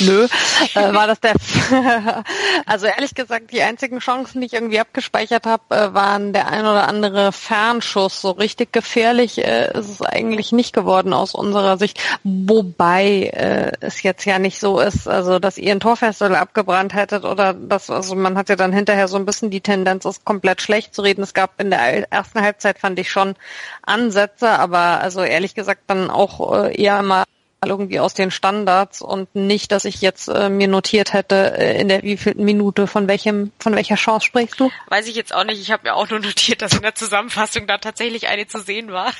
Nö, 0.00 0.26
äh, 0.74 0.94
war 0.94 1.06
das 1.06 1.20
der. 1.20 1.34
also 2.66 2.86
ehrlich 2.86 3.14
gesagt, 3.14 3.52
die 3.52 3.62
einzigen 3.62 3.98
Chancen, 4.00 4.40
die 4.40 4.46
ich 4.46 4.54
irgendwie 4.54 4.80
abgespeichert 4.80 5.46
habe, 5.46 5.62
äh, 5.74 5.94
waren 5.94 6.32
der 6.32 6.48
ein 6.48 6.60
oder 6.60 6.88
andere 6.88 7.32
Fernschuss. 7.32 8.20
So 8.20 8.30
richtig 8.30 8.72
gefährlich 8.72 9.38
äh, 9.44 9.70
ist 9.78 9.88
es 9.88 10.02
eigentlich 10.02 10.52
nicht 10.52 10.72
geworden 10.72 11.12
aus 11.12 11.34
unserer 11.34 11.78
Sicht. 11.78 12.00
Wobei 12.24 13.30
äh, 13.32 13.72
es 13.80 14.02
jetzt 14.02 14.24
ja 14.24 14.38
nicht 14.38 14.58
so 14.58 14.80
ist, 14.80 15.08
also 15.08 15.38
dass 15.38 15.58
ihr 15.58 15.72
ein 15.72 15.80
Torfestival 15.80 16.36
abgebrannt 16.36 16.94
hättet 16.94 17.24
oder 17.24 17.54
das, 17.54 17.90
also 17.90 18.14
man 18.14 18.36
hat 18.36 18.48
ja 18.48 18.56
dann 18.56 18.72
hinterher 18.72 19.08
so 19.08 19.16
ein 19.16 19.26
bisschen 19.26 19.50
die 19.50 19.60
Tendenz, 19.60 20.04
es 20.04 20.24
komplett 20.24 20.60
schlecht 20.62 20.94
zu 20.94 21.02
reden. 21.02 21.22
Es 21.22 21.34
gab 21.34 21.60
in 21.60 21.70
der 21.70 22.12
ersten 22.12 22.40
Halbzeit 22.40 22.78
fand 22.78 22.98
ich 22.98 23.10
schon 23.10 23.34
Ansätze, 23.82 24.48
aber 24.50 25.00
also 25.00 25.22
ehrlich 25.22 25.54
gesagt 25.54 25.82
dann 25.86 26.10
auch 26.10 26.64
äh, 26.64 26.80
eher 26.80 27.02
mal 27.02 27.24
irgendwie 27.64 28.00
aus 28.00 28.14
den 28.14 28.30
Standards 28.30 29.02
und 29.02 29.34
nicht, 29.34 29.72
dass 29.72 29.84
ich 29.84 30.00
jetzt 30.00 30.28
äh, 30.28 30.48
mir 30.48 30.68
notiert 30.68 31.12
hätte, 31.12 31.58
äh, 31.58 31.80
in 31.80 31.88
der 31.88 32.02
wievielten 32.02 32.44
Minute 32.44 32.86
von 32.86 33.08
welchem, 33.08 33.52
von 33.58 33.74
welcher 33.74 33.96
Chance 33.96 34.26
sprichst 34.26 34.60
du? 34.60 34.70
Weiß 34.88 35.08
ich 35.08 35.16
jetzt 35.16 35.34
auch 35.34 35.44
nicht. 35.44 35.60
Ich 35.60 35.70
habe 35.70 35.84
mir 35.84 35.94
auch 35.94 36.08
nur 36.08 36.20
notiert, 36.20 36.62
dass 36.62 36.74
in 36.74 36.82
der 36.82 36.94
Zusammenfassung 36.94 37.66
da 37.66 37.78
tatsächlich 37.78 38.28
eine 38.28 38.46
zu 38.46 38.60
sehen 38.60 38.92
war. 38.92 39.12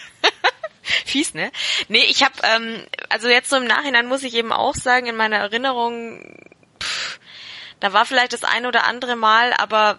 Fies, 0.82 1.34
ne? 1.34 1.50
Nee, 1.88 2.04
ich 2.08 2.22
habe, 2.22 2.34
ähm, 2.42 2.86
also 3.08 3.28
jetzt 3.28 3.50
so 3.50 3.56
im 3.56 3.66
Nachhinein 3.66 4.06
muss 4.06 4.22
ich 4.22 4.34
eben 4.34 4.52
auch 4.52 4.74
sagen, 4.74 5.06
in 5.06 5.16
meiner 5.16 5.36
Erinnerung, 5.36 6.20
pff, 6.80 7.18
da 7.80 7.92
war 7.92 8.06
vielleicht 8.06 8.32
das 8.32 8.44
ein 8.44 8.66
oder 8.66 8.84
andere 8.86 9.16
Mal, 9.16 9.52
aber 9.54 9.98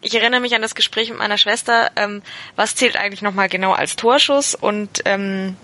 ich 0.00 0.14
erinnere 0.14 0.40
mich 0.40 0.54
an 0.54 0.62
das 0.62 0.74
Gespräch 0.74 1.10
mit 1.10 1.18
meiner 1.18 1.38
Schwester, 1.38 1.90
ähm, 1.94 2.22
was 2.56 2.74
zählt 2.74 2.96
eigentlich 2.96 3.22
nochmal 3.22 3.48
genau 3.48 3.72
als 3.72 3.96
Torschuss 3.96 4.54
und 4.56 5.02
ähm, 5.04 5.56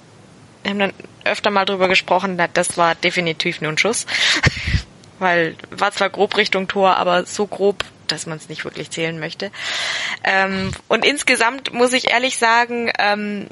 wir 0.63 0.71
haben 0.71 0.79
dann 0.79 0.93
öfter 1.27 1.51
mal 1.51 1.65
drüber 1.65 1.89
gesprochen, 1.89 2.41
das 2.55 2.77
war 2.77 2.95
definitiv 2.95 3.61
nur 3.61 3.73
ein 3.73 3.79
Schuss. 3.79 4.07
Weil 5.19 5.57
war 5.71 5.93
zwar 5.93 6.11
grob 6.11 6.37
Richtung 6.37 6.69
Tor, 6.69 6.97
aber 6.97 7.25
so 7.25 7.47
grob, 7.47 7.85
dass 8.07 8.27
man 8.27 8.37
es 8.37 8.51
nicht 8.51 8.65
wirklich 8.65 8.91
zählen 8.91 9.19
möchte. 9.19 9.51
Ähm, 10.25 10.73
und 10.89 11.05
insgesamt 11.05 11.73
muss 11.73 11.95
ich 11.95 12.11
ehrlich 12.11 12.37
sagen, 12.37 12.93
ähm, 12.99 13.49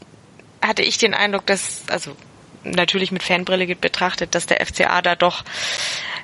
hatte 0.61 0.83
ich 0.83 0.99
den 0.99 1.14
Eindruck, 1.14 1.47
dass, 1.47 1.85
also 1.89 2.16
natürlich 2.64 3.12
mit 3.12 3.22
Fanbrille 3.22 3.75
betrachtet, 3.77 4.35
dass 4.35 4.47
der 4.47 4.64
FCA 4.64 5.01
da 5.03 5.16
doch 5.16 5.45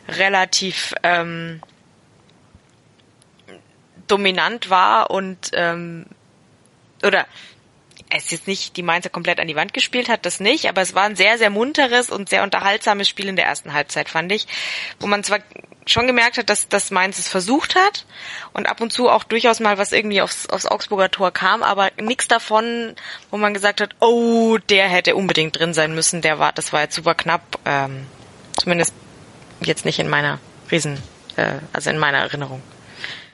relativ 0.09 0.95
ähm, 1.03 1.63
dominant 4.07 4.71
war 4.71 5.11
und 5.11 5.51
ähm, 5.55 6.07
oder 7.03 7.27
es 8.11 8.33
ist 8.33 8.47
nicht 8.47 8.77
die 8.77 8.83
Mainzer 8.83 9.09
komplett 9.09 9.41
an 9.41 9.49
die 9.49 9.57
Wand 9.57 9.73
gespielt 9.73 10.09
hat, 10.09 10.27
das 10.27 10.41
nicht, 10.41 10.69
aber 10.69 10.83
es 10.83 10.95
war 10.95 11.05
ein 11.05 11.17
sehr, 11.17 11.39
sehr 11.39 11.51
munteres 11.51 12.11
und 12.11 12.29
sehr 12.29 12.43
unterhaltsames 12.43 13.09
Spiel 13.09 13.29
in 13.29 13.37
der 13.37 13.47
ersten 13.47 13.73
Halbzeit, 13.73 14.09
fand 14.09 14.33
ich, 14.33 14.47
wo 14.99 15.07
man 15.07 15.25
zwar 15.25 15.39
schon 15.87 16.07
gemerkt 16.07 16.39
hat, 16.39 16.51
dass, 16.51 16.69
dass 16.69 16.91
Mainz 16.91 17.19
es 17.19 17.29
versucht 17.29 17.75
hat 17.75 18.05
und 18.53 18.69
ab 18.69 18.81
und 18.81 18.93
zu 18.93 19.09
auch 19.09 19.25
durchaus 19.25 19.61
mal 19.61 19.79
was 19.79 19.93
irgendwie 19.93 20.21
aufs, 20.21 20.49
aufs 20.49 20.67
Augsburger 20.67 21.11
Tor 21.11 21.31
kam, 21.31 21.63
aber 21.63 21.91
nichts 22.01 22.29
davon, 22.29 22.95
wo 23.31 23.37
man 23.37 23.55
gesagt 23.55 23.81
hat, 23.81 23.95
oh, 24.01 24.59
der 24.69 24.89
hätte 24.89 25.17
unbedingt 25.17 25.59
drin 25.59 25.73
sein 25.73 25.95
müssen, 25.95 26.21
der 26.21 26.39
war, 26.39 26.53
das 26.53 26.73
war 26.73 26.83
jetzt 26.83 26.97
super 26.97 27.15
knapp, 27.15 27.59
ähm, 27.65 28.07
zumindest 28.59 28.95
jetzt 29.61 29.85
nicht 29.85 29.99
in 29.99 30.09
meiner 30.09 30.39
Riesen, 30.71 31.03
äh, 31.37 31.55
also 31.73 31.91
in 31.91 31.99
meiner 31.99 32.19
Erinnerung. 32.19 32.63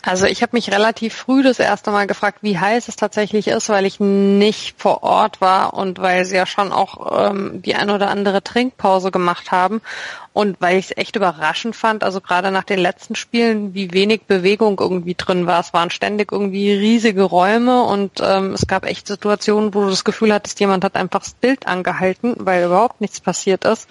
Also 0.07 0.27
ich 0.27 0.43
habe 0.43 0.55
mich 0.55 0.71
relativ 0.73 1.15
früh 1.15 1.43
das 1.43 1.59
erste 1.59 1.91
Mal 1.91 2.07
gefragt, 2.07 2.39
wie 2.43 2.59
heiß 2.59 2.87
es 2.87 2.95
tatsächlich 2.95 3.49
ist, 3.49 3.69
weil 3.69 3.85
ich 3.87 3.99
nicht 3.99 4.81
vor 4.81 5.03
Ort 5.03 5.41
war 5.41 5.75
und 5.75 5.99
weil 5.99 6.25
sie 6.25 6.37
ja 6.37 6.47
schon 6.47 6.71
auch 6.71 7.31
ähm, 7.31 7.61
die 7.63 7.75
ein 7.75 7.91
oder 7.91 8.09
andere 8.09 8.43
Trinkpause 8.43 9.11
gemacht 9.11 9.51
haben 9.51 9.81
und 10.37 10.61
weil 10.61 10.77
ich 10.77 10.91
es 10.91 10.97
echt 10.99 11.17
überraschend 11.17 11.75
fand, 11.75 12.05
also 12.05 12.21
gerade 12.21 12.51
nach 12.51 12.65
den 12.65 12.79
letzten 12.79 13.15
Spielen, 13.15 13.73
wie 13.73 13.95
wenig 13.95 14.25
Bewegung 14.25 14.79
irgendwie 14.79 15.15
drin 15.15 15.47
war. 15.47 15.61
Es 15.61 15.73
waren 15.73 15.89
ständig 15.89 16.31
irgendwie 16.31 16.75
riesige 16.75 17.23
Räume 17.23 17.83
und 17.83 18.21
ähm, 18.23 18.53
es 18.53 18.67
gab 18.67 18.85
echt 18.85 19.07
Situationen, 19.07 19.73
wo 19.73 19.85
du 19.85 19.89
das 19.89 20.05
Gefühl 20.05 20.35
hattest, 20.35 20.61
jemand 20.61 20.85
hat 20.85 20.95
einfach 20.95 21.21
das 21.21 21.33
Bild 21.33 21.67
angehalten, 21.67 22.35
weil 22.39 22.65
überhaupt 22.67 23.01
nichts 23.01 23.19
passiert 23.19 23.65
ist. 23.65 23.89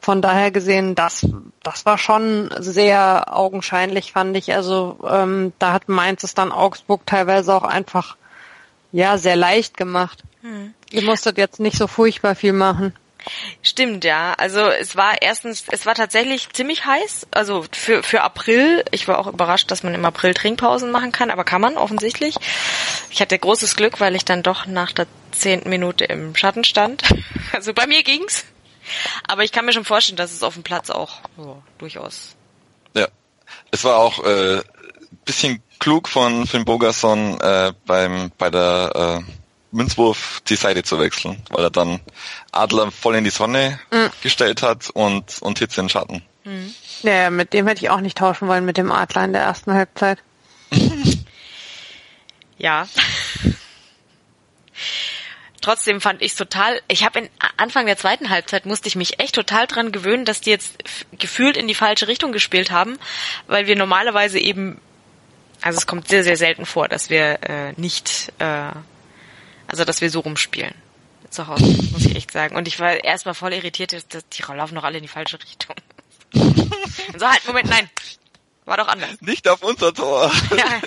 Von 0.00 0.22
daher 0.22 0.50
gesehen, 0.50 0.94
das, 0.94 1.26
das 1.62 1.84
war 1.84 1.98
schon 1.98 2.48
sehr 2.58 3.36
augenscheinlich, 3.36 4.12
fand 4.12 4.34
ich. 4.36 4.54
Also 4.54 4.98
ähm, 5.06 5.35
da 5.58 5.72
hat 5.72 5.88
Mainz 5.88 6.22
es 6.22 6.34
dann 6.34 6.52
Augsburg 6.52 7.06
teilweise 7.06 7.54
auch 7.54 7.64
einfach 7.64 8.16
ja 8.92 9.18
sehr 9.18 9.36
leicht 9.36 9.76
gemacht. 9.76 10.22
Hm. 10.42 10.74
Ihr 10.90 11.02
musstet 11.02 11.38
jetzt 11.38 11.60
nicht 11.60 11.76
so 11.76 11.86
furchtbar 11.86 12.34
viel 12.34 12.52
machen. 12.52 12.94
Stimmt, 13.62 14.04
ja. 14.04 14.34
Also 14.34 14.60
es 14.60 14.94
war 14.94 15.20
erstens, 15.20 15.64
es 15.70 15.86
war 15.86 15.94
tatsächlich 15.94 16.50
ziemlich 16.52 16.86
heiß. 16.86 17.26
Also 17.32 17.64
für, 17.72 18.02
für 18.02 18.22
April. 18.22 18.84
Ich 18.92 19.08
war 19.08 19.18
auch 19.18 19.26
überrascht, 19.26 19.70
dass 19.70 19.82
man 19.82 19.94
im 19.94 20.04
April 20.04 20.34
Trinkpausen 20.34 20.90
machen 20.90 21.12
kann, 21.12 21.30
aber 21.30 21.44
kann 21.44 21.60
man 21.60 21.76
offensichtlich. 21.76 22.36
Ich 23.10 23.20
hatte 23.20 23.38
großes 23.38 23.76
Glück, 23.76 24.00
weil 24.00 24.14
ich 24.14 24.24
dann 24.24 24.42
doch 24.42 24.66
nach 24.66 24.92
der 24.92 25.06
zehnten 25.32 25.68
Minute 25.68 26.04
im 26.04 26.34
Schatten 26.36 26.64
stand. 26.64 27.02
Also 27.52 27.72
bei 27.72 27.86
mir 27.86 28.02
ging's. 28.02 28.44
Aber 29.26 29.44
ich 29.44 29.52
kann 29.52 29.64
mir 29.64 29.72
schon 29.72 29.84
vorstellen, 29.84 30.16
dass 30.16 30.32
es 30.32 30.42
auf 30.42 30.54
dem 30.54 30.62
Platz 30.62 30.90
auch 30.90 31.20
oh, 31.38 31.56
durchaus. 31.78 32.34
Ja, 32.92 33.08
es 33.70 33.84
war 33.84 33.98
auch 33.98 34.22
äh, 34.24 34.62
bisschen 35.26 35.62
klug 35.78 36.08
von 36.08 36.46
Finn 36.46 36.64
Bogerson 36.64 37.38
äh, 37.40 37.72
beim 37.86 38.32
bei 38.38 38.48
der 38.48 39.22
äh, 39.26 39.32
Münzwurf 39.72 40.40
die 40.48 40.56
Seite 40.56 40.82
zu 40.82 40.98
wechseln, 40.98 41.42
weil 41.50 41.64
er 41.64 41.70
dann 41.70 42.00
Adler 42.52 42.90
voll 42.90 43.16
in 43.16 43.24
die 43.24 43.30
Sonne 43.30 43.78
mhm. 43.90 44.10
gestellt 44.22 44.62
hat 44.62 44.88
und 44.90 45.42
und 45.42 45.58
Hitze 45.58 45.80
in 45.80 45.86
den 45.86 45.90
Schatten. 45.90 46.22
Mhm. 46.44 46.74
Ja, 47.02 47.28
mit 47.30 47.52
dem 47.52 47.66
hätte 47.66 47.84
ich 47.84 47.90
auch 47.90 48.00
nicht 48.00 48.16
tauschen 48.16 48.48
wollen 48.48 48.64
mit 48.64 48.78
dem 48.78 48.90
Adler 48.90 49.24
in 49.24 49.32
der 49.34 49.42
ersten 49.42 49.74
Halbzeit. 49.74 50.18
ja 52.58 52.86
trotzdem 55.66 56.00
fand 56.00 56.22
ich 56.22 56.30
es 56.30 56.36
total, 56.36 56.80
ich 56.86 57.04
habe 57.04 57.18
in 57.18 57.28
Anfang 57.56 57.86
der 57.86 57.96
zweiten 57.96 58.30
Halbzeit 58.30 58.66
musste 58.66 58.86
ich 58.86 58.94
mich 58.94 59.18
echt 59.18 59.34
total 59.34 59.66
dran 59.66 59.90
gewöhnen, 59.90 60.24
dass 60.24 60.40
die 60.40 60.50
jetzt 60.50 60.78
gefühlt 61.18 61.56
in 61.56 61.66
die 61.66 61.74
falsche 61.74 62.06
Richtung 62.06 62.30
gespielt 62.30 62.70
haben, 62.70 63.00
weil 63.48 63.66
wir 63.66 63.74
normalerweise 63.74 64.38
eben, 64.38 64.80
also 65.62 65.78
es 65.78 65.86
kommt 65.86 66.08
sehr, 66.08 66.24
sehr 66.24 66.36
selten 66.36 66.66
vor, 66.66 66.88
dass 66.88 67.10
wir 67.10 67.42
äh, 67.42 67.72
nicht, 67.76 68.32
äh, 68.38 68.70
also 69.66 69.84
dass 69.84 70.00
wir 70.00 70.10
so 70.10 70.20
rumspielen 70.20 70.74
zu 71.30 71.46
Hause, 71.46 71.64
muss 71.92 72.04
ich 72.04 72.16
echt 72.16 72.30
sagen. 72.30 72.56
Und 72.56 72.68
ich 72.68 72.78
war 72.80 73.02
erstmal 73.02 73.34
voll 73.34 73.52
irritiert, 73.52 73.92
dass 73.92 74.28
die 74.28 74.42
laufen 74.42 74.74
noch 74.74 74.84
alle 74.84 74.98
in 74.98 75.02
die 75.02 75.08
falsche 75.08 75.38
Richtung. 75.40 75.76
Und 76.34 77.18
so 77.20 77.28
halt, 77.28 77.46
Moment, 77.46 77.68
nein. 77.68 77.90
War 78.64 78.76
doch 78.78 78.88
anders. 78.88 79.20
Nicht 79.20 79.48
auf 79.48 79.62
unser 79.62 79.94
Tor. 79.94 80.30
Ja, 80.56 80.80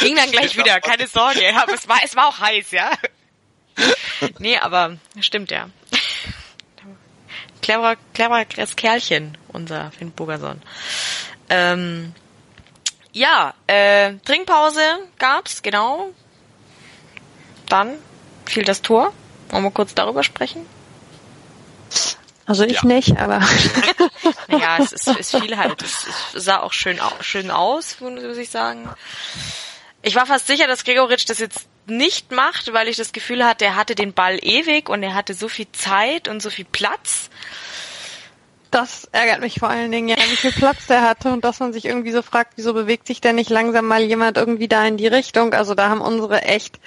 ging 0.00 0.14
dann 0.14 0.30
gleich 0.30 0.56
wieder, 0.56 0.80
keine 0.80 1.08
Sorge. 1.08 1.42
Aber 1.56 1.74
es 1.74 1.88
war, 1.88 1.98
es 2.04 2.14
war 2.14 2.28
auch 2.28 2.38
heiß, 2.38 2.70
ja. 2.70 2.92
nee, 4.38 4.56
aber 4.56 4.98
stimmt 5.20 5.50
ja. 5.50 5.68
Cleverer, 7.60 7.96
cleveres 8.14 8.76
Kerlchen, 8.76 9.36
unser 9.48 9.90
Finn 9.90 10.12
Bogerson. 10.12 10.62
Ähm, 11.50 12.14
ja, 13.18 13.54
äh, 13.66 14.14
Trinkpause 14.24 14.80
gab's, 15.18 15.62
genau. 15.62 16.10
Dann 17.68 17.98
fiel 18.46 18.64
das 18.64 18.80
Tor. 18.80 19.12
Wollen 19.50 19.64
wir 19.64 19.70
kurz 19.70 19.94
darüber 19.94 20.22
sprechen? 20.22 20.64
Also 22.46 22.64
ich 22.64 22.82
ja. 22.82 22.84
nicht, 22.86 23.18
aber. 23.18 23.40
naja, 24.48 24.78
es, 24.78 24.92
ist, 24.92 25.08
es 25.08 25.30
fiel 25.30 25.56
halt. 25.56 25.82
Es, 25.82 26.06
es 26.34 26.44
sah 26.44 26.60
auch 26.60 26.72
schön, 26.72 26.98
schön 27.20 27.50
aus, 27.50 28.00
muss 28.00 28.36
ich 28.36 28.50
sagen. 28.50 28.88
Ich 30.02 30.14
war 30.14 30.26
fast 30.26 30.46
sicher, 30.46 30.66
dass 30.66 30.84
Gregoritsch 30.84 31.28
das 31.28 31.40
jetzt 31.40 31.66
nicht 31.86 32.30
macht, 32.30 32.72
weil 32.72 32.88
ich 32.88 32.96
das 32.96 33.12
Gefühl 33.12 33.44
hatte, 33.44 33.64
er 33.64 33.76
hatte 33.76 33.94
den 33.94 34.12
Ball 34.12 34.38
ewig 34.40 34.88
und 34.88 35.02
er 35.02 35.14
hatte 35.14 35.34
so 35.34 35.48
viel 35.48 35.70
Zeit 35.72 36.28
und 36.28 36.40
so 36.40 36.50
viel 36.50 36.66
Platz. 36.66 37.30
Das 38.70 39.08
ärgert 39.12 39.40
mich 39.40 39.58
vor 39.58 39.70
allen 39.70 39.90
Dingen, 39.90 40.08
ja, 40.08 40.16
wie 40.16 40.36
viel 40.36 40.52
Platz 40.52 40.86
der 40.86 41.02
hatte 41.02 41.32
und 41.32 41.44
dass 41.44 41.60
man 41.60 41.72
sich 41.72 41.86
irgendwie 41.86 42.12
so 42.12 42.22
fragt, 42.22 42.52
wieso 42.56 42.74
bewegt 42.74 43.06
sich 43.06 43.20
denn 43.20 43.36
nicht 43.36 43.50
langsam 43.50 43.86
mal 43.86 44.02
jemand 44.02 44.36
irgendwie 44.36 44.68
da 44.68 44.84
in 44.84 44.96
die 44.96 45.06
Richtung? 45.06 45.54
Also 45.54 45.74
da 45.74 45.88
haben 45.88 46.00
unsere 46.00 46.42
echt 46.42 46.78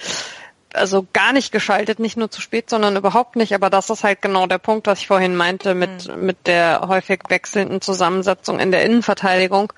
also 0.73 1.05
gar 1.13 1.33
nicht 1.33 1.51
geschaltet, 1.51 1.99
nicht 1.99 2.17
nur 2.17 2.31
zu 2.31 2.41
spät, 2.41 2.69
sondern 2.69 2.95
überhaupt 2.95 3.35
nicht. 3.35 3.53
Aber 3.53 3.69
das 3.69 3.89
ist 3.89 4.03
halt 4.03 4.21
genau 4.21 4.47
der 4.47 4.57
Punkt, 4.57 4.87
was 4.87 4.99
ich 4.99 5.07
vorhin 5.07 5.35
meinte 5.35 5.73
mit, 5.75 6.07
mhm. 6.07 6.25
mit 6.25 6.47
der 6.47 6.81
häufig 6.87 7.21
wechselnden 7.29 7.81
Zusammensetzung 7.81 8.59
in 8.59 8.71
der 8.71 8.83
Innenverteidigung. 8.83 9.73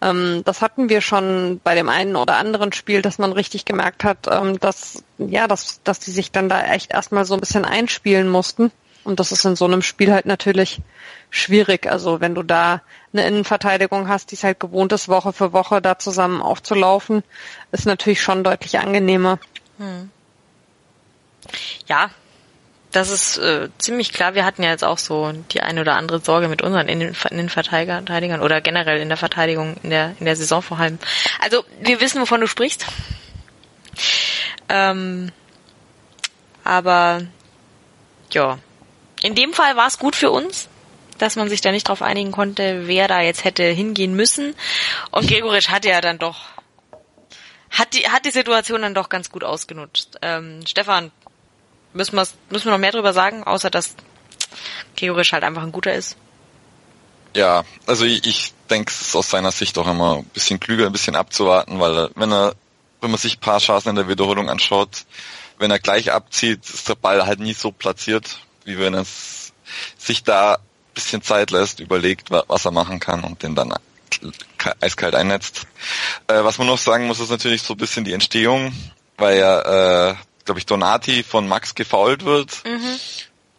Ähm, 0.00 0.42
das 0.44 0.62
hatten 0.62 0.88
wir 0.88 1.00
schon 1.00 1.60
bei 1.62 1.74
dem 1.74 1.88
einen 1.88 2.16
oder 2.16 2.36
anderen 2.36 2.72
Spiel, 2.72 3.02
dass 3.02 3.18
man 3.18 3.32
richtig 3.32 3.64
gemerkt 3.64 4.04
hat, 4.04 4.28
ähm, 4.30 4.58
dass, 4.60 5.02
ja, 5.18 5.48
dass, 5.48 5.82
dass 5.82 6.00
die 6.00 6.10
sich 6.10 6.32
dann 6.32 6.48
da 6.48 6.62
echt 6.62 6.92
erstmal 6.92 7.24
so 7.24 7.34
ein 7.34 7.40
bisschen 7.40 7.64
einspielen 7.64 8.28
mussten. 8.28 8.70
Und 9.06 9.20
das 9.20 9.30
ist 9.30 9.44
in 9.44 9.54
so 9.54 9.64
einem 9.64 9.82
Spiel 9.82 10.12
halt 10.12 10.26
natürlich 10.26 10.80
schwierig. 11.30 11.86
Also 11.86 12.20
wenn 12.20 12.34
du 12.34 12.42
da 12.42 12.82
eine 13.12 13.26
Innenverteidigung 13.26 14.08
hast, 14.08 14.32
die 14.32 14.34
es 14.34 14.42
halt 14.42 14.58
gewohnt 14.58 14.92
ist, 14.92 15.08
Woche 15.08 15.32
für 15.32 15.52
Woche 15.52 15.80
da 15.80 15.98
zusammen 15.98 16.42
aufzulaufen, 16.42 17.22
ist 17.70 17.86
natürlich 17.86 18.20
schon 18.20 18.42
deutlich 18.42 18.78
angenehmer. 18.80 19.38
Hm. 19.78 20.10
Ja, 21.86 22.10
das 22.90 23.10
ist 23.10 23.38
äh, 23.38 23.68
ziemlich 23.78 24.12
klar. 24.12 24.34
Wir 24.34 24.44
hatten 24.44 24.64
ja 24.64 24.70
jetzt 24.70 24.82
auch 24.82 24.98
so 24.98 25.30
die 25.52 25.60
eine 25.60 25.82
oder 25.82 25.94
andere 25.94 26.18
Sorge 26.18 26.48
mit 26.48 26.62
unseren 26.62 26.88
Innenverteidigern 26.88 28.40
oder 28.40 28.60
generell 28.60 29.00
in 29.00 29.08
der 29.08 29.18
Verteidigung 29.18 29.76
in 29.82 29.90
der 29.90 30.16
in 30.18 30.26
der 30.26 30.34
Saison 30.34 30.62
vor 30.62 30.80
allem. 30.80 30.98
Also 31.40 31.64
wir 31.80 32.00
wissen, 32.00 32.20
wovon 32.20 32.40
du 32.40 32.48
sprichst. 32.48 32.86
Ähm, 34.68 35.30
aber 36.64 37.22
ja, 38.32 38.58
in 39.26 39.34
dem 39.34 39.52
Fall 39.52 39.76
war 39.76 39.88
es 39.88 39.98
gut 39.98 40.14
für 40.14 40.30
uns, 40.30 40.68
dass 41.18 41.34
man 41.34 41.48
sich 41.48 41.60
da 41.60 41.72
nicht 41.72 41.88
darauf 41.88 42.00
einigen 42.00 42.30
konnte, 42.30 42.86
wer 42.86 43.08
da 43.08 43.20
jetzt 43.20 43.44
hätte 43.44 43.64
hingehen 43.64 44.14
müssen. 44.14 44.54
Und 45.10 45.26
Gregoritsch 45.26 45.68
hatte 45.68 45.88
ja 45.88 46.00
dann 46.00 46.18
doch 46.18 46.36
hat 47.70 47.92
die 47.94 48.08
hat 48.08 48.24
die 48.24 48.30
Situation 48.30 48.82
dann 48.82 48.94
doch 48.94 49.08
ganz 49.08 49.30
gut 49.30 49.42
ausgenutzt. 49.42 50.18
Ähm, 50.22 50.60
Stefan, 50.64 51.10
müssen 51.92 52.14
wir, 52.14 52.26
müssen 52.50 52.66
wir 52.66 52.72
noch 52.72 52.78
mehr 52.78 52.92
drüber 52.92 53.12
sagen, 53.12 53.42
außer 53.42 53.68
dass 53.68 53.96
Gregoritsch 54.96 55.32
halt 55.32 55.42
einfach 55.42 55.64
ein 55.64 55.72
guter 55.72 55.92
ist. 55.92 56.16
Ja, 57.34 57.64
also 57.86 58.04
ich, 58.04 58.24
ich 58.24 58.54
denke, 58.70 58.92
es 58.92 59.00
ist 59.00 59.16
aus 59.16 59.28
seiner 59.28 59.50
Sicht 59.50 59.76
auch 59.76 59.88
immer 59.88 60.18
ein 60.18 60.24
bisschen 60.26 60.60
klüger, 60.60 60.86
ein 60.86 60.92
bisschen 60.92 61.16
abzuwarten, 61.16 61.80
weil 61.80 62.10
wenn 62.14 62.32
er, 62.32 62.54
wenn 63.00 63.10
man 63.10 63.18
sich 63.18 63.38
ein 63.38 63.40
paar 63.40 63.58
Chancen 63.58 63.90
in 63.90 63.96
der 63.96 64.08
Wiederholung 64.08 64.48
anschaut, 64.48 65.04
wenn 65.58 65.72
er 65.72 65.80
gleich 65.80 66.12
abzieht, 66.12 66.64
ist 66.64 66.88
der 66.88 66.94
Ball 66.94 67.26
halt 67.26 67.40
nie 67.40 67.54
so 67.54 67.72
platziert, 67.72 68.38
wie 68.66 68.78
wenn 68.78 68.94
es 68.94 69.52
sich 69.96 70.22
da 70.22 70.54
ein 70.54 70.60
bisschen 70.94 71.22
Zeit 71.22 71.50
lässt, 71.50 71.80
überlegt, 71.80 72.30
was 72.30 72.64
er 72.64 72.72
machen 72.72 73.00
kann 73.00 73.24
und 73.24 73.42
den 73.42 73.54
dann 73.54 73.72
eiskalt 74.80 75.14
einnetzt. 75.14 75.66
Äh, 76.26 76.44
was 76.44 76.58
man 76.58 76.66
noch 76.66 76.78
sagen 76.78 77.06
muss, 77.06 77.20
ist 77.20 77.30
natürlich 77.30 77.62
so 77.62 77.74
ein 77.74 77.78
bisschen 77.78 78.04
die 78.04 78.12
Entstehung, 78.12 78.74
weil 79.16 79.38
ja, 79.38 80.10
äh, 80.10 80.14
glaube 80.44 80.58
ich, 80.58 80.66
Donati 80.66 81.22
von 81.22 81.48
Max 81.48 81.74
gefault 81.74 82.24
wird. 82.24 82.64
Mhm. 82.64 82.98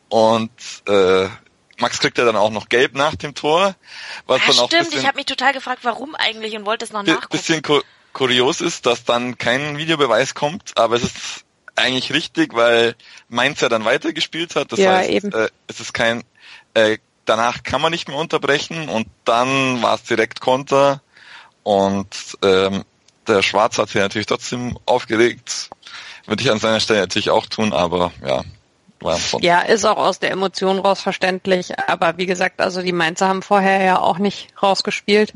Und 0.09 0.51
äh, 0.87 1.27
Max 1.79 1.99
kriegt 1.99 2.17
ja 2.17 2.25
dann 2.25 2.35
auch 2.35 2.49
noch 2.49 2.69
gelb 2.69 2.95
nach 2.95 3.15
dem 3.15 3.35
Tor. 3.35 3.75
Was 4.25 4.41
ja, 4.41 4.47
dann 4.47 4.59
auch 4.59 4.67
stimmt, 4.67 4.93
ich 4.93 5.05
habe 5.05 5.17
mich 5.17 5.25
total 5.25 5.53
gefragt, 5.53 5.79
warum 5.83 6.15
eigentlich 6.15 6.55
und 6.55 6.65
wollte 6.65 6.85
es 6.85 6.91
noch 6.91 7.03
nachgucken. 7.03 7.37
Bisschen 7.37 7.61
kur 7.61 7.83
kurios 8.13 8.61
ist, 8.61 8.87
dass 8.87 9.03
dann 9.03 9.37
kein 9.37 9.77
Videobeweis 9.77 10.33
kommt, 10.33 10.75
aber 10.75 10.95
es 10.95 11.03
ist 11.03 11.45
eigentlich 11.77 12.11
richtig, 12.11 12.53
weil 12.53 12.95
Mainz 13.29 13.61
ja 13.61 13.69
dann 13.69 13.85
weitergespielt 13.85 14.55
hat. 14.55 14.71
Das 14.71 14.79
ja, 14.79 14.97
heißt, 14.97 15.09
eben. 15.09 15.31
Äh, 15.31 15.49
es 15.67 15.79
ist 15.79 15.93
kein 15.93 16.23
äh, 16.73 16.97
danach 17.27 17.63
kann 17.63 17.81
man 17.81 17.91
nicht 17.91 18.07
mehr 18.07 18.17
unterbrechen 18.17 18.89
und 18.89 19.07
dann 19.25 19.81
war 19.81 19.95
es 19.95 20.03
direkt 20.03 20.41
Konter 20.41 21.01
und 21.63 22.07
ähm, 22.43 22.83
der 23.27 23.43
Schwarz 23.43 23.77
hat 23.77 23.89
sich 23.89 24.01
natürlich 24.01 24.27
trotzdem 24.27 24.77
aufgeregt. 24.85 25.69
Würde 26.25 26.41
ich 26.41 26.49
an 26.49 26.59
seiner 26.59 26.79
Stelle 26.79 27.01
natürlich 27.01 27.29
auch 27.29 27.45
tun, 27.45 27.73
aber 27.73 28.11
ja, 28.25 28.43
war 28.99 29.19
Ja, 29.41 29.61
ist 29.61 29.85
auch 29.85 29.97
aus 29.97 30.19
der 30.19 30.31
Emotion 30.31 30.79
raus 30.79 31.01
verständlich. 31.01 31.77
Aber 31.87 32.17
wie 32.17 32.25
gesagt, 32.25 32.61
also 32.61 32.81
die 32.81 32.93
Mainzer 32.93 33.27
haben 33.27 33.41
vorher 33.41 33.83
ja 33.83 33.99
auch 33.99 34.17
nicht 34.17 34.49
rausgespielt. 34.61 35.33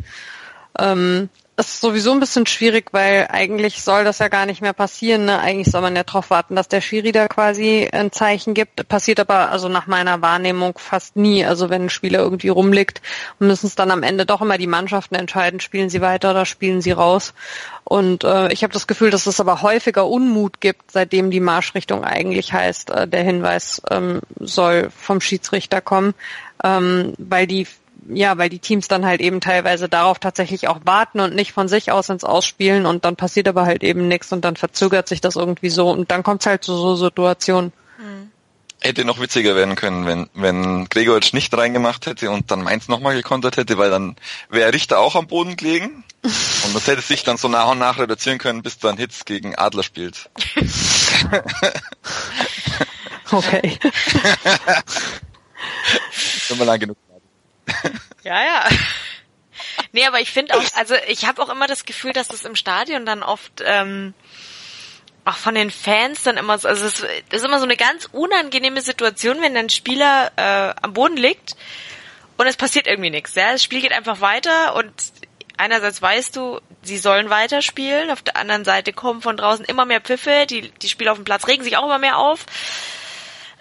Ähm, 0.79 1.29
ist 1.67 1.81
sowieso 1.81 2.11
ein 2.11 2.19
bisschen 2.19 2.45
schwierig, 2.45 2.89
weil 2.91 3.27
eigentlich 3.29 3.81
soll 3.81 4.03
das 4.03 4.19
ja 4.19 4.27
gar 4.27 4.45
nicht 4.45 4.61
mehr 4.61 4.73
passieren. 4.73 5.25
Ne? 5.25 5.39
Eigentlich 5.39 5.71
soll 5.71 5.81
man 5.81 5.95
ja 5.95 6.03
darauf 6.03 6.29
warten, 6.29 6.55
dass 6.55 6.67
der 6.67 6.81
Schiri 6.81 7.11
da 7.11 7.27
quasi 7.27 7.89
ein 7.91 8.11
Zeichen 8.11 8.53
gibt. 8.53 8.87
Passiert 8.87 9.19
aber 9.19 9.51
also 9.51 9.67
nach 9.67 9.87
meiner 9.87 10.21
Wahrnehmung 10.21 10.77
fast 10.77 11.15
nie. 11.15 11.45
Also 11.45 11.69
wenn 11.69 11.85
ein 11.85 11.89
Spieler 11.89 12.19
irgendwie 12.19 12.49
rumliegt, 12.49 13.01
müssen 13.39 13.67
es 13.67 13.75
dann 13.75 13.91
am 13.91 14.03
Ende 14.03 14.25
doch 14.25 14.41
immer 14.41 14.57
die 14.57 14.67
Mannschaften 14.67 15.15
entscheiden, 15.15 15.59
spielen 15.59 15.89
sie 15.89 16.01
weiter 16.01 16.31
oder 16.31 16.45
spielen 16.45 16.81
sie 16.81 16.91
raus. 16.91 17.33
Und 17.83 18.23
äh, 18.23 18.51
ich 18.53 18.63
habe 18.63 18.73
das 18.73 18.87
Gefühl, 18.87 19.09
dass 19.09 19.27
es 19.27 19.39
aber 19.39 19.61
häufiger 19.61 20.07
Unmut 20.07 20.61
gibt, 20.61 20.91
seitdem 20.91 21.31
die 21.31 21.39
Marschrichtung 21.39 22.03
eigentlich 22.03 22.53
heißt, 22.53 22.89
äh, 22.91 23.07
der 23.07 23.23
Hinweis 23.23 23.81
ähm, 23.89 24.21
soll 24.39 24.89
vom 24.95 25.19
Schiedsrichter 25.19 25.81
kommen, 25.81 26.13
ähm, 26.63 27.13
weil 27.17 27.47
die 27.47 27.67
ja, 28.09 28.37
weil 28.37 28.49
die 28.49 28.59
Teams 28.59 28.87
dann 28.87 29.05
halt 29.05 29.21
eben 29.21 29.41
teilweise 29.41 29.87
darauf 29.87 30.19
tatsächlich 30.19 30.67
auch 30.67 30.79
warten 30.85 31.19
und 31.19 31.35
nicht 31.35 31.51
von 31.51 31.67
sich 31.67 31.91
aus 31.91 32.09
ins 32.09 32.23
Ausspielen 32.23 32.85
und 32.85 33.05
dann 33.05 33.15
passiert 33.15 33.47
aber 33.47 33.65
halt 33.65 33.83
eben 33.83 34.07
nichts 34.07 34.31
und 34.31 34.43
dann 34.43 34.55
verzögert 34.55 35.07
sich 35.07 35.21
das 35.21 35.35
irgendwie 35.35 35.69
so 35.69 35.89
und 35.89 36.11
dann 36.11 36.23
kommt 36.23 36.41
es 36.41 36.47
halt 36.47 36.63
zu 36.63 36.75
so 36.75 36.95
Situationen. 36.95 37.71
Mhm. 37.99 38.31
Hätte 38.83 39.05
noch 39.05 39.19
witziger 39.19 39.55
werden 39.55 39.75
können, 39.75 40.07
wenn, 40.07 40.27
wenn 40.33 40.89
Gregoritsch 40.89 41.33
nicht 41.33 41.55
reingemacht 41.55 42.07
hätte 42.07 42.31
und 42.31 42.49
dann 42.49 42.63
Mainz 42.63 42.87
nochmal 42.87 43.15
gekontert 43.15 43.57
hätte, 43.57 43.77
weil 43.77 43.91
dann 43.91 44.15
wäre 44.49 44.73
Richter 44.73 44.99
auch 44.99 45.15
am 45.15 45.27
Boden 45.27 45.55
gelegen 45.55 46.03
und 46.23 46.75
das 46.75 46.87
hätte 46.87 47.01
sich 47.01 47.23
dann 47.23 47.37
so 47.37 47.47
nach 47.47 47.69
und 47.69 47.79
nach 47.79 47.99
reduzieren 47.99 48.39
können, 48.39 48.63
bis 48.63 48.79
dann 48.79 48.97
Hitz 48.97 49.25
gegen 49.25 49.55
Adler 49.55 49.83
spielt. 49.83 50.31
okay. 53.31 53.77
Immer 56.49 56.65
lang 56.65 56.79
genug. 56.79 56.97
Ja, 58.23 58.43
ja. 58.43 58.69
Nee, 59.91 60.05
aber 60.05 60.19
ich 60.19 60.31
finde 60.31 60.55
auch, 60.55 60.63
also 60.75 60.95
ich 61.07 61.25
habe 61.25 61.41
auch 61.41 61.49
immer 61.49 61.67
das 61.67 61.85
Gefühl, 61.85 62.13
dass 62.13 62.29
es 62.29 62.45
im 62.45 62.55
Stadion 62.55 63.05
dann 63.05 63.23
oft 63.23 63.63
ähm, 63.65 64.13
auch 65.25 65.37
von 65.37 65.55
den 65.55 65.71
Fans 65.71 66.23
dann 66.23 66.37
immer 66.37 66.57
so, 66.57 66.67
also 66.67 66.85
es 66.85 67.05
ist 67.31 67.43
immer 67.43 67.59
so 67.59 67.65
eine 67.65 67.77
ganz 67.77 68.07
unangenehme 68.11 68.81
Situation, 68.81 69.41
wenn 69.41 69.57
ein 69.57 69.69
Spieler 69.69 70.31
äh, 70.35 70.73
am 70.81 70.93
Boden 70.93 71.17
liegt 71.17 71.55
und 72.37 72.47
es 72.47 72.57
passiert 72.57 72.87
irgendwie 72.87 73.09
nichts. 73.09 73.35
Ja? 73.35 73.51
Das 73.51 73.63
Spiel 73.63 73.81
geht 73.81 73.91
einfach 73.91 74.21
weiter 74.21 74.75
und 74.75 74.91
einerseits 75.57 76.01
weißt 76.01 76.35
du, 76.35 76.59
sie 76.81 76.97
sollen 76.97 77.29
weiterspielen, 77.29 78.09
auf 78.09 78.23
der 78.23 78.35
anderen 78.35 78.65
Seite 78.65 78.93
kommen 78.93 79.21
von 79.21 79.37
draußen 79.37 79.65
immer 79.65 79.85
mehr 79.85 80.01
Pfiffe, 80.01 80.45
die, 80.49 80.71
die 80.71 80.89
Spieler 80.89 81.11
auf 81.11 81.17
dem 81.19 81.25
Platz 81.25 81.47
regen 81.47 81.63
sich 81.63 81.77
auch 81.77 81.85
immer 81.85 81.99
mehr 81.99 82.17
auf. 82.17 82.45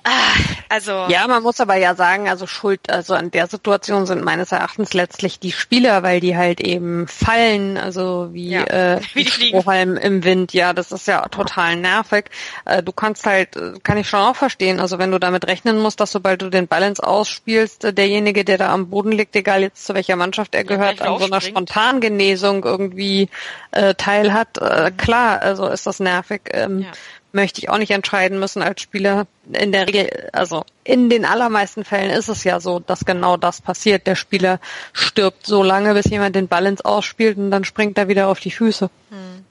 Ah, 0.05 0.34
also. 0.68 1.07
Ja, 1.09 1.26
man 1.26 1.42
muss 1.42 1.61
aber 1.61 1.76
ja 1.76 1.94
sagen, 1.94 2.28
also 2.28 2.46
Schuld, 2.46 2.90
also 2.90 3.14
an 3.14 3.30
der 3.30 3.46
Situation 3.46 4.07
sind 4.07 4.24
meines 4.24 4.53
Erachtens 4.53 4.94
letztlich 4.94 5.38
die 5.38 5.53
Spieler, 5.53 6.03
weil 6.03 6.20
die 6.20 6.36
halt 6.36 6.61
eben 6.61 7.07
fallen, 7.07 7.76
also 7.76 8.28
wie, 8.32 8.51
ja, 8.51 8.64
äh, 8.64 9.01
wie 9.14 9.24
die 9.24 9.30
Strohhalm 9.30 9.96
im 9.96 10.24
Wind. 10.24 10.53
Ja, 10.53 10.72
das 10.72 10.92
ist 10.92 11.07
ja 11.07 11.26
total 11.28 11.76
nervig. 11.76 12.26
Äh, 12.64 12.82
du 12.82 12.92
kannst 12.92 13.26
halt, 13.26 13.51
kann 13.82 13.98
ich 13.98 14.09
schon 14.09 14.20
auch 14.20 14.36
verstehen, 14.36 14.80
also 14.80 14.98
wenn 14.98 15.11
du 15.11 15.18
damit 15.18 15.46
rechnen 15.46 15.78
musst, 15.78 16.01
dass 16.01 16.12
sobald 16.12 16.40
du 16.40 16.51
den 16.51 16.68
Balance 16.68 17.03
ausspielst, 17.03 17.84
äh, 17.84 17.92
derjenige, 17.92 18.44
der 18.44 18.59
da 18.59 18.72
am 18.72 18.88
Boden 18.88 19.12
liegt, 19.12 19.36
egal 19.36 19.62
jetzt 19.62 19.84
zu 19.84 19.94
welcher 19.94 20.16
Mannschaft 20.16 20.55
er 20.55 20.64
gehört, 20.64 21.03
an 21.03 21.18
so 21.18 21.24
einer 21.24 21.40
Spontangenesung 21.40 22.64
irgendwie 22.64 23.28
äh, 23.72 23.94
teil 23.94 24.32
hat, 24.32 24.59
äh, 24.59 24.90
klar, 24.96 25.42
also 25.42 25.66
ist 25.66 25.86
das 25.86 26.01
nervig. 26.01 26.42
Ähm, 26.53 26.80
ja 26.80 26.92
möchte 27.33 27.61
ich 27.61 27.68
auch 27.68 27.78
nicht 27.78 27.91
entscheiden 27.91 28.39
müssen 28.39 28.62
als 28.62 28.81
Spieler. 28.81 29.26
In 29.53 29.72
der 29.72 29.87
Regel, 29.87 30.28
also 30.33 30.64
in 30.85 31.11
den 31.11 31.24
allermeisten 31.24 31.85
Fällen 31.85 32.11
ist 32.11 32.28
es 32.28 32.45
ja 32.45 32.61
so, 32.61 32.81
dass 32.81 33.05
genau 33.05 33.37
das 33.37 33.61
passiert. 33.61 34.07
Der 34.07 34.16
Spieler 34.16 34.61
stirbt 34.93 35.47
so 35.47 35.62
lange, 35.62 35.95
bis 35.95 36.07
jemand 36.07 36.37
den 36.37 36.49
ins 36.49 36.81
Ausspielt 36.81 37.39
und 37.39 37.51
dann 37.51 37.64
springt 37.64 37.99
er 37.99 38.09
wieder 38.09 38.28
auf 38.28 38.41
die 38.41 38.51
Füße. 38.51 38.91
Hm. 39.11 39.45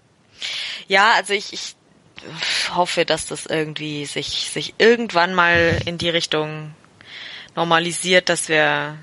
Ja, 0.88 1.14
also 1.16 1.34
ich, 1.34 1.54
ich 1.54 1.76
hoffe, 2.74 3.06
dass 3.06 3.26
das 3.26 3.46
irgendwie 3.46 4.06
sich, 4.06 4.50
sich 4.52 4.76
irgendwann 4.78 5.34
mal 5.34 5.80
in 5.86 5.98
die 5.98 6.10
Richtung 6.10 6.74
normalisiert, 7.56 8.30
dass 8.30 8.50
wir, 8.50 8.96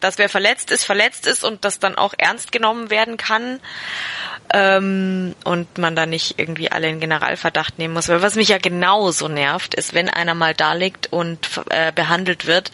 dass 0.00 0.18
wer 0.18 0.28
verletzt 0.28 0.70
ist, 0.70 0.84
verletzt 0.84 1.26
ist 1.26 1.44
und 1.44 1.64
das 1.64 1.78
dann 1.78 1.96
auch 1.96 2.14
ernst 2.16 2.52
genommen 2.52 2.90
werden 2.90 3.16
kann 3.16 3.60
ähm, 4.52 5.34
und 5.44 5.78
man 5.78 5.96
da 5.96 6.06
nicht 6.06 6.38
irgendwie 6.38 6.70
alle 6.70 6.88
in 6.88 7.00
Generalverdacht 7.00 7.78
nehmen 7.78 7.94
muss. 7.94 8.08
Weil 8.08 8.22
was 8.22 8.34
mich 8.34 8.48
ja 8.48 8.58
genauso 8.58 9.28
nervt, 9.28 9.74
ist, 9.74 9.94
wenn 9.94 10.08
einer 10.08 10.34
mal 10.34 10.54
da 10.54 10.74
liegt 10.74 11.12
und 11.12 11.48
äh, 11.70 11.92
behandelt 11.92 12.46
wird 12.46 12.70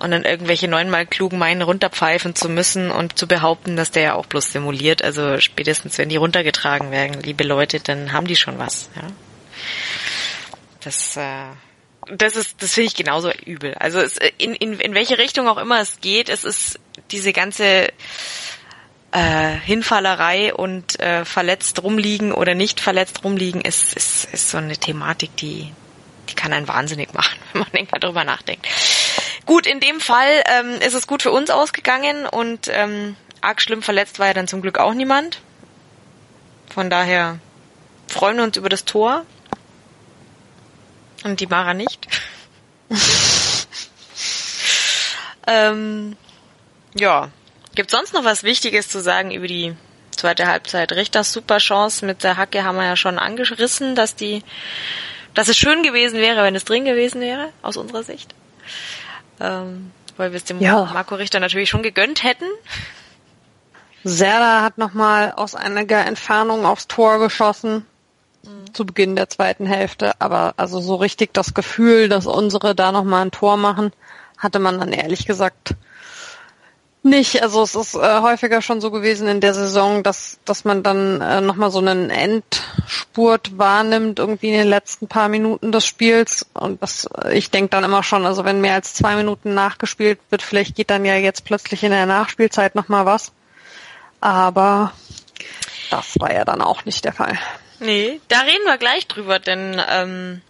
und 0.00 0.10
dann 0.10 0.24
irgendwelche 0.24 0.68
neunmal 0.68 1.06
klugen 1.06 1.38
meinen 1.38 1.62
runterpfeifen 1.62 2.34
zu 2.34 2.48
müssen 2.48 2.90
und 2.90 3.18
zu 3.18 3.26
behaupten, 3.26 3.76
dass 3.76 3.90
der 3.90 4.02
ja 4.02 4.14
auch 4.14 4.26
bloß 4.26 4.52
simuliert. 4.52 5.02
Also 5.02 5.38
spätestens, 5.40 5.98
wenn 5.98 6.08
die 6.08 6.16
runtergetragen 6.16 6.90
werden, 6.90 7.22
liebe 7.22 7.44
Leute, 7.44 7.80
dann 7.80 8.12
haben 8.12 8.26
die 8.26 8.36
schon 8.36 8.58
was. 8.58 8.90
Ja? 8.94 9.02
Das 10.80 11.16
äh, 11.16 11.67
das 12.10 12.36
ist, 12.36 12.62
das 12.62 12.74
finde 12.74 12.88
ich 12.88 12.94
genauso 12.94 13.30
übel. 13.44 13.74
Also 13.74 14.00
es, 14.00 14.18
in, 14.38 14.54
in, 14.54 14.78
in 14.80 14.94
welche 14.94 15.18
Richtung 15.18 15.48
auch 15.48 15.58
immer 15.58 15.80
es 15.80 16.00
geht, 16.00 16.28
es 16.28 16.44
ist 16.44 16.78
diese 17.10 17.32
ganze 17.32 17.88
äh, 19.12 19.50
Hinfallerei 19.64 20.54
und 20.54 21.00
äh, 21.00 21.24
verletzt 21.24 21.82
rumliegen 21.82 22.32
oder 22.32 22.54
nicht 22.54 22.80
verletzt 22.80 23.24
rumliegen 23.24 23.60
ist, 23.60 23.94
ist, 23.94 24.24
ist 24.32 24.50
so 24.50 24.58
eine 24.58 24.76
Thematik, 24.76 25.36
die, 25.36 25.72
die 26.28 26.34
kann 26.34 26.52
einen 26.52 26.68
wahnsinnig 26.68 27.14
machen, 27.14 27.38
wenn 27.52 27.62
man 27.62 27.72
länger 27.72 27.98
drüber 28.00 28.24
nachdenkt. 28.24 28.66
Gut, 29.46 29.66
in 29.66 29.80
dem 29.80 30.00
Fall 30.00 30.42
ähm, 30.46 30.80
ist 30.80 30.94
es 30.94 31.06
gut 31.06 31.22
für 31.22 31.32
uns 31.32 31.50
ausgegangen 31.50 32.26
und 32.26 32.68
ähm, 32.70 33.16
arg 33.40 33.62
schlimm 33.62 33.82
verletzt 33.82 34.18
war 34.18 34.26
ja 34.26 34.34
dann 34.34 34.48
zum 34.48 34.60
Glück 34.60 34.78
auch 34.78 34.94
niemand. 34.94 35.40
Von 36.72 36.90
daher 36.90 37.38
freuen 38.08 38.36
wir 38.36 38.44
uns 38.44 38.56
über 38.56 38.68
das 38.68 38.84
Tor 38.84 39.24
und 41.24 41.40
die 41.40 41.46
Mara 41.46 41.74
nicht. 41.74 42.06
ähm, 45.46 46.16
ja, 46.94 47.30
Gibt 47.78 47.92
sonst 47.92 48.12
noch 48.12 48.24
was 48.24 48.42
Wichtiges 48.42 48.88
zu 48.88 49.00
sagen 49.00 49.30
über 49.30 49.46
die 49.46 49.72
zweite 50.10 50.48
Halbzeit? 50.48 50.90
Richters 50.90 51.32
super 51.32 51.58
Chance 51.58 52.04
mit 52.04 52.24
der 52.24 52.36
Hacke 52.36 52.64
haben 52.64 52.74
wir 52.74 52.84
ja 52.84 52.96
schon 52.96 53.20
angerissen, 53.20 53.94
dass 53.94 54.16
die, 54.16 54.42
dass 55.32 55.46
es 55.46 55.56
schön 55.56 55.84
gewesen 55.84 56.18
wäre, 56.18 56.42
wenn 56.42 56.56
es 56.56 56.64
drin 56.64 56.84
gewesen 56.84 57.20
wäre, 57.20 57.50
aus 57.62 57.76
unserer 57.76 58.02
Sicht. 58.02 58.34
Ähm, 59.38 59.92
weil 60.16 60.32
wir 60.32 60.38
es 60.38 60.44
dem 60.44 60.60
ja. 60.60 60.90
Marco 60.92 61.14
Richter 61.14 61.38
natürlich 61.38 61.70
schon 61.70 61.84
gegönnt 61.84 62.24
hätten. 62.24 62.46
Serda 64.02 64.62
hat 64.62 64.76
nochmal 64.76 65.30
aus 65.30 65.54
einiger 65.54 66.04
Entfernung 66.04 66.66
aufs 66.66 66.88
Tor 66.88 67.20
geschossen 67.20 67.86
mhm. 68.44 68.74
zu 68.74 68.84
Beginn 68.86 69.16
der 69.16 69.28
zweiten 69.28 69.66
Hälfte, 69.66 70.20
aber 70.20 70.54
also 70.56 70.80
so 70.80 70.96
richtig 70.96 71.34
das 71.34 71.54
Gefühl, 71.54 72.08
dass 72.08 72.26
unsere 72.26 72.74
da 72.74 72.92
nochmal 72.92 73.22
ein 73.22 73.30
Tor 73.30 73.56
machen, 73.56 73.92
hatte 74.36 74.58
man 74.58 74.78
dann 74.78 74.92
ehrlich 74.92 75.26
gesagt 75.26 75.74
Nicht, 77.04 77.42
also 77.42 77.62
es 77.62 77.76
ist 77.76 77.94
äh, 77.94 78.20
häufiger 78.20 78.60
schon 78.60 78.80
so 78.80 78.90
gewesen 78.90 79.28
in 79.28 79.40
der 79.40 79.54
Saison, 79.54 80.02
dass 80.02 80.40
dass 80.44 80.64
man 80.64 80.82
dann 80.82 81.20
äh, 81.20 81.40
nochmal 81.40 81.70
so 81.70 81.78
einen 81.78 82.10
Endspurt 82.10 83.56
wahrnimmt, 83.56 84.18
irgendwie 84.18 84.48
in 84.48 84.58
den 84.58 84.68
letzten 84.68 85.06
paar 85.06 85.28
Minuten 85.28 85.70
des 85.70 85.86
Spiels. 85.86 86.44
Und 86.54 86.82
das, 86.82 87.08
äh, 87.24 87.38
ich 87.38 87.50
denke 87.50 87.70
dann 87.70 87.84
immer 87.84 88.02
schon, 88.02 88.26
also 88.26 88.44
wenn 88.44 88.60
mehr 88.60 88.74
als 88.74 88.94
zwei 88.94 89.14
Minuten 89.14 89.54
nachgespielt 89.54 90.18
wird, 90.30 90.42
vielleicht 90.42 90.74
geht 90.74 90.90
dann 90.90 91.04
ja 91.04 91.14
jetzt 91.14 91.44
plötzlich 91.44 91.84
in 91.84 91.92
der 91.92 92.06
Nachspielzeit 92.06 92.74
nochmal 92.74 93.06
was. 93.06 93.32
Aber 94.20 94.92
das 95.90 96.16
war 96.18 96.32
ja 96.34 96.44
dann 96.44 96.60
auch 96.60 96.84
nicht 96.84 97.04
der 97.04 97.12
Fall. 97.12 97.38
Nee, 97.80 98.20
da 98.28 98.40
reden 98.40 98.64
wir 98.64 98.78
gleich 98.78 99.06
drüber, 99.06 99.38
denn 99.38 99.80
ähm, 99.88 100.42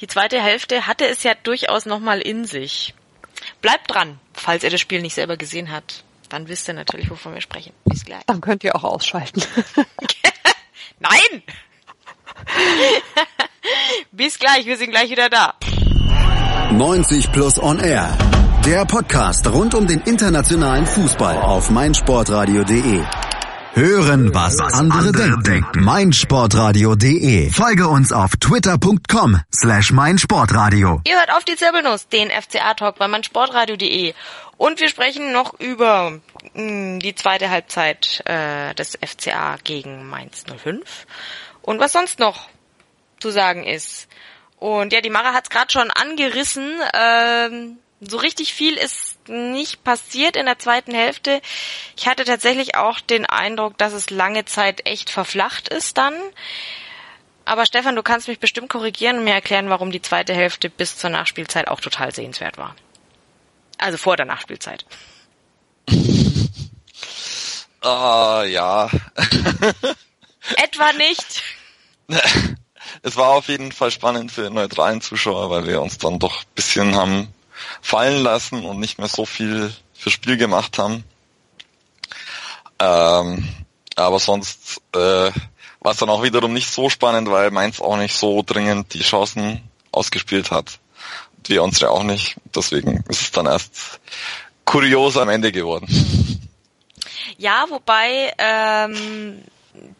die 0.00 0.06
zweite 0.06 0.40
Hälfte 0.40 0.86
hatte 0.86 1.06
es 1.06 1.22
ja 1.22 1.34
durchaus 1.34 1.86
nochmal 1.86 2.20
in 2.20 2.44
sich. 2.44 2.94
Bleibt 3.60 3.92
dran, 3.92 4.18
falls 4.32 4.64
ihr 4.64 4.70
das 4.70 4.80
Spiel 4.80 5.02
nicht 5.02 5.14
selber 5.14 5.36
gesehen 5.36 5.70
habt. 5.72 6.04
Dann 6.28 6.48
wisst 6.48 6.66
ihr 6.68 6.74
natürlich, 6.74 7.10
wovon 7.10 7.34
wir 7.34 7.40
sprechen. 7.40 7.72
Bis 7.84 8.04
gleich. 8.04 8.22
Dann 8.26 8.40
könnt 8.40 8.64
ihr 8.64 8.74
auch 8.74 8.84
ausschalten. 8.84 9.42
Nein! 10.98 11.42
Bis 14.12 14.38
gleich, 14.38 14.66
wir 14.66 14.76
sind 14.76 14.90
gleich 14.90 15.10
wieder 15.10 15.28
da. 15.28 15.54
90 16.72 17.32
Plus 17.32 17.62
On 17.62 17.78
Air. 17.78 18.16
Der 18.64 18.84
Podcast 18.86 19.46
rund 19.48 19.74
um 19.74 19.86
den 19.86 20.00
internationalen 20.00 20.86
Fußball 20.86 21.36
auf 21.36 21.70
meinsportradio.de. 21.70 23.02
Hören, 23.74 24.34
was 24.34 24.58
andere 24.60 25.12
denken. 25.12 25.82
meinsportradio.de. 25.82 27.50
Folge 27.50 27.88
uns 27.88 28.12
auf 28.12 28.32
twitter.com 28.36 29.40
slash 29.50 29.92
meinsportradio. 29.92 31.00
Ihr 31.06 31.18
hört 31.18 31.32
auf 31.32 31.44
die 31.44 31.56
Zirbelnuss, 31.56 32.06
den 32.08 32.30
FCA-Talk 32.30 32.98
bei 32.98 33.08
meinsportradio.de. 33.08 34.12
Und 34.58 34.78
wir 34.78 34.90
sprechen 34.90 35.32
noch 35.32 35.58
über 35.58 36.10
mh, 36.10 36.20
hm, 36.52 37.00
die 37.00 37.14
zweite 37.14 37.48
Halbzeit 37.48 38.22
äh, 38.26 38.74
des 38.74 38.98
FCA 39.02 39.56
gegen 39.64 40.06
Mainz 40.06 40.44
05 40.44 41.06
und 41.62 41.80
was 41.80 41.92
sonst 41.92 42.18
noch 42.18 42.50
zu 43.20 43.30
sagen 43.30 43.64
ist. 43.64 44.06
Und 44.58 44.92
ja, 44.92 45.00
die 45.00 45.08
Mara 45.08 45.32
hat 45.32 45.44
es 45.44 45.50
gerade 45.50 45.72
schon 45.72 45.90
angerissen. 45.90 46.78
Ähm, 46.92 47.78
so 48.02 48.18
richtig 48.18 48.52
viel 48.52 48.74
ist 48.74 49.11
nicht 49.28 49.84
passiert 49.84 50.36
in 50.36 50.46
der 50.46 50.58
zweiten 50.58 50.94
Hälfte. 50.94 51.40
Ich 51.96 52.06
hatte 52.06 52.24
tatsächlich 52.24 52.76
auch 52.76 53.00
den 53.00 53.26
Eindruck, 53.26 53.78
dass 53.78 53.92
es 53.92 54.10
lange 54.10 54.44
Zeit 54.44 54.86
echt 54.86 55.10
verflacht 55.10 55.68
ist 55.68 55.98
dann. 55.98 56.14
Aber 57.44 57.66
Stefan, 57.66 57.96
du 57.96 58.02
kannst 58.02 58.28
mich 58.28 58.38
bestimmt 58.38 58.68
korrigieren 58.68 59.18
und 59.18 59.24
mir 59.24 59.34
erklären, 59.34 59.68
warum 59.68 59.90
die 59.90 60.02
zweite 60.02 60.34
Hälfte 60.34 60.70
bis 60.70 60.96
zur 60.96 61.10
Nachspielzeit 61.10 61.68
auch 61.68 61.80
total 61.80 62.14
sehenswert 62.14 62.56
war. 62.56 62.76
Also 63.78 63.98
vor 63.98 64.16
der 64.16 64.26
Nachspielzeit. 64.26 64.84
Ah, 67.84 68.44
ja. 68.46 68.88
Etwa 70.56 70.92
nicht. 70.92 71.42
Es 73.02 73.16
war 73.16 73.30
auf 73.30 73.48
jeden 73.48 73.72
Fall 73.72 73.90
spannend 73.90 74.30
für 74.30 74.50
neutralen 74.50 75.00
Zuschauer, 75.00 75.50
weil 75.50 75.66
wir 75.66 75.82
uns 75.82 75.98
dann 75.98 76.20
doch 76.20 76.44
bisschen 76.54 76.94
haben 76.94 77.34
fallen 77.80 78.22
lassen 78.22 78.64
und 78.64 78.80
nicht 78.80 78.98
mehr 78.98 79.08
so 79.08 79.24
viel 79.24 79.72
für 79.92 80.10
Spiel 80.10 80.36
gemacht 80.36 80.78
haben. 80.78 81.04
Ähm, 82.78 83.48
aber 83.96 84.18
sonst 84.18 84.80
äh, 84.94 85.30
war 85.80 85.92
es 85.92 85.98
dann 85.98 86.10
auch 86.10 86.22
wiederum 86.22 86.52
nicht 86.52 86.70
so 86.70 86.88
spannend, 86.88 87.30
weil 87.30 87.50
Mainz 87.50 87.80
auch 87.80 87.96
nicht 87.96 88.14
so 88.14 88.42
dringend 88.42 88.94
die 88.94 89.02
Chancen 89.02 89.62
ausgespielt 89.90 90.50
hat. 90.50 90.78
Wir 91.46 91.62
unsere 91.62 91.90
auch 91.90 92.04
nicht. 92.04 92.36
Deswegen 92.54 93.04
ist 93.08 93.20
es 93.20 93.30
dann 93.32 93.46
erst 93.46 94.00
kurios 94.64 95.16
am 95.16 95.28
Ende 95.28 95.52
geworden. 95.52 95.86
Ja, 97.36 97.66
wobei 97.68 98.32
ähm, 98.38 99.42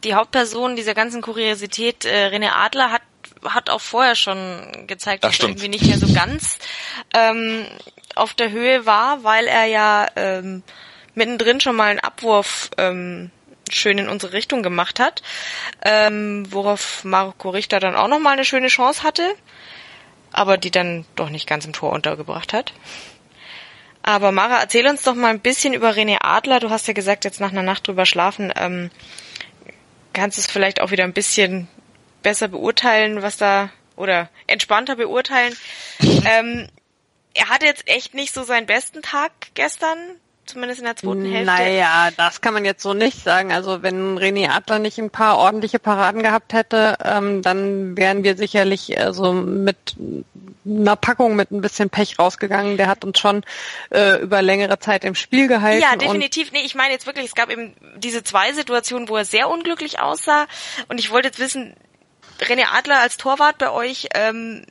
die 0.04 0.14
Hauptperson 0.14 0.76
dieser 0.76 0.94
ganzen 0.94 1.22
Kuriosität, 1.22 2.04
äh, 2.04 2.28
René 2.28 2.50
Adler, 2.52 2.92
hat 2.92 3.02
hat 3.44 3.70
auch 3.70 3.80
vorher 3.80 4.14
schon 4.14 4.86
gezeigt, 4.86 5.24
dass 5.24 5.38
er 5.40 5.48
irgendwie 5.48 5.68
nicht 5.68 5.84
mehr 5.84 5.98
so 5.98 6.12
ganz 6.12 6.58
ähm, 7.14 7.66
auf 8.14 8.34
der 8.34 8.50
Höhe 8.50 8.86
war, 8.86 9.24
weil 9.24 9.46
er 9.46 9.64
ja 9.66 10.06
ähm, 10.16 10.62
mittendrin 11.14 11.60
schon 11.60 11.76
mal 11.76 11.90
einen 11.90 12.00
Abwurf 12.00 12.70
ähm, 12.78 13.30
schön 13.70 13.98
in 13.98 14.08
unsere 14.08 14.32
Richtung 14.32 14.62
gemacht 14.62 15.00
hat, 15.00 15.22
ähm, 15.84 16.46
worauf 16.50 17.04
Marco 17.04 17.50
Richter 17.50 17.80
dann 17.80 17.96
auch 17.96 18.08
nochmal 18.08 18.34
eine 18.34 18.44
schöne 18.44 18.68
Chance 18.68 19.02
hatte, 19.02 19.34
aber 20.32 20.56
die 20.56 20.70
dann 20.70 21.04
doch 21.16 21.30
nicht 21.30 21.46
ganz 21.46 21.64
im 21.64 21.72
Tor 21.72 21.92
untergebracht 21.92 22.52
hat. 22.52 22.72
Aber 24.02 24.32
Mara, 24.32 24.60
erzähl 24.60 24.86
uns 24.86 25.02
doch 25.02 25.14
mal 25.14 25.28
ein 25.28 25.40
bisschen 25.40 25.74
über 25.74 25.90
René 25.90 26.18
Adler. 26.20 26.58
Du 26.58 26.70
hast 26.70 26.88
ja 26.88 26.92
gesagt, 26.92 27.24
jetzt 27.24 27.40
nach 27.40 27.52
einer 27.52 27.62
Nacht 27.62 27.86
drüber 27.86 28.04
schlafen, 28.04 28.52
ähm, 28.56 28.90
kannst 30.12 30.38
du 30.38 30.40
es 30.40 30.50
vielleicht 30.50 30.80
auch 30.80 30.90
wieder 30.90 31.04
ein 31.04 31.12
bisschen 31.12 31.68
besser 32.22 32.48
beurteilen, 32.48 33.22
was 33.22 33.36
da 33.36 33.70
oder 33.96 34.28
entspannter 34.46 34.96
beurteilen. 34.96 35.54
ähm, 36.00 36.68
er 37.34 37.48
hatte 37.48 37.66
jetzt 37.66 37.88
echt 37.88 38.14
nicht 38.14 38.34
so 38.34 38.42
seinen 38.42 38.66
besten 38.66 39.02
Tag 39.02 39.32
gestern, 39.54 39.98
zumindest 40.44 40.80
in 40.80 40.86
der 40.86 40.96
zweiten 40.96 41.24
Hälfte. 41.24 41.44
Naja, 41.46 42.10
das 42.16 42.40
kann 42.40 42.54
man 42.54 42.64
jetzt 42.64 42.82
so 42.82 42.94
nicht 42.94 43.22
sagen. 43.22 43.52
Also 43.52 43.82
wenn 43.82 44.18
René 44.18 44.50
Adler 44.50 44.78
nicht 44.78 44.98
ein 44.98 45.10
paar 45.10 45.38
ordentliche 45.38 45.78
Paraden 45.78 46.22
gehabt 46.22 46.52
hätte, 46.52 46.96
ähm, 47.04 47.42
dann 47.42 47.96
wären 47.96 48.24
wir 48.24 48.36
sicherlich 48.36 48.96
äh, 48.98 49.12
so 49.12 49.32
mit 49.32 49.96
einer 50.64 50.96
Packung 50.96 51.36
mit 51.36 51.50
ein 51.50 51.60
bisschen 51.60 51.90
Pech 51.90 52.18
rausgegangen. 52.18 52.76
Der 52.76 52.86
hat 52.86 53.04
uns 53.04 53.18
schon 53.18 53.42
äh, 53.90 54.20
über 54.20 54.42
längere 54.42 54.78
Zeit 54.78 55.04
im 55.04 55.14
Spiel 55.14 55.48
gehalten. 55.48 55.82
Ja, 55.82 55.96
definitiv. 55.96 56.52
Nee, 56.52 56.62
ich 56.64 56.74
meine 56.74 56.92
jetzt 56.92 57.06
wirklich, 57.06 57.26
es 57.26 57.34
gab 57.34 57.50
eben 57.50 57.74
diese 57.96 58.22
zwei 58.22 58.52
Situationen, 58.52 59.08
wo 59.08 59.16
er 59.16 59.24
sehr 59.24 59.48
unglücklich 59.48 60.00
aussah. 60.00 60.46
Und 60.88 61.00
ich 61.00 61.10
wollte 61.10 61.28
jetzt 61.28 61.40
wissen, 61.40 61.74
René 62.42 62.64
Adler 62.72 63.00
als 63.00 63.16
Torwart 63.16 63.58
bei 63.58 63.70
euch, 63.70 64.08
ähm, 64.14 64.64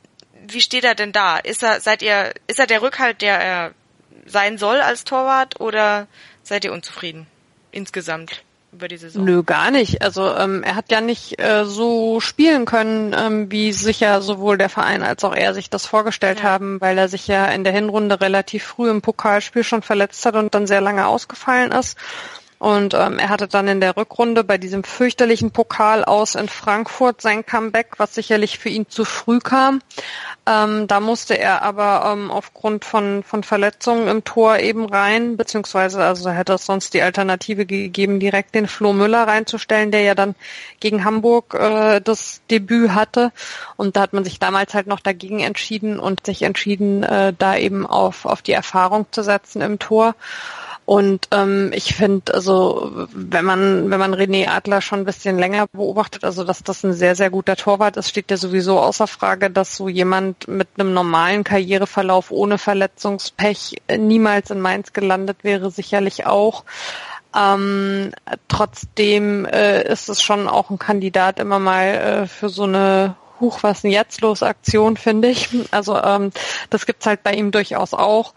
wie 0.46 0.60
steht 0.60 0.84
er 0.84 0.94
denn 0.94 1.12
da? 1.12 1.38
Ist 1.38 1.62
er, 1.62 1.80
seid 1.80 2.02
ihr, 2.02 2.32
ist 2.46 2.58
er 2.58 2.66
der 2.66 2.82
Rückhalt, 2.82 3.22
der 3.22 3.38
er 3.38 3.72
sein 4.26 4.58
soll 4.58 4.80
als 4.80 5.04
Torwart 5.04 5.60
oder 5.60 6.06
seid 6.42 6.64
ihr 6.64 6.72
unzufrieden 6.72 7.26
insgesamt? 7.70 8.42
über 8.72 8.88
die 8.88 8.96
Saison? 8.96 9.24
Nö, 9.24 9.42
gar 9.42 9.70
nicht. 9.70 10.02
Also 10.02 10.34
ähm, 10.34 10.62
er 10.62 10.74
hat 10.74 10.90
ja 10.90 11.00
nicht 11.00 11.40
äh, 11.40 11.64
so 11.64 12.20
spielen 12.20 12.64
können, 12.64 13.14
ähm, 13.16 13.50
wie 13.50 13.72
sicher 13.72 14.22
sowohl 14.22 14.58
der 14.58 14.68
Verein 14.68 15.02
als 15.02 15.22
auch 15.24 15.34
er 15.34 15.54
sich 15.54 15.70
das 15.70 15.86
vorgestellt 15.86 16.38
ja. 16.38 16.44
haben, 16.44 16.80
weil 16.80 16.98
er 16.98 17.08
sich 17.08 17.28
ja 17.28 17.46
in 17.46 17.64
der 17.64 17.72
Hinrunde 17.72 18.20
relativ 18.20 18.64
früh 18.64 18.90
im 18.90 19.02
Pokalspiel 19.02 19.62
schon 19.62 19.82
verletzt 19.82 20.24
hat 20.26 20.34
und 20.34 20.54
dann 20.54 20.66
sehr 20.66 20.80
lange 20.80 21.06
ausgefallen 21.06 21.70
ist. 21.70 21.96
Und 22.62 22.94
ähm, 22.94 23.18
er 23.18 23.28
hatte 23.28 23.48
dann 23.48 23.66
in 23.66 23.80
der 23.80 23.96
Rückrunde 23.96 24.44
bei 24.44 24.56
diesem 24.56 24.84
fürchterlichen 24.84 25.50
Pokal 25.50 26.04
aus 26.04 26.36
in 26.36 26.48
Frankfurt 26.48 27.20
sein 27.20 27.44
Comeback, 27.44 27.94
was 27.96 28.14
sicherlich 28.14 28.60
für 28.60 28.68
ihn 28.68 28.88
zu 28.88 29.04
früh 29.04 29.40
kam. 29.40 29.82
Ähm, 30.46 30.86
da 30.86 31.00
musste 31.00 31.36
er 31.36 31.62
aber 31.62 32.12
ähm, 32.12 32.30
aufgrund 32.30 32.84
von, 32.84 33.24
von 33.24 33.42
Verletzungen 33.42 34.06
im 34.06 34.22
Tor 34.22 34.60
eben 34.60 34.86
rein, 34.86 35.36
beziehungsweise 35.36 36.04
also 36.04 36.30
hätte 36.30 36.52
es 36.52 36.64
sonst 36.64 36.94
die 36.94 37.02
Alternative 37.02 37.66
gegeben, 37.66 38.20
direkt 38.20 38.54
den 38.54 38.68
Flo 38.68 38.92
Müller 38.92 39.26
reinzustellen, 39.26 39.90
der 39.90 40.02
ja 40.02 40.14
dann 40.14 40.36
gegen 40.78 41.04
Hamburg 41.04 41.54
äh, 41.54 42.00
das 42.00 42.42
Debüt 42.48 42.94
hatte. 42.94 43.32
Und 43.76 43.96
da 43.96 44.02
hat 44.02 44.12
man 44.12 44.22
sich 44.22 44.38
damals 44.38 44.72
halt 44.72 44.86
noch 44.86 45.00
dagegen 45.00 45.40
entschieden 45.40 45.98
und 45.98 46.26
sich 46.26 46.42
entschieden, 46.42 47.02
äh, 47.02 47.32
da 47.36 47.56
eben 47.56 47.84
auf, 47.88 48.24
auf 48.24 48.40
die 48.40 48.52
Erfahrung 48.52 49.06
zu 49.10 49.24
setzen 49.24 49.62
im 49.62 49.80
Tor. 49.80 50.14
Und 50.84 51.28
ähm, 51.30 51.70
ich 51.72 51.94
finde, 51.94 52.34
also 52.34 53.06
wenn 53.14 53.44
man 53.44 53.90
wenn 53.90 54.00
man 54.00 54.14
René 54.14 54.48
Adler 54.48 54.80
schon 54.80 55.00
ein 55.00 55.04
bisschen 55.04 55.38
länger 55.38 55.66
beobachtet, 55.72 56.24
also 56.24 56.42
dass 56.42 56.64
das 56.64 56.82
ein 56.82 56.92
sehr 56.92 57.14
sehr 57.14 57.30
guter 57.30 57.54
Torwart 57.54 57.96
ist, 57.96 58.08
steht 58.08 58.30
ja 58.32 58.36
sowieso 58.36 58.80
außer 58.80 59.06
Frage, 59.06 59.48
dass 59.48 59.76
so 59.76 59.88
jemand 59.88 60.48
mit 60.48 60.68
einem 60.76 60.92
normalen 60.92 61.44
Karriereverlauf 61.44 62.32
ohne 62.32 62.58
Verletzungspech 62.58 63.76
niemals 63.96 64.50
in 64.50 64.60
Mainz 64.60 64.92
gelandet 64.92 65.38
wäre, 65.44 65.70
sicherlich 65.70 66.26
auch. 66.26 66.64
Ähm, 67.34 68.12
trotzdem 68.48 69.46
äh, 69.46 69.84
ist 69.84 70.08
es 70.08 70.20
schon 70.20 70.48
auch 70.48 70.68
ein 70.68 70.78
Kandidat 70.78 71.38
immer 71.38 71.58
mal 71.58 71.86
äh, 71.86 72.26
für 72.26 72.48
so 72.48 72.64
eine 72.64 73.16
Huch, 73.40 73.62
was 73.62 73.82
denn 73.82 73.90
jetzt 73.90 74.20
los 74.20 74.42
Aktion, 74.42 74.96
finde 74.96 75.28
ich. 75.28 75.48
Also 75.70 75.96
ähm, 75.96 76.30
das 76.70 76.86
gibt's 76.86 77.06
halt 77.06 77.22
bei 77.22 77.34
ihm 77.34 77.50
durchaus 77.50 77.94
auch. 77.94 78.34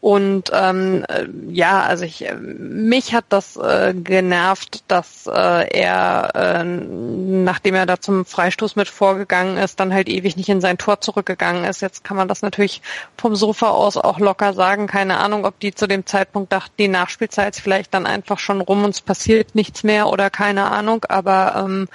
Und 0.00 0.50
ähm, 0.54 1.04
äh, 1.08 1.26
ja, 1.50 1.82
also 1.82 2.04
ich, 2.04 2.26
äh, 2.26 2.34
mich 2.34 3.14
hat 3.14 3.26
das 3.28 3.56
äh, 3.56 3.92
genervt, 3.92 4.82
dass 4.88 5.26
äh, 5.26 5.30
er, 5.30 6.30
äh, 6.34 6.64
nachdem 6.64 7.74
er 7.74 7.84
da 7.84 8.00
zum 8.00 8.24
Freistoß 8.24 8.76
mit 8.76 8.88
vorgegangen 8.88 9.58
ist, 9.58 9.78
dann 9.78 9.92
halt 9.92 10.08
ewig 10.08 10.38
nicht 10.38 10.48
in 10.48 10.62
sein 10.62 10.78
Tor 10.78 11.02
zurückgegangen 11.02 11.64
ist. 11.64 11.82
Jetzt 11.82 12.02
kann 12.02 12.16
man 12.16 12.28
das 12.28 12.40
natürlich 12.40 12.80
vom 13.18 13.36
Sofa 13.36 13.68
aus 13.68 13.98
auch 13.98 14.18
locker 14.18 14.54
sagen. 14.54 14.86
Keine 14.86 15.18
Ahnung, 15.18 15.44
ob 15.44 15.60
die 15.60 15.74
zu 15.74 15.86
dem 15.86 16.06
Zeitpunkt 16.06 16.50
dachten, 16.50 16.72
die 16.78 16.88
Nachspielzeit 16.88 17.56
ist 17.56 17.62
vielleicht 17.62 17.92
dann 17.92 18.06
einfach 18.06 18.38
schon 18.38 18.62
rum 18.62 18.84
und 18.84 18.94
es 18.94 19.02
passiert 19.02 19.54
nichts 19.54 19.82
mehr 19.82 20.08
oder 20.08 20.30
keine 20.30 20.70
Ahnung. 20.70 21.04
Aber 21.10 21.56
ähm, 21.58 21.88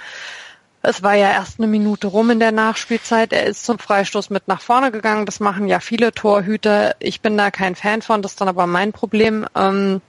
Es 0.88 1.02
war 1.02 1.16
ja 1.16 1.32
erst 1.32 1.58
eine 1.58 1.66
Minute 1.66 2.06
rum 2.06 2.30
in 2.30 2.38
der 2.38 2.52
Nachspielzeit. 2.52 3.32
Er 3.32 3.44
ist 3.46 3.64
zum 3.64 3.80
Freistoß 3.80 4.30
mit 4.30 4.46
nach 4.46 4.60
vorne 4.60 4.92
gegangen. 4.92 5.26
Das 5.26 5.40
machen 5.40 5.66
ja 5.66 5.80
viele 5.80 6.12
Torhüter. 6.12 6.94
Ich 7.00 7.20
bin 7.20 7.36
da 7.36 7.50
kein 7.50 7.74
Fan 7.74 8.02
von. 8.02 8.22
Das 8.22 8.32
ist 8.32 8.40
dann 8.40 8.46
aber 8.46 8.68
mein 8.68 8.92
Problem. 8.92 9.44
Ähm, 9.56 10.00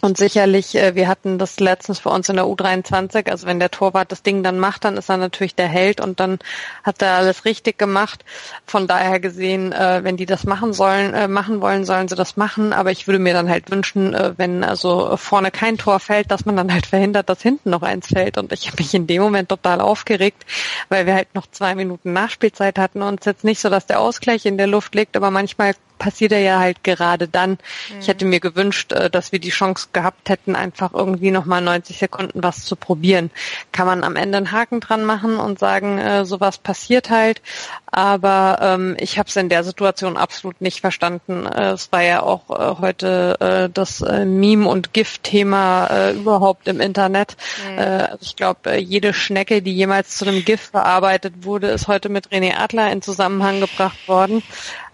und 0.00 0.16
sicherlich, 0.16 0.76
äh, 0.76 0.94
wir 0.94 1.08
hatten 1.08 1.38
das 1.38 1.58
letztens 1.58 1.98
für 1.98 2.10
uns 2.10 2.28
in 2.28 2.36
der 2.36 2.44
U23, 2.44 3.28
also 3.28 3.46
wenn 3.46 3.58
der 3.58 3.70
Torwart 3.70 4.12
das 4.12 4.22
Ding 4.22 4.44
dann 4.44 4.58
macht, 4.58 4.84
dann 4.84 4.96
ist 4.96 5.08
er 5.08 5.16
natürlich 5.16 5.56
der 5.56 5.66
Held 5.66 6.00
und 6.00 6.20
dann 6.20 6.38
hat 6.84 7.02
er 7.02 7.14
alles 7.14 7.44
richtig 7.44 7.78
gemacht. 7.78 8.24
Von 8.64 8.86
daher 8.86 9.18
gesehen, 9.18 9.72
äh, 9.72 10.04
wenn 10.04 10.16
die 10.16 10.26
das 10.26 10.44
machen 10.44 10.72
sollen, 10.72 11.14
äh, 11.14 11.26
machen 11.26 11.60
wollen, 11.60 11.84
sollen 11.84 12.06
sie 12.06 12.14
das 12.14 12.36
machen. 12.36 12.72
Aber 12.72 12.92
ich 12.92 13.08
würde 13.08 13.18
mir 13.18 13.32
dann 13.32 13.48
halt 13.48 13.70
wünschen, 13.70 14.16
wenn 14.36 14.64
also 14.64 15.16
vorne 15.16 15.50
kein 15.50 15.78
Tor 15.78 16.00
fällt, 16.00 16.30
dass 16.30 16.44
man 16.44 16.56
dann 16.56 16.72
halt 16.72 16.86
verhindert, 16.86 17.28
dass 17.28 17.42
hinten 17.42 17.70
noch 17.70 17.82
eins 17.82 18.08
fällt. 18.08 18.38
Und 18.38 18.52
ich 18.52 18.66
habe 18.68 18.76
mich 18.78 18.94
in 18.94 19.06
dem 19.06 19.22
Moment 19.22 19.48
total 19.48 19.80
aufgeregt, 19.80 20.44
weil 20.88 21.06
wir 21.06 21.14
halt 21.14 21.34
noch 21.34 21.46
zwei 21.50 21.74
Minuten 21.74 22.12
Nachspielzeit 22.12 22.78
hatten 22.78 23.02
und 23.02 23.20
es 23.20 23.26
jetzt 23.26 23.44
nicht 23.44 23.60
so, 23.60 23.68
dass 23.68 23.86
der 23.86 24.00
Ausgleich 24.00 24.46
in 24.46 24.58
der 24.58 24.66
Luft 24.66 24.94
liegt, 24.94 25.16
aber 25.16 25.30
manchmal 25.30 25.74
passiert 25.98 26.32
er 26.32 26.40
ja 26.40 26.58
halt 26.58 26.84
gerade 26.84 27.28
dann. 27.28 27.50
Mhm. 27.50 28.00
Ich 28.00 28.08
hätte 28.08 28.24
mir 28.24 28.40
gewünscht, 28.40 28.92
äh, 28.92 29.10
dass 29.10 29.32
wir 29.32 29.38
die 29.38 29.50
Chance 29.50 29.88
gehabt 29.92 30.28
hätten, 30.28 30.56
einfach 30.56 30.92
irgendwie 30.94 31.30
nochmal 31.30 31.60
90 31.60 31.98
Sekunden 31.98 32.42
was 32.42 32.64
zu 32.64 32.76
probieren. 32.76 33.30
Kann 33.72 33.86
man 33.86 34.04
am 34.04 34.16
Ende 34.16 34.38
einen 34.38 34.52
Haken 34.52 34.80
dran 34.80 35.04
machen 35.04 35.38
und 35.38 35.58
sagen, 35.58 35.98
äh, 35.98 36.24
sowas 36.24 36.58
passiert 36.58 37.10
halt. 37.10 37.42
Aber 37.86 38.58
ähm, 38.60 38.96
ich 38.98 39.18
habe 39.18 39.28
es 39.28 39.36
in 39.36 39.48
der 39.48 39.64
Situation 39.64 40.16
absolut 40.16 40.60
nicht 40.60 40.80
verstanden. 40.80 41.46
Äh, 41.46 41.72
es 41.72 41.90
war 41.92 42.02
ja 42.02 42.22
auch 42.22 42.50
äh, 42.50 42.80
heute 42.80 43.36
äh, 43.40 43.72
das 43.72 44.00
Meme- 44.00 44.68
und 44.68 44.92
Gift-Thema 44.92 45.86
äh, 45.86 46.12
überhaupt 46.12 46.68
im 46.68 46.80
Internet. 46.80 47.36
Mhm. 47.70 47.78
Also 47.78 48.18
ich 48.20 48.36
glaube, 48.36 48.76
jede 48.76 49.12
Schnecke, 49.12 49.62
die 49.62 49.74
jemals 49.74 50.16
zu 50.16 50.26
einem 50.26 50.44
Gift 50.44 50.70
verarbeitet 50.70 51.44
wurde, 51.44 51.68
ist 51.68 51.88
heute 51.88 52.08
mit 52.08 52.28
René 52.28 52.56
Adler 52.56 52.90
in 52.92 53.02
Zusammenhang 53.02 53.60
gebracht 53.60 54.08
worden. 54.08 54.42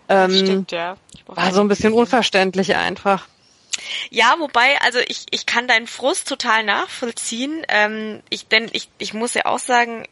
Ähm, 0.09 0.37
Stimmt, 0.37 0.73
ja. 0.73 0.97
War 1.27 1.53
so 1.53 1.61
ein 1.61 1.69
bisschen 1.69 1.93
unverständlich 1.93 2.77
einfach. 2.77 3.27
Ja, 4.11 4.37
wobei, 4.39 4.81
also 4.81 4.99
ich, 5.07 5.27
ich 5.31 5.47
kann 5.47 5.67
deinen 5.69 5.87
Frust 5.87 6.29
total 6.29 6.65
nachvollziehen. 6.65 7.65
Ähm, 7.69 8.23
ich, 8.31 8.47
denn 8.49 8.69
ich, 8.73 8.89
ich 8.99 9.15
muss 9.15 9.35
ja 9.35 9.47
auch 9.47 9.59
sagen, 9.59 10.07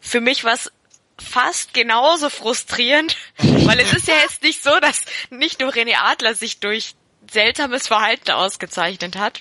für 0.00 0.20
mich 0.20 0.44
war 0.44 0.54
es 0.54 0.72
fast 1.18 1.74
genauso 1.74 2.28
frustrierend, 2.28 3.16
weil 3.38 3.78
es 3.80 3.92
ist 3.92 4.08
ja 4.08 4.14
jetzt 4.22 4.42
nicht 4.42 4.62
so, 4.62 4.78
dass 4.80 5.02
nicht 5.30 5.60
nur 5.60 5.70
René 5.70 5.96
Adler 5.96 6.34
sich 6.34 6.58
durch 6.58 6.94
seltsames 7.30 7.86
Verhalten 7.86 8.32
ausgezeichnet 8.32 9.16
hat, 9.16 9.40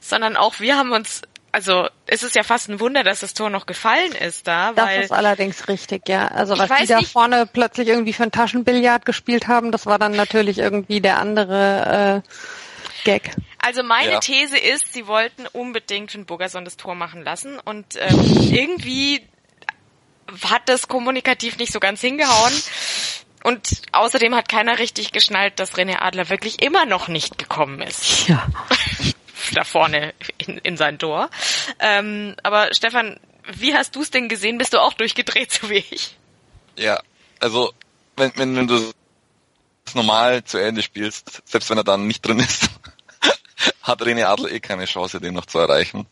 sondern 0.00 0.36
auch 0.36 0.60
wir 0.60 0.76
haben 0.76 0.92
uns 0.92 1.22
also 1.52 1.86
es 2.06 2.22
ist 2.22 2.34
ja 2.34 2.42
fast 2.42 2.70
ein 2.70 2.80
Wunder, 2.80 3.04
dass 3.04 3.20
das 3.20 3.34
Tor 3.34 3.50
noch 3.50 3.66
gefallen 3.66 4.12
ist 4.12 4.48
da. 4.48 4.72
Das 4.72 4.86
weil, 4.86 5.02
ist 5.02 5.12
allerdings 5.12 5.68
richtig, 5.68 6.08
ja. 6.08 6.28
Also 6.28 6.58
was 6.58 6.70
die 6.80 6.86
da 6.86 6.98
nicht, 6.98 7.12
vorne 7.12 7.46
plötzlich 7.46 7.88
irgendwie 7.88 8.14
für 8.14 8.22
ein 8.22 8.32
Taschenbillard 8.32 9.04
gespielt 9.04 9.48
haben, 9.48 9.70
das 9.70 9.84
war 9.84 9.98
dann 9.98 10.12
natürlich 10.12 10.58
irgendwie 10.58 11.02
der 11.02 11.18
andere 11.18 12.22
äh, 12.24 13.04
Gag. 13.04 13.36
Also 13.58 13.82
meine 13.82 14.12
ja. 14.12 14.20
These 14.20 14.56
ist, 14.56 14.92
sie 14.92 15.06
wollten 15.06 15.46
unbedingt 15.52 16.10
von 16.10 16.24
Bogerson 16.24 16.64
das 16.64 16.78
Tor 16.78 16.94
machen 16.94 17.22
lassen 17.22 17.60
und 17.60 17.96
ähm, 17.96 18.50
irgendwie 18.50 19.20
hat 20.44 20.62
das 20.66 20.88
kommunikativ 20.88 21.58
nicht 21.58 21.72
so 21.72 21.80
ganz 21.80 22.00
hingehauen. 22.00 22.52
Und 23.44 23.82
außerdem 23.90 24.36
hat 24.36 24.48
keiner 24.48 24.78
richtig 24.78 25.10
geschnallt, 25.10 25.58
dass 25.58 25.74
René 25.74 26.00
Adler 26.00 26.30
wirklich 26.30 26.62
immer 26.62 26.86
noch 26.86 27.08
nicht 27.08 27.38
gekommen 27.38 27.82
ist. 27.82 28.28
Ja. 28.28 28.46
da 29.52 29.64
vorne 29.64 30.14
in, 30.38 30.58
in 30.58 30.76
sein 30.76 30.98
Tor. 30.98 31.30
Ähm, 31.78 32.36
aber 32.42 32.72
Stefan, 32.72 33.18
wie 33.52 33.74
hast 33.74 33.96
du 33.96 34.02
es 34.02 34.10
denn 34.10 34.28
gesehen? 34.28 34.58
Bist 34.58 34.72
du 34.72 34.78
auch 34.78 34.94
durchgedreht, 34.94 35.52
so 35.52 35.70
wie 35.70 35.84
ich? 35.90 36.16
Ja, 36.76 37.00
also 37.40 37.72
wenn, 38.16 38.32
wenn, 38.36 38.56
wenn 38.56 38.66
du 38.66 38.92
es 39.84 39.94
normal 39.94 40.44
zu 40.44 40.58
Ende 40.58 40.82
spielst, 40.82 41.42
selbst 41.44 41.70
wenn 41.70 41.78
er 41.78 41.84
dann 41.84 42.06
nicht 42.06 42.26
drin 42.26 42.38
ist, 42.38 42.68
hat 43.82 44.00
René 44.02 44.24
Adler 44.26 44.50
eh 44.50 44.60
keine 44.60 44.84
Chance, 44.84 45.20
den 45.20 45.34
noch 45.34 45.46
zu 45.46 45.58
erreichen. 45.58 46.06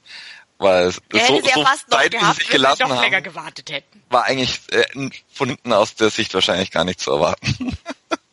Weil 0.59 0.89
es 0.89 1.01
so, 1.11 1.41
so 1.41 1.65
fast 1.65 1.91
weit, 1.91 2.13
sie 2.13 2.33
sich 2.35 2.49
gelassen 2.51 2.87
noch 2.87 3.03
haben, 3.03 3.23
gewartet 3.23 3.71
hätten. 3.71 4.03
war 4.11 4.25
eigentlich 4.25 4.61
äh, 4.73 4.85
von 5.33 5.49
hinten 5.49 5.73
aus 5.73 5.95
der 5.95 6.11
Sicht 6.11 6.35
wahrscheinlich 6.35 6.71
gar 6.71 6.85
nicht 6.85 7.01
zu 7.01 7.13
erwarten. 7.13 7.79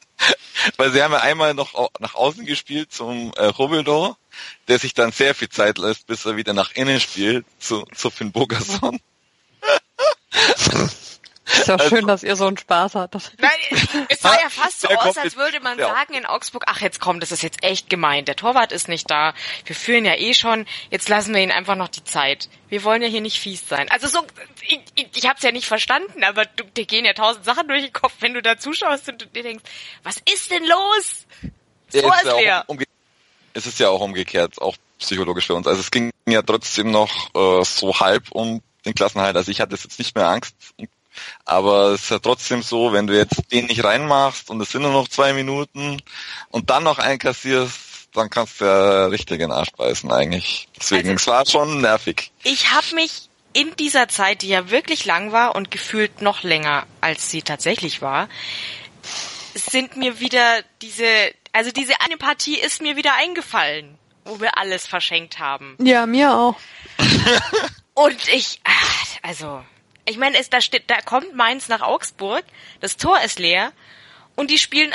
Weil 0.78 0.92
sie 0.92 1.02
haben 1.02 1.14
ja 1.14 1.20
einmal 1.20 1.54
noch 1.54 1.90
nach 2.00 2.16
außen 2.16 2.46
gespielt 2.46 2.92
zum 2.92 3.32
äh, 3.38 3.46
Robildor 3.46 4.18
der 4.68 4.80
sich 4.80 4.94
dann 4.94 5.12
sehr 5.12 5.36
viel 5.36 5.50
Zeit 5.50 5.78
lässt, 5.78 6.08
bis 6.08 6.26
er 6.26 6.36
wieder 6.36 6.54
nach 6.54 6.72
innen 6.74 7.00
spielt, 7.00 7.46
zu, 7.60 7.84
zu 7.96 8.10
Finn 8.10 8.32
Bogerson. 8.32 9.00
Ist 11.48 11.68
ja 11.68 11.76
also, 11.76 11.96
schön, 11.96 12.08
dass 12.08 12.24
ihr 12.24 12.36
so 12.36 12.46
einen 12.46 12.58
Spaß 12.58 12.96
hattet. 12.96 13.32
Nein, 13.40 13.52
es 14.10 14.20
sah 14.20 14.34
ja 14.34 14.50
fast 14.50 14.82
so 14.82 14.90
aus, 14.90 15.18
als 15.18 15.38
würde 15.38 15.62
man 15.62 15.80
ja. 15.80 15.88
sagen 15.88 16.14
in 16.14 16.26
Augsburg, 16.26 16.66
ach 16.68 16.82
jetzt 16.82 17.00
kommt, 17.00 17.24
das 17.24 17.32
ist 17.32 17.42
jetzt 17.42 17.64
echt 17.64 17.90
gemein. 17.90 18.26
Der 18.26 18.36
Torwart 18.36 18.74
ist 18.74 18.90
nicht 18.90 19.10
da. 19.10 19.34
Wir 19.66 19.76
führen 19.76 20.04
ja 20.04 20.16
eh 20.16 20.34
schon. 20.34 20.66
Jetzt 20.90 21.08
lassen 21.08 21.34
wir 21.34 21.42
ihn 21.42 21.52
einfach 21.52 21.76
noch 21.76 21.88
die 21.88 22.04
Zeit. 22.04 22.50
Wir 22.68 22.84
wollen 22.84 23.02
ja 23.02 23.08
hier 23.08 23.22
nicht 23.22 23.40
fies 23.40 23.68
sein. 23.68 23.90
Also 23.92 24.08
so, 24.08 24.26
ich, 24.62 24.82
ich, 24.96 25.08
ich 25.16 25.28
hab's 25.28 25.42
ja 25.42 25.54
nicht 25.54 25.68
verstanden, 25.68 26.24
aber 26.26 26.46
du, 26.46 26.66
dir 26.66 26.86
gehen 26.86 27.06
ja 27.06 27.14
tausend 27.14 27.46
Sachen 27.46 27.68
durch 27.70 27.82
den 27.82 27.94
Kopf, 27.94 28.14
wenn 28.20 28.34
du 28.34 28.42
da 28.42 28.58
zuschaust 28.58 29.08
und 29.08 29.22
du 29.22 29.26
dir 29.28 29.44
denkst, 29.44 29.64
was 30.04 30.18
ist 30.32 30.52
denn 30.52 30.66
los? 30.66 31.26
Das 31.92 32.02
Tor 32.02 32.16
ist, 32.16 32.26
ist 32.26 32.40
leer. 32.40 32.66
Umge 32.68 32.84
es 32.84 32.97
ist 33.66 33.80
ja 33.80 33.90
auch 33.90 34.02
umgekehrt, 34.02 34.62
auch 34.62 34.76
psychologisch 35.00 35.48
für 35.48 35.56
uns. 35.56 35.68
Also 35.68 35.80
es 35.80 35.92
ging 35.92 36.12
ja 36.28 36.42
trotzdem 36.42 36.92
noch 36.92 37.10
äh, 37.36 37.64
so 37.64 38.00
halb 38.00 38.32
um 38.32 38.62
den 38.86 38.94
Klassenhalt. 38.94 39.36
Also 39.36 39.52
ich 39.52 39.62
hatte 39.62 39.76
jetzt 39.76 40.00
nicht 40.00 40.16
mehr 40.16 40.28
Angst, 40.28 40.56
aber 41.46 41.92
es 41.92 42.04
ist 42.04 42.12
ja 42.12 42.20
trotzdem 42.20 42.62
so, 42.62 42.94
wenn 42.94 43.08
du 43.08 43.16
jetzt 43.16 43.52
den 43.52 43.66
nicht 43.66 43.84
reinmachst 43.84 44.50
und 44.50 44.62
es 44.62 44.72
sind 44.72 44.84
nur 44.84 44.92
noch 44.92 45.08
zwei 45.08 45.34
Minuten 45.34 46.02
und 46.50 46.70
dann 46.70 46.84
noch 46.84 47.00
einkassierst, 47.00 48.10
dann 48.14 48.30
kannst 48.30 48.62
du 48.62 48.66
ja 48.66 49.06
richtig 49.08 49.36
in 49.36 49.50
den 49.50 49.52
Arsch 49.52 49.72
beißen 49.72 50.12
eigentlich. 50.12 50.68
Deswegen, 50.78 51.10
also, 51.10 51.22
es 51.22 51.28
war 51.28 51.46
schon 51.46 51.82
nervig. 51.82 52.32
Ich 52.44 52.72
habe 52.72 52.96
mich 52.96 53.30
in 53.54 53.76
dieser 53.78 54.08
Zeit, 54.08 54.42
die 54.42 54.50
ja 54.50 54.70
wirklich 54.70 55.06
lang 55.06 55.32
war 55.32 55.56
und 55.56 55.72
gefühlt 55.72 56.22
noch 56.22 56.44
länger, 56.44 56.86
als 57.02 57.32
sie 57.32 57.42
tatsächlich 57.42 58.02
war, 58.02 58.30
sind 59.54 59.98
mir 59.98 60.20
wieder 60.20 60.62
diese 60.82 61.32
also 61.58 61.72
diese 61.72 62.00
eine 62.02 62.18
Partie 62.18 62.60
ist 62.60 62.84
mir 62.84 62.98
wieder 62.98 63.16
eingefallen, 63.16 63.98
wo 64.26 64.40
wir 64.40 64.60
alles 64.60 64.86
verschenkt 64.86 65.40
haben. 65.40 65.76
Ja, 65.80 66.06
mir 66.06 66.32
auch. 66.32 66.56
Und 67.96 68.28
ich, 68.28 68.62
also, 69.24 69.64
ich 70.06 70.20
meine, 70.20 70.38
es 70.38 70.52
da 70.52 70.62
steht, 70.62 70.84
da 70.86 71.02
kommt 71.02 71.34
Mainz 71.36 71.68
nach 71.68 71.82
Augsburg, 71.82 72.44
das 72.80 72.96
Tor 72.96 73.20
ist 73.22 73.40
leer 73.40 73.74
und 74.36 74.52
die 74.52 74.60
spielen, 74.60 74.94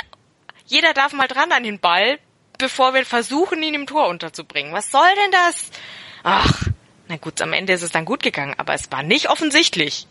jeder 0.65 0.93
darf 0.93 1.11
mal 1.11 1.27
dran 1.27 1.51
an 1.51 1.63
den 1.63 1.79
Ball, 1.81 2.17
bevor 2.57 2.93
wir 2.93 3.05
versuchen, 3.05 3.61
ihn 3.61 3.73
im 3.73 3.85
Tor 3.85 4.07
unterzubringen. 4.07 4.71
Was 4.71 4.89
soll 4.89 5.13
denn 5.21 5.31
das? 5.31 5.69
Ach, 6.23 6.69
na 7.09 7.17
gut, 7.17 7.41
am 7.41 7.51
Ende 7.51 7.73
ist 7.73 7.81
es 7.81 7.91
dann 7.91 8.05
gut 8.05 8.23
gegangen, 8.23 8.55
aber 8.57 8.73
es 8.73 8.89
war 8.89 9.03
nicht 9.03 9.29
offensichtlich. 9.29 10.07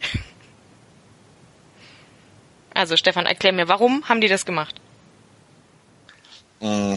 Also 2.74 2.98
Stefan, 2.98 3.24
erklär 3.24 3.54
mir, 3.54 3.68
warum 3.68 4.06
haben 4.06 4.20
die 4.20 4.28
das 4.28 4.44
gemacht? 4.44 4.82
Mm, 6.62 6.94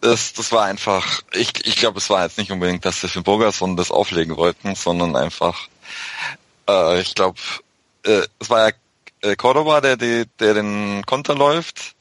das, 0.00 0.32
das 0.32 0.52
war 0.52 0.64
einfach, 0.64 1.20
ich, 1.32 1.66
ich 1.66 1.76
glaube, 1.76 1.98
es 1.98 2.08
war 2.10 2.24
jetzt 2.24 2.38
nicht 2.38 2.50
unbedingt, 2.50 2.84
dass 2.84 3.00
sie 3.00 3.08
für 3.08 3.22
Bogerson 3.22 3.76
das 3.76 3.90
auflegen 3.90 4.36
wollten, 4.36 4.74
sondern 4.74 5.16
einfach, 5.16 5.68
äh, 6.68 7.00
ich 7.00 7.14
glaube, 7.14 7.38
äh, 8.04 8.22
es 8.38 8.48
war 8.48 8.68
ja 8.68 8.74
äh, 9.20 9.36
Cordoba, 9.36 9.80
der, 9.80 9.96
der, 9.96 10.24
der 10.40 10.54
den 10.54 11.04
Konter 11.04 11.34
läuft 11.34 11.94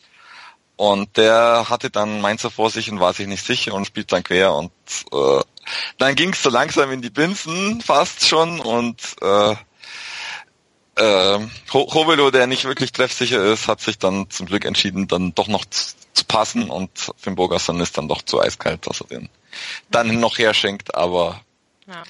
und 0.78 1.18
der 1.18 1.66
hatte 1.70 1.90
dann 1.90 2.22
Mainzer 2.22 2.50
vor 2.50 2.70
sich 2.70 2.90
und 2.90 3.02
war 3.02 3.14
sich 3.14 3.28
nicht 3.28 3.46
sicher 3.46 3.74
und 3.74 3.86
spielt 3.86 4.12
dann 4.12 4.24
quer 4.24 4.54
und 4.54 4.72
äh, 5.12 5.42
dann 5.98 6.16
ging 6.16 6.32
es 6.32 6.44
so 6.44 6.50
langsam 6.50 6.92
in 6.92 7.02
die 7.02 7.10
Binsen 7.10 7.82
fast 7.82 8.26
schon 8.26 8.60
und 8.62 9.02
äh, 9.22 9.56
äh, 10.96 11.40
Hovelo, 11.72 12.32
der 12.32 12.48
nicht 12.48 12.66
wirklich 12.66 12.92
treffsicher 12.92 13.44
ist, 13.46 13.68
hat 13.68 13.82
sich 13.82 13.98
dann 13.98 14.30
zum 14.30 14.46
Glück 14.46 14.66
entschieden, 14.66 15.08
dann 15.08 15.34
doch 15.34 15.48
noch 15.48 15.66
zu, 15.66 15.94
zu 16.14 16.26
passen 16.26 16.70
und 16.70 17.12
Finn 17.18 17.36
Bogerson 17.36 17.80
ist 17.80 17.98
dann 17.98 18.08
doch 18.08 18.22
zu 18.22 18.42
eiskalt, 18.42 18.86
dass 18.88 19.02
er 19.02 19.08
den 19.08 19.30
dann 19.90 20.20
noch 20.20 20.38
herschenkt, 20.38 20.94
aber 20.96 21.42
ja. 21.88 22.04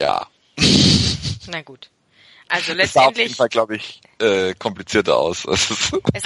ja. 0.00 0.26
Na 1.46 1.62
gut. 1.62 1.90
Also 2.48 2.74
letztendlich. 2.74 2.84
Es 2.84 2.92
sah 2.92 3.06
auf 3.06 3.16
jeden 3.16 3.34
Fall, 3.34 3.48
glaube 3.48 3.76
ich, 3.76 4.00
äh, 4.20 4.52
komplizierter 4.54 5.16
aus. 5.16 5.44
es 5.46 5.78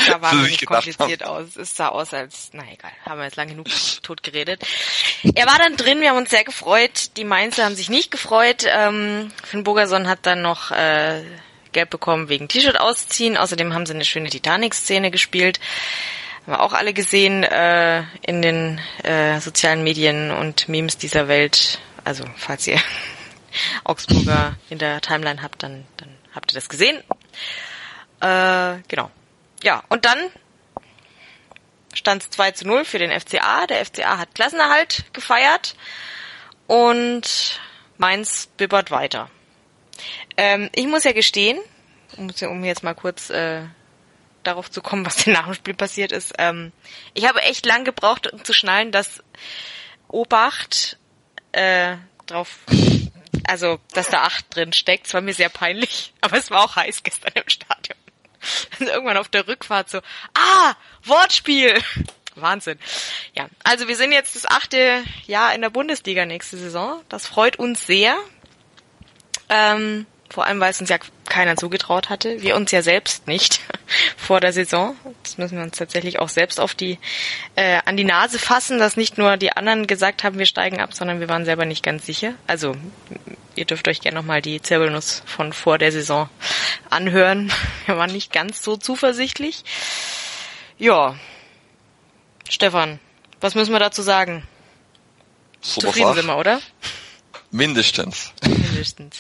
sah 0.07 0.21
wahnsinnig 0.21 0.67
kompliziert 0.67 1.23
haben. 1.23 1.45
aus. 1.47 1.57
Es 1.57 1.77
sah 1.77 1.89
aus 1.91 2.13
als, 2.13 2.51
na 2.53 2.65
egal, 2.73 2.91
haben 3.05 3.19
wir 3.19 3.27
jetzt 3.27 3.37
lang 3.37 3.49
genug 3.49 3.69
tot 4.03 4.25
geredet. 4.25 4.65
Er 5.23 5.47
war 5.47 5.59
dann 5.59 5.77
drin, 5.77 6.01
wir 6.01 6.11
haben 6.11 6.19
uns 6.19 6.31
sehr 6.31 6.43
gefreut. 6.43 7.17
Die 7.17 7.25
Mainzer 7.25 7.65
haben 7.65 7.77
sich 7.77 7.91
nicht 7.91 8.11
gefreut. 8.11 8.65
Ähm, 8.67 9.31
Finn 9.45 9.63
Bogerson 9.63 10.09
hat 10.09 10.27
dann 10.27 10.43
noch 10.43 10.73
äh, 10.73 11.23
Gelb 11.77 11.91
bekommen 11.91 12.31
wegen 12.31 12.49
T-Shirt 12.49 12.81
ausziehen. 12.81 13.37
Außerdem 13.37 13.75
haben 13.75 13.85
sie 13.85 13.93
eine 13.93 14.07
schöne 14.07 14.31
Titanic-Szene 14.31 15.11
gespielt. 15.11 15.61
Haben 16.43 16.53
wir 16.53 16.61
auch 16.61 16.73
alle 16.73 16.95
gesehen 16.95 17.45
äh, 17.45 18.03
in 18.23 18.41
den 18.41 18.81
äh, 19.03 19.41
sozialen 19.41 19.85
Medien 19.85 20.31
und 20.31 20.71
Memes 20.71 20.97
dieser 20.97 21.29
Welt. 21.29 21.79
Also 22.03 22.25
falls 22.37 22.67
ihr 22.67 22.81
Augsburger 23.85 24.57
in 24.71 24.79
der 24.79 25.03
Timeline 25.03 25.43
habt, 25.43 25.63
dann, 25.63 25.85
dann 25.99 26.09
habt 26.35 26.51
ihr 26.51 26.55
das 26.55 26.71
gesehen. 26.71 26.97
Äh, 28.21 28.79
genau. 28.89 29.11
Ja, 29.63 29.83
und 29.91 30.07
dann 30.07 30.19
stand 31.93 32.23
es 32.23 32.31
2 32.31 32.53
zu 32.53 32.67
0 32.67 32.87
für 32.87 32.99
den 32.99 33.11
FCA. 33.11 33.67
Der 33.67 33.85
FCA 33.85 34.17
hat 34.17 34.35
Klassenerhalt 34.35 35.05
gefeiert 35.13 35.77
und 36.67 37.61
Mainz 37.99 38.49
bibbert 38.57 38.91
weiter. 38.91 39.29
Ähm, 40.37 40.71
ich 40.75 40.87
muss 40.87 41.05
ja 41.05 41.13
gestehen, 41.13 41.59
um, 42.17 42.65
jetzt 42.65 42.83
mal 42.83 42.95
kurz 42.95 43.31
äh, 43.31 43.63
darauf 44.43 44.71
zu 44.71 44.81
kommen, 44.83 45.05
was 45.05 45.17
denn 45.25 45.35
nach 45.35 45.47
dem 45.47 45.55
Spiel 45.55 45.75
passiert 45.75 46.13
ist. 46.13 46.35
Ähm, 46.39 46.73
ich 47.15 47.27
habe 47.27 47.43
echt 47.43 47.67
lang 47.67 47.85
gebraucht, 47.85 48.33
um 48.33 48.45
zu 48.45 48.53
schnallen, 48.53 48.93
dass 48.93 49.23
Obacht 50.09 50.99
äh, 51.53 51.97
drauf, 52.27 52.59
also 53.47 53.81
dass 53.93 54.09
da 54.09 54.23
acht 54.23 54.55
drin 54.55 54.73
steckt. 54.73 55.07
Es 55.07 55.15
war 55.15 55.21
mir 55.21 55.35
sehr 55.35 55.49
peinlich, 55.49 56.13
aber 56.21 56.39
es 56.39 56.51
war 56.51 56.65
auch 56.65 56.77
heiß 56.77 57.03
gestern 57.03 57.33
im 57.35 57.49
Stadion. 57.49 57.99
Also 58.79 58.93
irgendwann 58.93 59.17
auf 59.17 59.29
der 59.29 59.49
Rückfahrt 59.49 59.91
so, 59.91 59.99
ah, 60.35 60.75
Wortspiel. 61.03 61.83
Wahnsinn. 62.37 62.79
Ja, 63.35 63.49
also 63.65 63.89
wir 63.89 63.97
sind 63.97 64.13
jetzt 64.13 64.37
das 64.37 64.47
achte 64.47 65.03
Jahr 65.27 65.53
in 65.55 65.63
der 65.63 65.71
Bundesliga 65.71 66.27
nächste 66.27 66.57
Saison. 66.57 67.03
Das 67.09 67.27
freut 67.27 67.59
uns 67.59 67.87
sehr. 67.87 68.17
Ähm, 69.49 70.07
vor 70.29 70.45
allem, 70.45 70.61
weil 70.61 70.71
es 70.71 70.81
uns 70.81 70.91
ja 70.91 70.99
keiner 71.27 71.57
zugetraut 71.57 72.11
hatte. 72.11 72.43
Wir 72.43 72.57
uns 72.57 72.71
ja 72.71 72.83
selbst 72.83 73.27
nicht 73.27 73.61
vor 74.17 74.41
der 74.41 74.53
Saison. 74.53 74.97
Das 75.23 75.39
müssen 75.39 75.57
wir 75.57 75.65
uns 75.65 75.77
tatsächlich 75.77 76.19
auch 76.19 76.29
selbst 76.29 76.61
auf 76.61 76.75
die, 76.75 76.99
äh, 77.55 77.81
an 77.85 77.97
die 77.97 78.05
Nase 78.05 78.39
fassen, 78.39 78.79
dass 78.79 78.97
nicht 78.97 79.19
nur 79.19 79.37
die 79.37 79.53
anderen 79.53 79.87
gesagt 79.87 80.25
haben, 80.25 80.39
wir 80.39 80.47
steigen 80.47 80.81
ab, 80.81 80.95
sondern 80.95 81.21
wir 81.21 81.29
waren 81.29 81.45
selber 81.45 81.65
nicht 81.65 81.83
ganz 81.83 82.07
sicher. 82.07 82.35
Also, 82.47 82.77
ihr 83.55 83.65
dürft 83.65 83.87
euch 83.89 84.01
gerne 84.01 84.19
nochmal 84.19 84.43
die 84.43 84.61
Zirbelnuss 84.61 85.23
von 85.27 85.53
vor 85.53 85.79
der 85.79 85.93
Saison 85.93 86.29
anhören. 86.91 87.53
Wir 87.87 87.97
waren 87.97 88.13
nicht 88.13 88.33
ganz 88.33 88.63
so 88.63 88.77
zuversichtlich. 88.77 89.65
Ja. 90.77 91.17
Stefan, 92.49 92.99
was 93.41 93.55
müssen 93.55 93.73
wir 93.73 93.79
dazu 93.79 94.03
sagen? 94.03 94.47
Super 95.61 95.89
Zufrieden 95.89 96.15
sind 96.15 96.27
wir, 96.27 96.37
oder? 96.37 96.61
Mindestens. 97.51 98.33
Mindestens. 98.43 99.17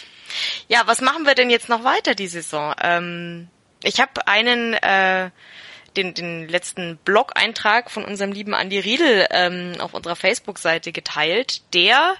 Ja, 0.68 0.82
was 0.86 1.00
machen 1.00 1.24
wir 1.26 1.34
denn 1.34 1.50
jetzt 1.50 1.68
noch 1.68 1.84
weiter 1.84 2.14
die 2.14 2.26
Saison? 2.26 2.74
Ähm, 2.82 3.48
ich 3.82 4.00
habe 4.00 4.26
einen 4.26 4.74
äh, 4.74 5.30
den, 5.96 6.14
den 6.14 6.48
letzten 6.48 6.98
Blog-Eintrag 6.98 7.90
von 7.90 8.04
unserem 8.04 8.32
lieben 8.32 8.52
Andy 8.52 8.78
Riedel 8.78 9.26
ähm, 9.30 9.74
auf 9.78 9.94
unserer 9.94 10.16
Facebook-Seite 10.16 10.92
geteilt. 10.92 11.62
Der 11.74 12.16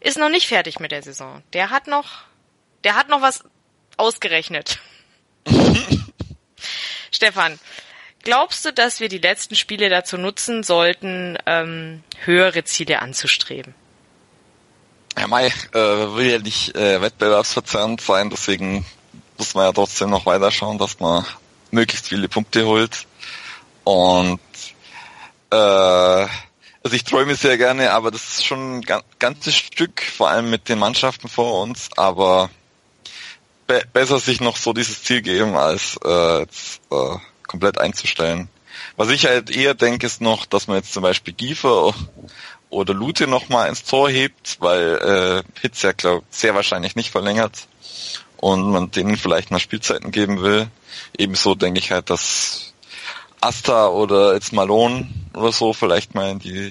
ist 0.00 0.18
noch 0.18 0.28
nicht 0.28 0.46
fertig 0.46 0.80
mit 0.80 0.92
der 0.92 1.02
Saison. 1.02 1.42
Der 1.52 1.70
hat 1.70 1.86
noch, 1.86 2.24
der 2.84 2.94
hat 2.96 3.08
noch 3.08 3.22
was 3.22 3.44
ausgerechnet. 3.96 4.78
Stefan, 7.10 7.58
glaubst 8.22 8.64
du, 8.64 8.72
dass 8.72 9.00
wir 9.00 9.08
die 9.08 9.18
letzten 9.18 9.54
Spiele 9.54 9.88
dazu 9.88 10.18
nutzen 10.18 10.62
sollten, 10.62 11.38
ähm, 11.46 12.02
höhere 12.24 12.64
Ziele 12.64 13.00
anzustreben? 13.00 13.74
Ja, 15.18 15.26
Mai 15.28 15.46
äh, 15.46 15.78
will 15.78 16.30
ja 16.30 16.38
nicht 16.38 16.74
äh, 16.74 17.00
wettbewerbsverzerrend 17.00 18.00
sein, 18.00 18.28
deswegen 18.30 18.84
muss 19.38 19.54
man 19.54 19.64
ja 19.64 19.72
trotzdem 19.72 20.10
noch 20.10 20.26
weiter 20.26 20.50
schauen, 20.50 20.78
dass 20.78 21.00
man 21.00 21.24
möglichst 21.70 22.08
viele 22.08 22.28
Punkte 22.28 22.66
holt. 22.66 23.06
Und 23.84 24.40
äh, 25.50 25.56
also 25.56 26.94
ich 26.94 27.04
träume 27.04 27.34
sehr 27.34 27.56
gerne, 27.56 27.92
aber 27.92 28.10
das 28.10 28.28
ist 28.28 28.44
schon 28.44 28.78
ein 28.78 28.82
ga- 28.82 29.02
ganzes 29.18 29.56
Stück, 29.56 30.02
vor 30.02 30.28
allem 30.28 30.50
mit 30.50 30.68
den 30.68 30.78
Mannschaften 30.78 31.28
vor 31.28 31.62
uns, 31.62 31.88
aber 31.96 32.50
be 33.66 33.82
besser 33.92 34.20
sich 34.20 34.40
noch 34.40 34.56
so 34.56 34.72
dieses 34.72 35.02
Ziel 35.02 35.22
geben, 35.22 35.56
als 35.56 35.98
äh, 36.04 36.40
jetzt, 36.40 36.80
äh, 36.90 37.16
komplett 37.46 37.78
einzustellen. 37.78 38.48
Was 38.96 39.08
ich 39.08 39.24
halt 39.26 39.50
eher 39.50 39.74
denke, 39.74 40.06
ist 40.06 40.20
noch, 40.20 40.46
dass 40.46 40.66
man 40.68 40.76
jetzt 40.76 40.92
zum 40.92 41.02
Beispiel 41.02 41.34
Giefer 41.34 41.94
oder 42.76 42.92
Lute 42.92 43.26
nochmal 43.26 43.68
ins 43.68 43.84
Tor 43.84 44.10
hebt, 44.10 44.58
weil 44.60 45.42
äh, 45.46 45.60
Hitz 45.60 45.80
ja 45.82 45.92
glaub, 45.92 46.24
sehr 46.30 46.54
wahrscheinlich 46.54 46.94
nicht 46.94 47.10
verlängert 47.10 47.68
und 48.36 48.70
man 48.70 48.90
denen 48.90 49.16
vielleicht 49.16 49.50
mal 49.50 49.60
Spielzeiten 49.60 50.10
geben 50.10 50.42
will. 50.42 50.68
Ebenso 51.16 51.54
denke 51.54 51.78
ich 51.78 51.90
halt, 51.90 52.10
dass 52.10 52.74
Asta 53.40 53.88
oder 53.88 54.34
jetzt 54.34 54.52
Malone 54.52 55.08
oder 55.34 55.52
so 55.52 55.72
vielleicht 55.72 56.14
mal 56.14 56.30
in 56.30 56.38
die 56.38 56.70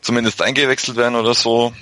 zumindest 0.00 0.40
eingewechselt 0.40 0.96
werden 0.96 1.16
oder 1.16 1.34
so, 1.34 1.74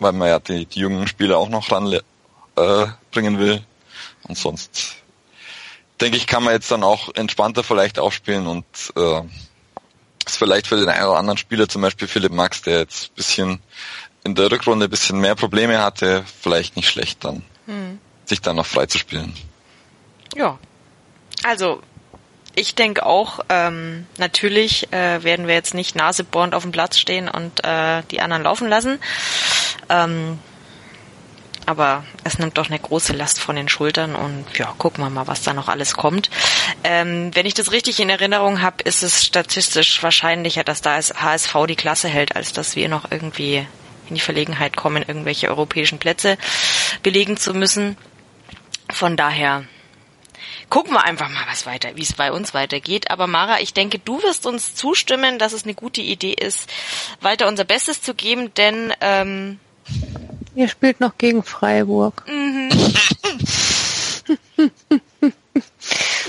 weil 0.00 0.12
man 0.12 0.28
ja 0.28 0.40
die, 0.40 0.66
die 0.66 0.80
jungen 0.80 1.06
Spieler 1.06 1.38
auch 1.38 1.48
noch 1.48 1.70
ran 1.70 1.92
äh, 1.92 2.86
bringen 3.12 3.38
will. 3.38 3.62
Und 4.26 4.36
sonst 4.36 4.96
denke 6.00 6.16
ich, 6.16 6.26
kann 6.26 6.42
man 6.42 6.54
jetzt 6.54 6.70
dann 6.72 6.82
auch 6.82 7.14
entspannter 7.14 7.62
vielleicht 7.62 8.00
aufspielen 8.00 8.48
und 8.48 8.64
äh, 8.96 9.22
ist 10.26 10.36
vielleicht 10.36 10.66
für 10.66 10.76
den 10.76 10.88
einen 10.88 11.06
oder 11.06 11.18
anderen 11.18 11.38
Spieler, 11.38 11.68
zum 11.68 11.82
Beispiel 11.82 12.08
Philipp 12.08 12.32
Max, 12.32 12.62
der 12.62 12.80
jetzt 12.80 13.10
ein 13.10 13.14
bisschen 13.14 13.60
in 14.24 14.34
der 14.34 14.50
Rückrunde 14.50 14.86
ein 14.86 14.90
bisschen 14.90 15.20
mehr 15.20 15.36
Probleme 15.36 15.82
hatte, 15.82 16.24
vielleicht 16.40 16.76
nicht 16.76 16.88
schlecht 16.88 17.24
dann, 17.24 17.42
Hm. 17.66 17.98
sich 18.24 18.40
dann 18.40 18.56
noch 18.56 18.66
frei 18.66 18.86
zu 18.86 18.98
spielen. 18.98 19.34
Ja. 20.34 20.58
Also, 21.44 21.80
ich 22.54 22.74
denke 22.74 23.04
auch, 23.06 23.40
ähm, 23.48 24.06
natürlich 24.18 24.92
äh, 24.92 25.22
werden 25.22 25.46
wir 25.46 25.54
jetzt 25.54 25.74
nicht 25.74 25.94
nasebohrend 25.94 26.54
auf 26.54 26.62
dem 26.62 26.72
Platz 26.72 26.98
stehen 26.98 27.28
und 27.28 27.64
äh, 27.64 28.02
die 28.10 28.20
anderen 28.20 28.42
laufen 28.42 28.68
lassen. 28.68 28.98
Ähm, 29.88 30.38
aber 31.66 32.04
es 32.24 32.38
nimmt 32.38 32.56
doch 32.58 32.68
eine 32.68 32.78
große 32.78 33.12
Last 33.12 33.40
von 33.40 33.56
den 33.56 33.68
Schultern 33.68 34.14
und 34.14 34.46
ja, 34.56 34.72
gucken 34.78 35.04
wir 35.04 35.10
mal, 35.10 35.26
was 35.26 35.42
da 35.42 35.52
noch 35.52 35.68
alles 35.68 35.94
kommt. 35.94 36.30
Ähm, 36.84 37.30
wenn 37.34 37.46
ich 37.46 37.54
das 37.54 37.72
richtig 37.72 38.00
in 38.00 38.08
Erinnerung 38.08 38.62
habe, 38.62 38.82
ist 38.84 39.02
es 39.02 39.24
statistisch 39.24 40.02
wahrscheinlicher, 40.02 40.64
dass 40.64 40.80
da 40.80 40.96
HSV 40.96 41.54
die 41.68 41.76
Klasse 41.76 42.08
hält, 42.08 42.36
als 42.36 42.52
dass 42.52 42.76
wir 42.76 42.88
noch 42.88 43.10
irgendwie 43.10 43.66
in 44.08 44.14
die 44.14 44.20
Verlegenheit 44.20 44.76
kommen, 44.76 45.04
irgendwelche 45.06 45.48
europäischen 45.48 45.98
Plätze 45.98 46.38
belegen 47.02 47.36
zu 47.36 47.52
müssen. 47.52 47.96
Von 48.90 49.16
daher 49.16 49.64
gucken 50.70 50.92
wir 50.92 51.04
einfach 51.04 51.28
mal, 51.28 51.44
was 51.48 51.66
weiter, 51.66 51.96
wie 51.96 52.02
es 52.02 52.12
bei 52.12 52.32
uns 52.32 52.54
weitergeht. 52.54 53.10
Aber 53.10 53.26
Mara, 53.26 53.60
ich 53.60 53.74
denke, 53.74 53.98
du 53.98 54.22
wirst 54.22 54.46
uns 54.46 54.74
zustimmen, 54.74 55.38
dass 55.38 55.52
es 55.52 55.64
eine 55.64 55.74
gute 55.74 56.00
Idee 56.00 56.32
ist, 56.32 56.70
weiter 57.20 57.48
unser 57.48 57.64
Bestes 57.64 58.02
zu 58.02 58.14
geben, 58.14 58.54
denn 58.54 58.92
ähm, 59.00 59.58
Ihr 60.56 60.68
spielt 60.68 61.00
noch 61.00 61.18
gegen 61.18 61.42
Freiburg. 61.42 62.24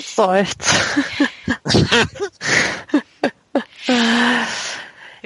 Seufz. 0.04 0.68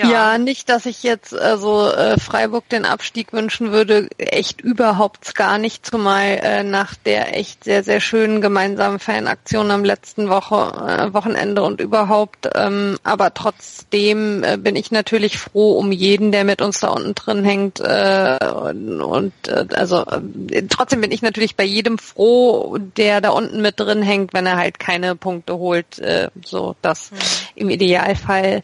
Ja. 0.09 0.37
nicht, 0.37 0.69
dass 0.69 0.85
ich 0.85 1.03
jetzt 1.03 1.33
also 1.33 1.89
äh, 1.91 2.19
Freiburg 2.19 2.67
den 2.69 2.85
Abstieg 2.85 3.33
wünschen 3.33 3.71
würde, 3.71 4.07
echt 4.17 4.61
überhaupt 4.61 5.35
gar 5.35 5.57
nicht, 5.57 5.85
zumal 5.85 6.39
äh, 6.41 6.63
nach 6.63 6.95
der 6.95 7.37
echt 7.37 7.63
sehr, 7.63 7.83
sehr 7.83 7.99
schönen 7.99 8.41
gemeinsamen 8.41 8.99
Fanaktion 8.99 9.71
am 9.71 9.83
letzten 9.83 10.29
Woche, 10.29 10.55
äh, 10.55 11.13
Wochenende 11.13 11.63
und 11.63 11.81
überhaupt. 11.81 12.49
Ähm, 12.55 12.97
aber 13.03 13.33
trotzdem 13.33 14.43
äh, 14.43 14.57
bin 14.57 14.75
ich 14.75 14.91
natürlich 14.91 15.37
froh 15.37 15.77
um 15.77 15.91
jeden, 15.91 16.31
der 16.31 16.43
mit 16.43 16.61
uns 16.61 16.79
da 16.79 16.89
unten 16.89 17.15
drin 17.15 17.43
hängt. 17.43 17.79
Äh, 17.79 18.37
und 18.43 19.33
äh, 19.47 19.65
also 19.73 20.05
äh, 20.05 20.63
trotzdem 20.69 21.01
bin 21.01 21.11
ich 21.11 21.21
natürlich 21.21 21.55
bei 21.55 21.63
jedem 21.63 21.97
froh, 21.97 22.77
der 22.97 23.21
da 23.21 23.29
unten 23.29 23.61
mit 23.61 23.79
drin 23.79 24.01
hängt, 24.01 24.33
wenn 24.33 24.45
er 24.45 24.57
halt 24.57 24.79
keine 24.79 25.15
Punkte 25.15 25.57
holt. 25.57 25.99
Äh, 25.99 26.29
so 26.43 26.75
das 26.81 27.11
im 27.55 27.69
Idealfall 27.69 28.63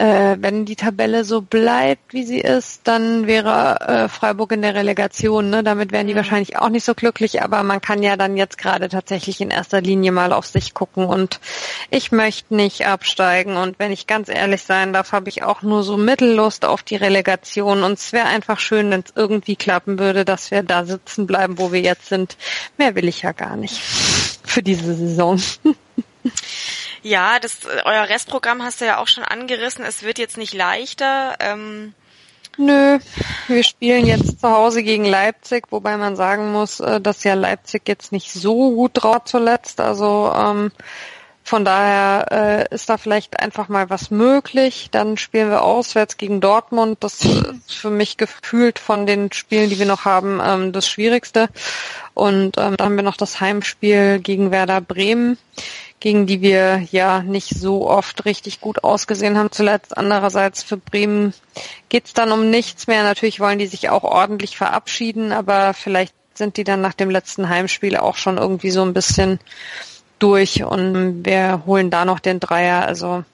äh, 0.00 0.38
wenn 0.40 0.64
die 0.64 0.76
Tabelle 0.76 1.24
so 1.24 1.42
bleibt, 1.42 2.14
wie 2.14 2.24
sie 2.24 2.40
ist, 2.40 2.80
dann 2.84 3.26
wäre 3.26 3.80
äh, 3.80 4.08
Freiburg 4.08 4.52
in 4.52 4.62
der 4.62 4.74
Relegation. 4.74 5.50
Ne? 5.50 5.62
Damit 5.62 5.92
wären 5.92 6.06
die 6.06 6.16
wahrscheinlich 6.16 6.56
auch 6.56 6.70
nicht 6.70 6.84
so 6.84 6.94
glücklich, 6.94 7.42
aber 7.42 7.62
man 7.62 7.82
kann 7.82 8.02
ja 8.02 8.16
dann 8.16 8.38
jetzt 8.38 8.56
gerade 8.56 8.88
tatsächlich 8.88 9.42
in 9.42 9.50
erster 9.50 9.82
Linie 9.82 10.10
mal 10.10 10.32
auf 10.32 10.46
sich 10.46 10.72
gucken 10.72 11.04
und 11.04 11.38
ich 11.90 12.12
möchte 12.12 12.54
nicht 12.54 12.86
absteigen 12.86 13.58
und 13.58 13.78
wenn 13.78 13.92
ich 13.92 14.06
ganz 14.06 14.30
ehrlich 14.30 14.62
sein 14.62 14.94
darf, 14.94 15.12
habe 15.12 15.28
ich 15.28 15.42
auch 15.42 15.60
nur 15.60 15.82
so 15.82 15.98
Mittellust 15.98 16.64
auf 16.64 16.82
die 16.82 16.96
Relegation 16.96 17.82
und 17.82 17.98
es 17.98 18.14
wäre 18.14 18.26
einfach 18.26 18.58
schön, 18.58 18.90
wenn 18.90 19.00
es 19.00 19.12
irgendwie 19.14 19.56
klappen 19.56 19.98
würde, 19.98 20.24
dass 20.24 20.50
wir 20.50 20.62
da 20.62 20.86
sitzen 20.86 21.26
bleiben, 21.26 21.58
wo 21.58 21.72
wir 21.72 21.82
jetzt 21.82 22.06
sind. 22.06 22.38
Mehr 22.78 22.94
will 22.94 23.06
ich 23.06 23.20
ja 23.20 23.32
gar 23.32 23.56
nicht 23.56 23.78
für 23.78 24.62
diese 24.62 24.94
Saison. 24.94 25.38
ja, 27.02 27.38
das 27.38 27.58
euer 27.84 28.08
Restprogramm 28.08 28.62
hast 28.62 28.80
du 28.80 28.86
ja 28.86 28.98
auch 28.98 29.08
schon 29.08 29.24
angerissen. 29.24 29.84
Es 29.84 30.02
wird 30.02 30.18
jetzt 30.18 30.36
nicht 30.38 30.54
leichter. 30.54 31.36
Ähm, 31.40 31.94
Nö, 32.56 32.98
wir 33.48 33.62
spielen 33.64 34.06
jetzt 34.06 34.40
zu 34.40 34.50
Hause 34.50 34.82
gegen 34.82 35.04
Leipzig, 35.04 35.66
wobei 35.70 35.96
man 35.96 36.16
sagen 36.16 36.52
muss, 36.52 36.80
äh, 36.80 37.00
dass 37.00 37.24
ja 37.24 37.34
Leipzig 37.34 37.82
jetzt 37.86 38.12
nicht 38.12 38.32
so 38.32 38.72
gut 38.72 38.90
drauf 38.94 39.24
zuletzt. 39.24 39.80
Also 39.80 40.32
ähm, 40.36 40.72
Von 41.42 41.64
daher 41.64 42.68
äh, 42.70 42.74
ist 42.74 42.88
da 42.88 42.96
vielleicht 42.96 43.40
einfach 43.40 43.68
mal 43.68 43.90
was 43.90 44.10
möglich. 44.12 44.88
Dann 44.92 45.16
spielen 45.16 45.50
wir 45.50 45.62
auswärts 45.62 46.16
gegen 46.16 46.40
Dortmund. 46.40 46.98
Das 47.00 47.24
ist 47.24 47.74
für 47.74 47.90
mich 47.90 48.16
gefühlt 48.16 48.78
von 48.78 49.04
den 49.04 49.32
Spielen, 49.32 49.68
die 49.68 49.78
wir 49.78 49.86
noch 49.86 50.04
haben, 50.04 50.40
ähm, 50.44 50.72
das 50.72 50.88
Schwierigste. 50.88 51.48
Und 52.14 52.56
ähm, 52.56 52.76
dann 52.76 52.86
haben 52.86 52.96
wir 52.96 53.02
noch 53.02 53.16
das 53.16 53.40
Heimspiel 53.40 54.20
gegen 54.20 54.52
Werder 54.52 54.80
Bremen, 54.80 55.38
gegen 56.00 56.26
die 56.26 56.40
wir 56.40 56.86
ja 56.90 57.22
nicht 57.22 57.50
so 57.50 57.88
oft 57.88 58.24
richtig 58.24 58.60
gut 58.60 58.82
ausgesehen 58.82 59.36
haben 59.38 59.52
zuletzt. 59.52 59.96
Andererseits 59.96 60.62
für 60.62 60.78
Bremen 60.78 61.34
geht's 61.90 62.14
dann 62.14 62.32
um 62.32 62.48
nichts 62.50 62.86
mehr. 62.86 63.02
Natürlich 63.02 63.38
wollen 63.38 63.58
die 63.58 63.66
sich 63.66 63.90
auch 63.90 64.02
ordentlich 64.02 64.56
verabschieden, 64.56 65.32
aber 65.32 65.74
vielleicht 65.74 66.14
sind 66.34 66.56
die 66.56 66.64
dann 66.64 66.80
nach 66.80 66.94
dem 66.94 67.10
letzten 67.10 67.50
Heimspiel 67.50 67.96
auch 67.96 68.16
schon 68.16 68.38
irgendwie 68.38 68.70
so 68.70 68.82
ein 68.82 68.94
bisschen 68.94 69.38
durch 70.18 70.64
und 70.64 71.24
wir 71.24 71.64
holen 71.66 71.90
da 71.90 72.06
noch 72.06 72.18
den 72.18 72.40
Dreier. 72.40 72.86
Also 72.86 73.24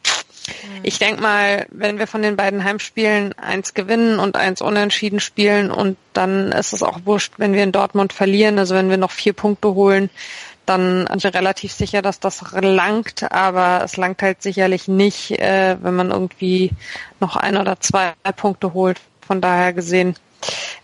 ich 0.82 0.98
denke 0.98 1.22
mal, 1.22 1.66
wenn 1.70 1.98
wir 1.98 2.06
von 2.06 2.22
den 2.22 2.36
beiden 2.36 2.64
Heimspielen 2.64 3.32
eins 3.38 3.74
gewinnen 3.74 4.18
und 4.18 4.36
eins 4.36 4.60
unentschieden 4.60 5.20
spielen 5.20 5.70
und 5.70 5.96
dann 6.12 6.52
ist 6.52 6.72
es 6.72 6.82
auch 6.82 7.00
wurscht, 7.04 7.34
wenn 7.38 7.52
wir 7.52 7.62
in 7.62 7.72
Dortmund 7.72 8.12
verlieren, 8.12 8.58
also 8.58 8.74
wenn 8.74 8.90
wir 8.90 8.96
noch 8.96 9.10
vier 9.10 9.32
Punkte 9.32 9.74
holen, 9.74 10.10
dann 10.66 11.06
sind 11.06 11.24
wir 11.24 11.34
relativ 11.34 11.72
sicher, 11.72 12.02
dass 12.02 12.20
das 12.20 12.44
langt, 12.52 13.30
aber 13.30 13.82
es 13.84 13.96
langt 13.96 14.22
halt 14.22 14.42
sicherlich 14.42 14.88
nicht, 14.88 15.30
äh, 15.32 15.76
wenn 15.80 15.94
man 15.94 16.10
irgendwie 16.10 16.72
noch 17.20 17.36
ein 17.36 17.56
oder 17.56 17.80
zwei 17.80 18.12
Punkte 18.36 18.74
holt. 18.74 19.00
Von 19.26 19.40
daher 19.40 19.72
gesehen 19.72 20.16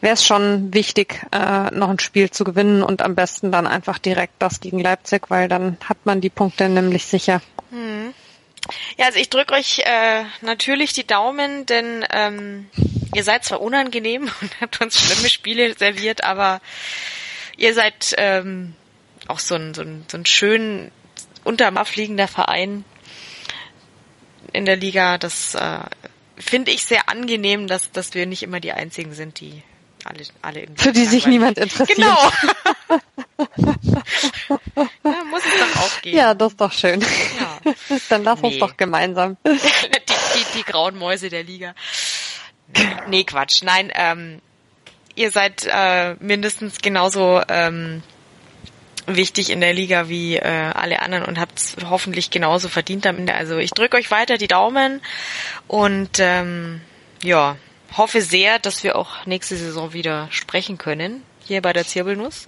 wäre 0.01 0.14
es 0.14 0.24
schon 0.24 0.72
wichtig, 0.74 1.22
äh, 1.33 1.70
noch 1.70 1.89
ein 1.89 1.99
Spiel 1.99 2.30
zu 2.30 2.45
gewinnen 2.45 2.83
und 2.83 3.03
am 3.03 3.14
besten 3.14 3.53
dann 3.53 3.66
einfach 3.66 3.99
direkt 3.99 4.35
das 4.39 4.61
gegen 4.61 4.80
Leipzig, 4.80 5.30
weil 5.30 5.49
dann 5.49 5.76
hat 5.89 5.99
man 6.05 6.20
die 6.20 6.30
Punkte 6.30 6.68
nämlich 6.68 7.07
sicher. 7.07 7.41
Hm. 7.70 8.14
Ja, 8.97 9.07
also 9.07 9.18
ich 9.18 9.28
drücke 9.28 9.55
euch 9.55 9.80
äh, 9.80 10.24
natürlich 10.41 10.93
die 10.93 11.07
Daumen, 11.07 11.66
denn 11.66 12.05
ähm, 12.12 12.70
ihr 13.14 13.24
seid 13.24 13.45
zwar 13.45 13.61
unangenehm 13.61 14.22
und 14.41 14.61
habt 14.61 14.80
uns 14.80 15.01
schlimme 15.01 15.28
Spiele 15.28 15.74
serviert, 15.76 16.24
aber 16.24 16.61
ihr 17.57 17.74
seid 17.74 18.14
ähm, 18.18 18.74
auch 19.29 19.39
so 19.39 19.55
ein, 19.55 19.75
so 19.75 19.83
ein, 19.83 20.05
so 20.11 20.18
ein 20.18 20.27
schön 20.27 20.91
unterfliegender 21.45 22.29
Verein 22.29 22.85
in 24.53 24.64
der 24.64 24.77
Liga. 24.77 25.18
Das 25.18 25.55
äh, 25.55 25.81
finde 26.37 26.70
ich 26.70 26.85
sehr 26.85 27.09
angenehm, 27.09 27.66
dass, 27.66 27.91
dass 27.93 28.14
wir 28.14 28.27
nicht 28.27 28.43
immer 28.43 28.61
die 28.61 28.73
einzigen 28.73 29.14
sind, 29.14 29.41
die 29.41 29.62
alle, 30.05 30.25
alle 30.43 30.61
irgendwie. 30.61 30.83
Für 30.83 30.93
die 30.93 31.05
sich 31.05 31.27
niemand 31.27 31.59
interessiert. 31.59 31.97
Genau. 31.97 32.18
ja, 35.05 35.25
muss 35.31 35.43
es 35.45 35.61
doch 35.61 35.83
auch 35.83 36.03
gehen. 36.03 36.16
Ja, 36.16 36.35
das 36.35 36.53
ist 36.53 36.61
doch 36.61 36.73
schön. 36.73 37.01
Ja. 37.01 37.61
Dann 38.09 38.25
lass 38.25 38.41
nee. 38.41 38.49
uns 38.49 38.59
doch 38.59 38.77
gemeinsam. 38.77 39.37
die, 39.47 39.51
die, 39.53 40.59
die 40.59 40.64
grauen 40.64 40.99
Mäuse 40.99 41.29
der 41.29 41.45
Liga. 41.45 41.75
Nee, 43.09 43.25
Quatsch. 43.25 43.62
Nein, 43.62 43.93
ähm, 43.95 44.41
ihr 45.14 45.31
seid 45.31 45.66
äh, 45.70 46.14
mindestens 46.20 46.79
genauso 46.79 47.43
ähm, 47.49 48.03
wichtig 49.07 49.50
in 49.50 49.61
der 49.61 49.72
Liga 49.72 50.09
wie 50.09 50.36
äh, 50.36 50.70
alle 50.74 51.03
anderen 51.03 51.24
und 51.24 51.38
habt 51.38 51.59
es 51.59 51.76
hoffentlich 51.88 52.30
genauso 52.30 52.68
verdient 52.68 53.07
am 53.07 53.18
Ende. 53.18 53.34
Also 53.34 53.59
ich 53.59 53.70
drücke 53.70 53.96
euch 53.96 54.11
weiter 54.11 54.38
die 54.38 54.48
Daumen 54.48 55.00
und 55.66 56.18
ähm, 56.18 56.80
ja, 57.22 57.57
hoffe 57.96 58.22
sehr, 58.22 58.59
dass 58.59 58.84
wir 58.84 58.96
auch 58.96 59.26
nächste 59.26 59.57
Saison 59.57 59.92
wieder 59.92 60.28
sprechen 60.30 60.78
können, 60.78 61.22
hier 61.44 61.62
bei 61.62 61.72
der 61.72 61.86
Zirbelnuss. 61.86 62.46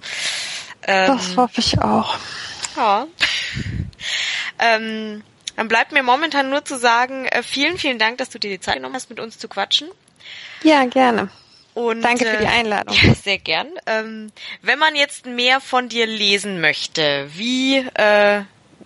Ähm, 0.87 1.07
das 1.07 1.37
hoffe 1.37 1.59
ich 1.59 1.79
auch. 1.79 2.17
Ja. 2.75 3.07
ähm, 4.59 5.23
dann 5.55 5.67
bleibt 5.67 5.91
mir 5.91 6.03
momentan 6.03 6.49
nur 6.49 6.65
zu 6.65 6.77
sagen, 6.77 7.25
äh, 7.25 7.43
vielen, 7.43 7.77
vielen 7.77 7.99
Dank, 7.99 8.17
dass 8.17 8.29
du 8.29 8.39
dir 8.39 8.49
die 8.49 8.59
Zeit 8.59 8.75
genommen 8.75 8.95
hast, 8.95 9.09
mit 9.09 9.19
uns 9.19 9.37
zu 9.37 9.47
quatschen. 9.47 9.89
Ja, 10.63 10.85
gerne. 10.85 11.29
Und, 11.75 12.01
Danke 12.01 12.25
für 12.25 12.37
die 12.37 12.45
äh, 12.45 12.47
Einladung. 12.47 12.95
Ja, 12.95 13.13
sehr 13.13 13.37
gern. 13.37 13.67
Ähm, 13.85 14.31
wenn 14.61 14.79
man 14.79 14.95
jetzt 14.95 15.25
mehr 15.25 15.59
von 15.59 15.89
dir 15.89 16.07
lesen 16.07 16.61
möchte, 16.61 17.27
wie 17.35 17.77
äh, 17.77 18.43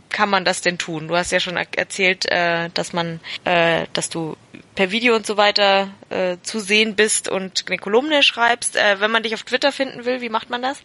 kann 0.10 0.30
man 0.30 0.44
das 0.44 0.62
denn 0.62 0.80
tun? 0.80 1.08
Du 1.08 1.16
hast 1.16 1.32
ja 1.32 1.40
schon 1.40 1.56
erzählt, 1.56 2.26
äh, 2.26 2.70
dass 2.74 2.92
man, 2.92 3.20
äh, 3.46 3.86
dass 3.94 4.10
du 4.10 4.36
per 4.74 4.90
Video 4.90 5.16
und 5.16 5.28
so 5.28 5.38
weiter 5.38 5.90
äh, 6.10 6.38
zu 6.42 6.60
sehen 6.60 6.96
bist 6.96 7.30
und 7.30 7.66
eine 7.68 7.78
Kolumne 7.78 8.24
schreibst. 8.24 8.76
Äh, 8.76 9.00
wenn 9.00 9.12
man 9.12 9.22
dich 9.22 9.36
auf 9.36 9.44
Twitter 9.44 9.72
finden 9.72 10.06
will, 10.06 10.22
wie 10.22 10.30
macht 10.30 10.50
man 10.50 10.64
das? 10.64 10.82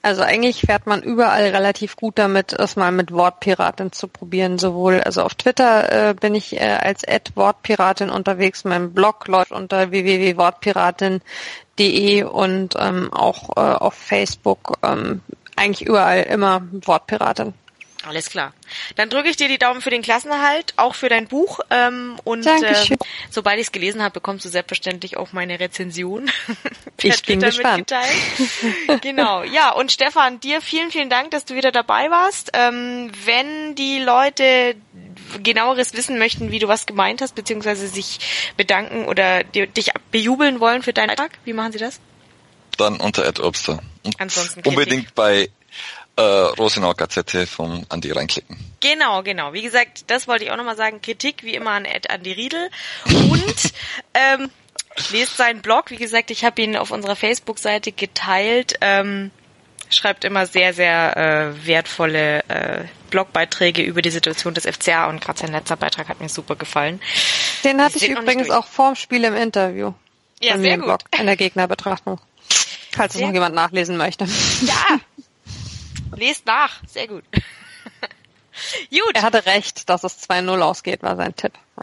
Also 0.00 0.22
eigentlich 0.22 0.60
fährt 0.60 0.86
man 0.86 1.02
überall 1.02 1.48
relativ 1.48 1.96
gut 1.96 2.16
damit, 2.18 2.52
es 2.52 2.76
mal 2.76 2.92
mit 2.92 3.10
Wortpiratin 3.12 3.90
zu 3.92 4.06
probieren. 4.06 4.58
Sowohl, 4.58 5.00
also 5.00 5.22
auf 5.22 5.34
Twitter 5.34 6.10
äh, 6.10 6.14
bin 6.14 6.36
ich 6.36 6.60
äh, 6.60 6.78
als 6.80 7.02
Ad 7.06 7.32
Wortpiratin 7.34 8.08
unterwegs. 8.08 8.64
Mein 8.64 8.92
Blog 8.92 9.26
läuft 9.26 9.50
unter 9.52 9.90
www.wortpiratin.de 9.90 12.22
und 12.22 12.76
ähm, 12.78 13.12
auch 13.12 13.56
äh, 13.56 13.60
auf 13.60 13.94
Facebook 13.94 14.78
ähm, 14.82 15.22
eigentlich 15.56 15.88
überall 15.88 16.22
immer 16.22 16.62
Wortpiratin. 16.70 17.54
Alles 18.04 18.30
klar. 18.30 18.52
Dann 18.94 19.10
drücke 19.10 19.28
ich 19.28 19.36
dir 19.36 19.48
die 19.48 19.58
Daumen 19.58 19.80
für 19.80 19.90
den 19.90 20.02
Klassenerhalt, 20.02 20.72
auch 20.76 20.94
für 20.94 21.08
dein 21.08 21.26
Buch. 21.26 21.60
Ähm, 21.70 22.18
und 22.22 22.46
äh, 22.46 22.96
sobald 23.28 23.58
ich 23.58 23.66
es 23.66 23.72
gelesen 23.72 24.02
habe, 24.02 24.12
bekommst 24.12 24.44
du 24.44 24.48
selbstverständlich 24.48 25.16
auch 25.16 25.32
meine 25.32 25.58
Rezension. 25.58 26.30
ich 27.02 27.22
bin 27.22 27.40
gespannt. 27.40 27.92
genau. 29.00 29.42
Ja, 29.42 29.72
und 29.72 29.90
Stefan, 29.90 30.38
dir 30.38 30.60
vielen, 30.60 30.90
vielen 30.90 31.10
Dank, 31.10 31.32
dass 31.32 31.44
du 31.44 31.54
wieder 31.54 31.72
dabei 31.72 32.10
warst. 32.10 32.50
Ähm, 32.54 33.10
wenn 33.24 33.74
die 33.74 33.98
Leute 33.98 34.76
genaueres 35.42 35.94
wissen 35.94 36.18
möchten, 36.18 36.52
wie 36.52 36.60
du 36.60 36.68
was 36.68 36.86
gemeint 36.86 37.20
hast, 37.20 37.34
beziehungsweise 37.34 37.88
sich 37.88 38.20
bedanken 38.56 39.06
oder 39.06 39.42
dich 39.44 39.90
bejubeln 40.10 40.60
wollen 40.60 40.82
für 40.82 40.92
deinen 40.92 41.10
Alltag, 41.10 41.32
wie 41.44 41.52
machen 41.52 41.72
sie 41.72 41.78
das? 41.78 42.00
Dann 42.76 43.00
unter 43.00 43.26
Ed 43.26 43.40
Obster. 43.40 43.82
Ansonsten 44.18 44.66
unbedingt 44.66 45.14
bei 45.14 45.50
äh, 46.18 46.20
Rosenau 46.20 46.94
Gazette 46.94 47.46
vom 47.46 47.86
Andi 47.88 48.10
reinklicken. 48.10 48.56
Genau, 48.80 49.22
genau. 49.22 49.52
Wie 49.52 49.62
gesagt, 49.62 50.10
das 50.10 50.26
wollte 50.26 50.44
ich 50.44 50.50
auch 50.50 50.56
nochmal 50.56 50.76
sagen. 50.76 51.00
Kritik 51.00 51.44
wie 51.44 51.54
immer 51.54 51.70
an 51.70 51.84
Ed 51.84 52.10
Andi 52.10 52.32
Riedel. 52.32 52.70
Und 53.06 53.72
ähm, 54.14 54.50
lest 55.12 55.36
seinen 55.36 55.62
Blog. 55.62 55.90
Wie 55.90 55.96
gesagt, 55.96 56.32
ich 56.32 56.44
habe 56.44 56.60
ihn 56.60 56.76
auf 56.76 56.90
unserer 56.90 57.14
Facebook-Seite 57.14 57.92
geteilt. 57.92 58.74
Ähm, 58.80 59.30
schreibt 59.90 60.24
immer 60.24 60.46
sehr, 60.46 60.74
sehr 60.74 61.16
äh, 61.16 61.66
wertvolle 61.66 62.40
äh, 62.48 62.84
Blogbeiträge 63.10 63.82
über 63.82 64.02
die 64.02 64.10
Situation 64.10 64.54
des 64.54 64.66
FCA 64.66 65.08
und 65.08 65.20
gerade 65.20 65.38
sein 65.38 65.52
letzter 65.52 65.76
Beitrag 65.76 66.08
hat 66.08 66.20
mir 66.20 66.28
super 66.28 66.56
gefallen. 66.56 67.00
Den 67.62 67.80
hatte 67.80 67.96
ich 67.96 68.08
übrigens 68.08 68.50
auch 68.50 68.66
vorm 68.66 68.96
Spiel 68.96 69.22
im 69.24 69.36
Interview. 69.36 69.94
Ja, 70.42 70.58
sehr 70.58 70.76
gut. 70.78 70.86
Blog, 70.86 71.00
in 71.18 71.26
der 71.26 71.36
Gegnerbetrachtung. 71.36 72.20
Falls 72.90 73.14
es 73.14 73.20
noch 73.20 73.32
jemand 73.32 73.54
nachlesen 73.54 73.96
möchte. 73.96 74.26
Ja, 74.62 74.98
Lest 76.16 76.46
nach. 76.46 76.82
Sehr 76.86 77.06
gut. 77.08 77.24
gut. 78.90 79.14
Er 79.14 79.22
hatte 79.22 79.46
recht, 79.46 79.88
dass 79.88 80.04
es 80.04 80.28
2-0 80.28 80.60
ausgeht, 80.60 81.02
war 81.02 81.16
sein 81.16 81.34
Tipp. 81.34 81.52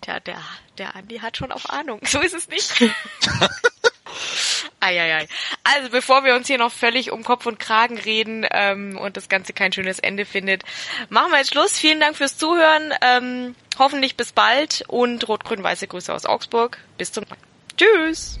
Tja, 0.00 0.20
der, 0.20 0.38
der 0.78 0.96
Andi 0.96 1.18
hat 1.18 1.36
schon 1.36 1.52
auf 1.52 1.70
Ahnung. 1.70 2.00
So 2.04 2.20
ist 2.20 2.34
es 2.34 2.48
nicht. 2.48 2.72
Eieiei. 4.80 5.28
Also 5.62 5.90
bevor 5.90 6.24
wir 6.24 6.34
uns 6.34 6.48
hier 6.48 6.58
noch 6.58 6.72
völlig 6.72 7.12
um 7.12 7.22
Kopf 7.22 7.46
und 7.46 7.60
Kragen 7.60 7.96
reden 7.98 8.44
ähm, 8.50 8.98
und 8.98 9.16
das 9.16 9.28
Ganze 9.28 9.52
kein 9.52 9.72
schönes 9.72 10.00
Ende 10.00 10.24
findet, 10.24 10.64
machen 11.08 11.30
wir 11.30 11.38
jetzt 11.38 11.52
Schluss. 11.52 11.78
Vielen 11.78 12.00
Dank 12.00 12.16
fürs 12.16 12.36
Zuhören. 12.36 12.92
Ähm, 13.00 13.54
hoffentlich 13.78 14.16
bis 14.16 14.32
bald 14.32 14.84
und 14.88 15.28
rot-grün-weiße 15.28 15.86
Grüße 15.86 16.12
aus 16.12 16.26
Augsburg. 16.26 16.78
Bis 16.98 17.12
zum 17.12 17.24
Tschüss. 17.76 18.40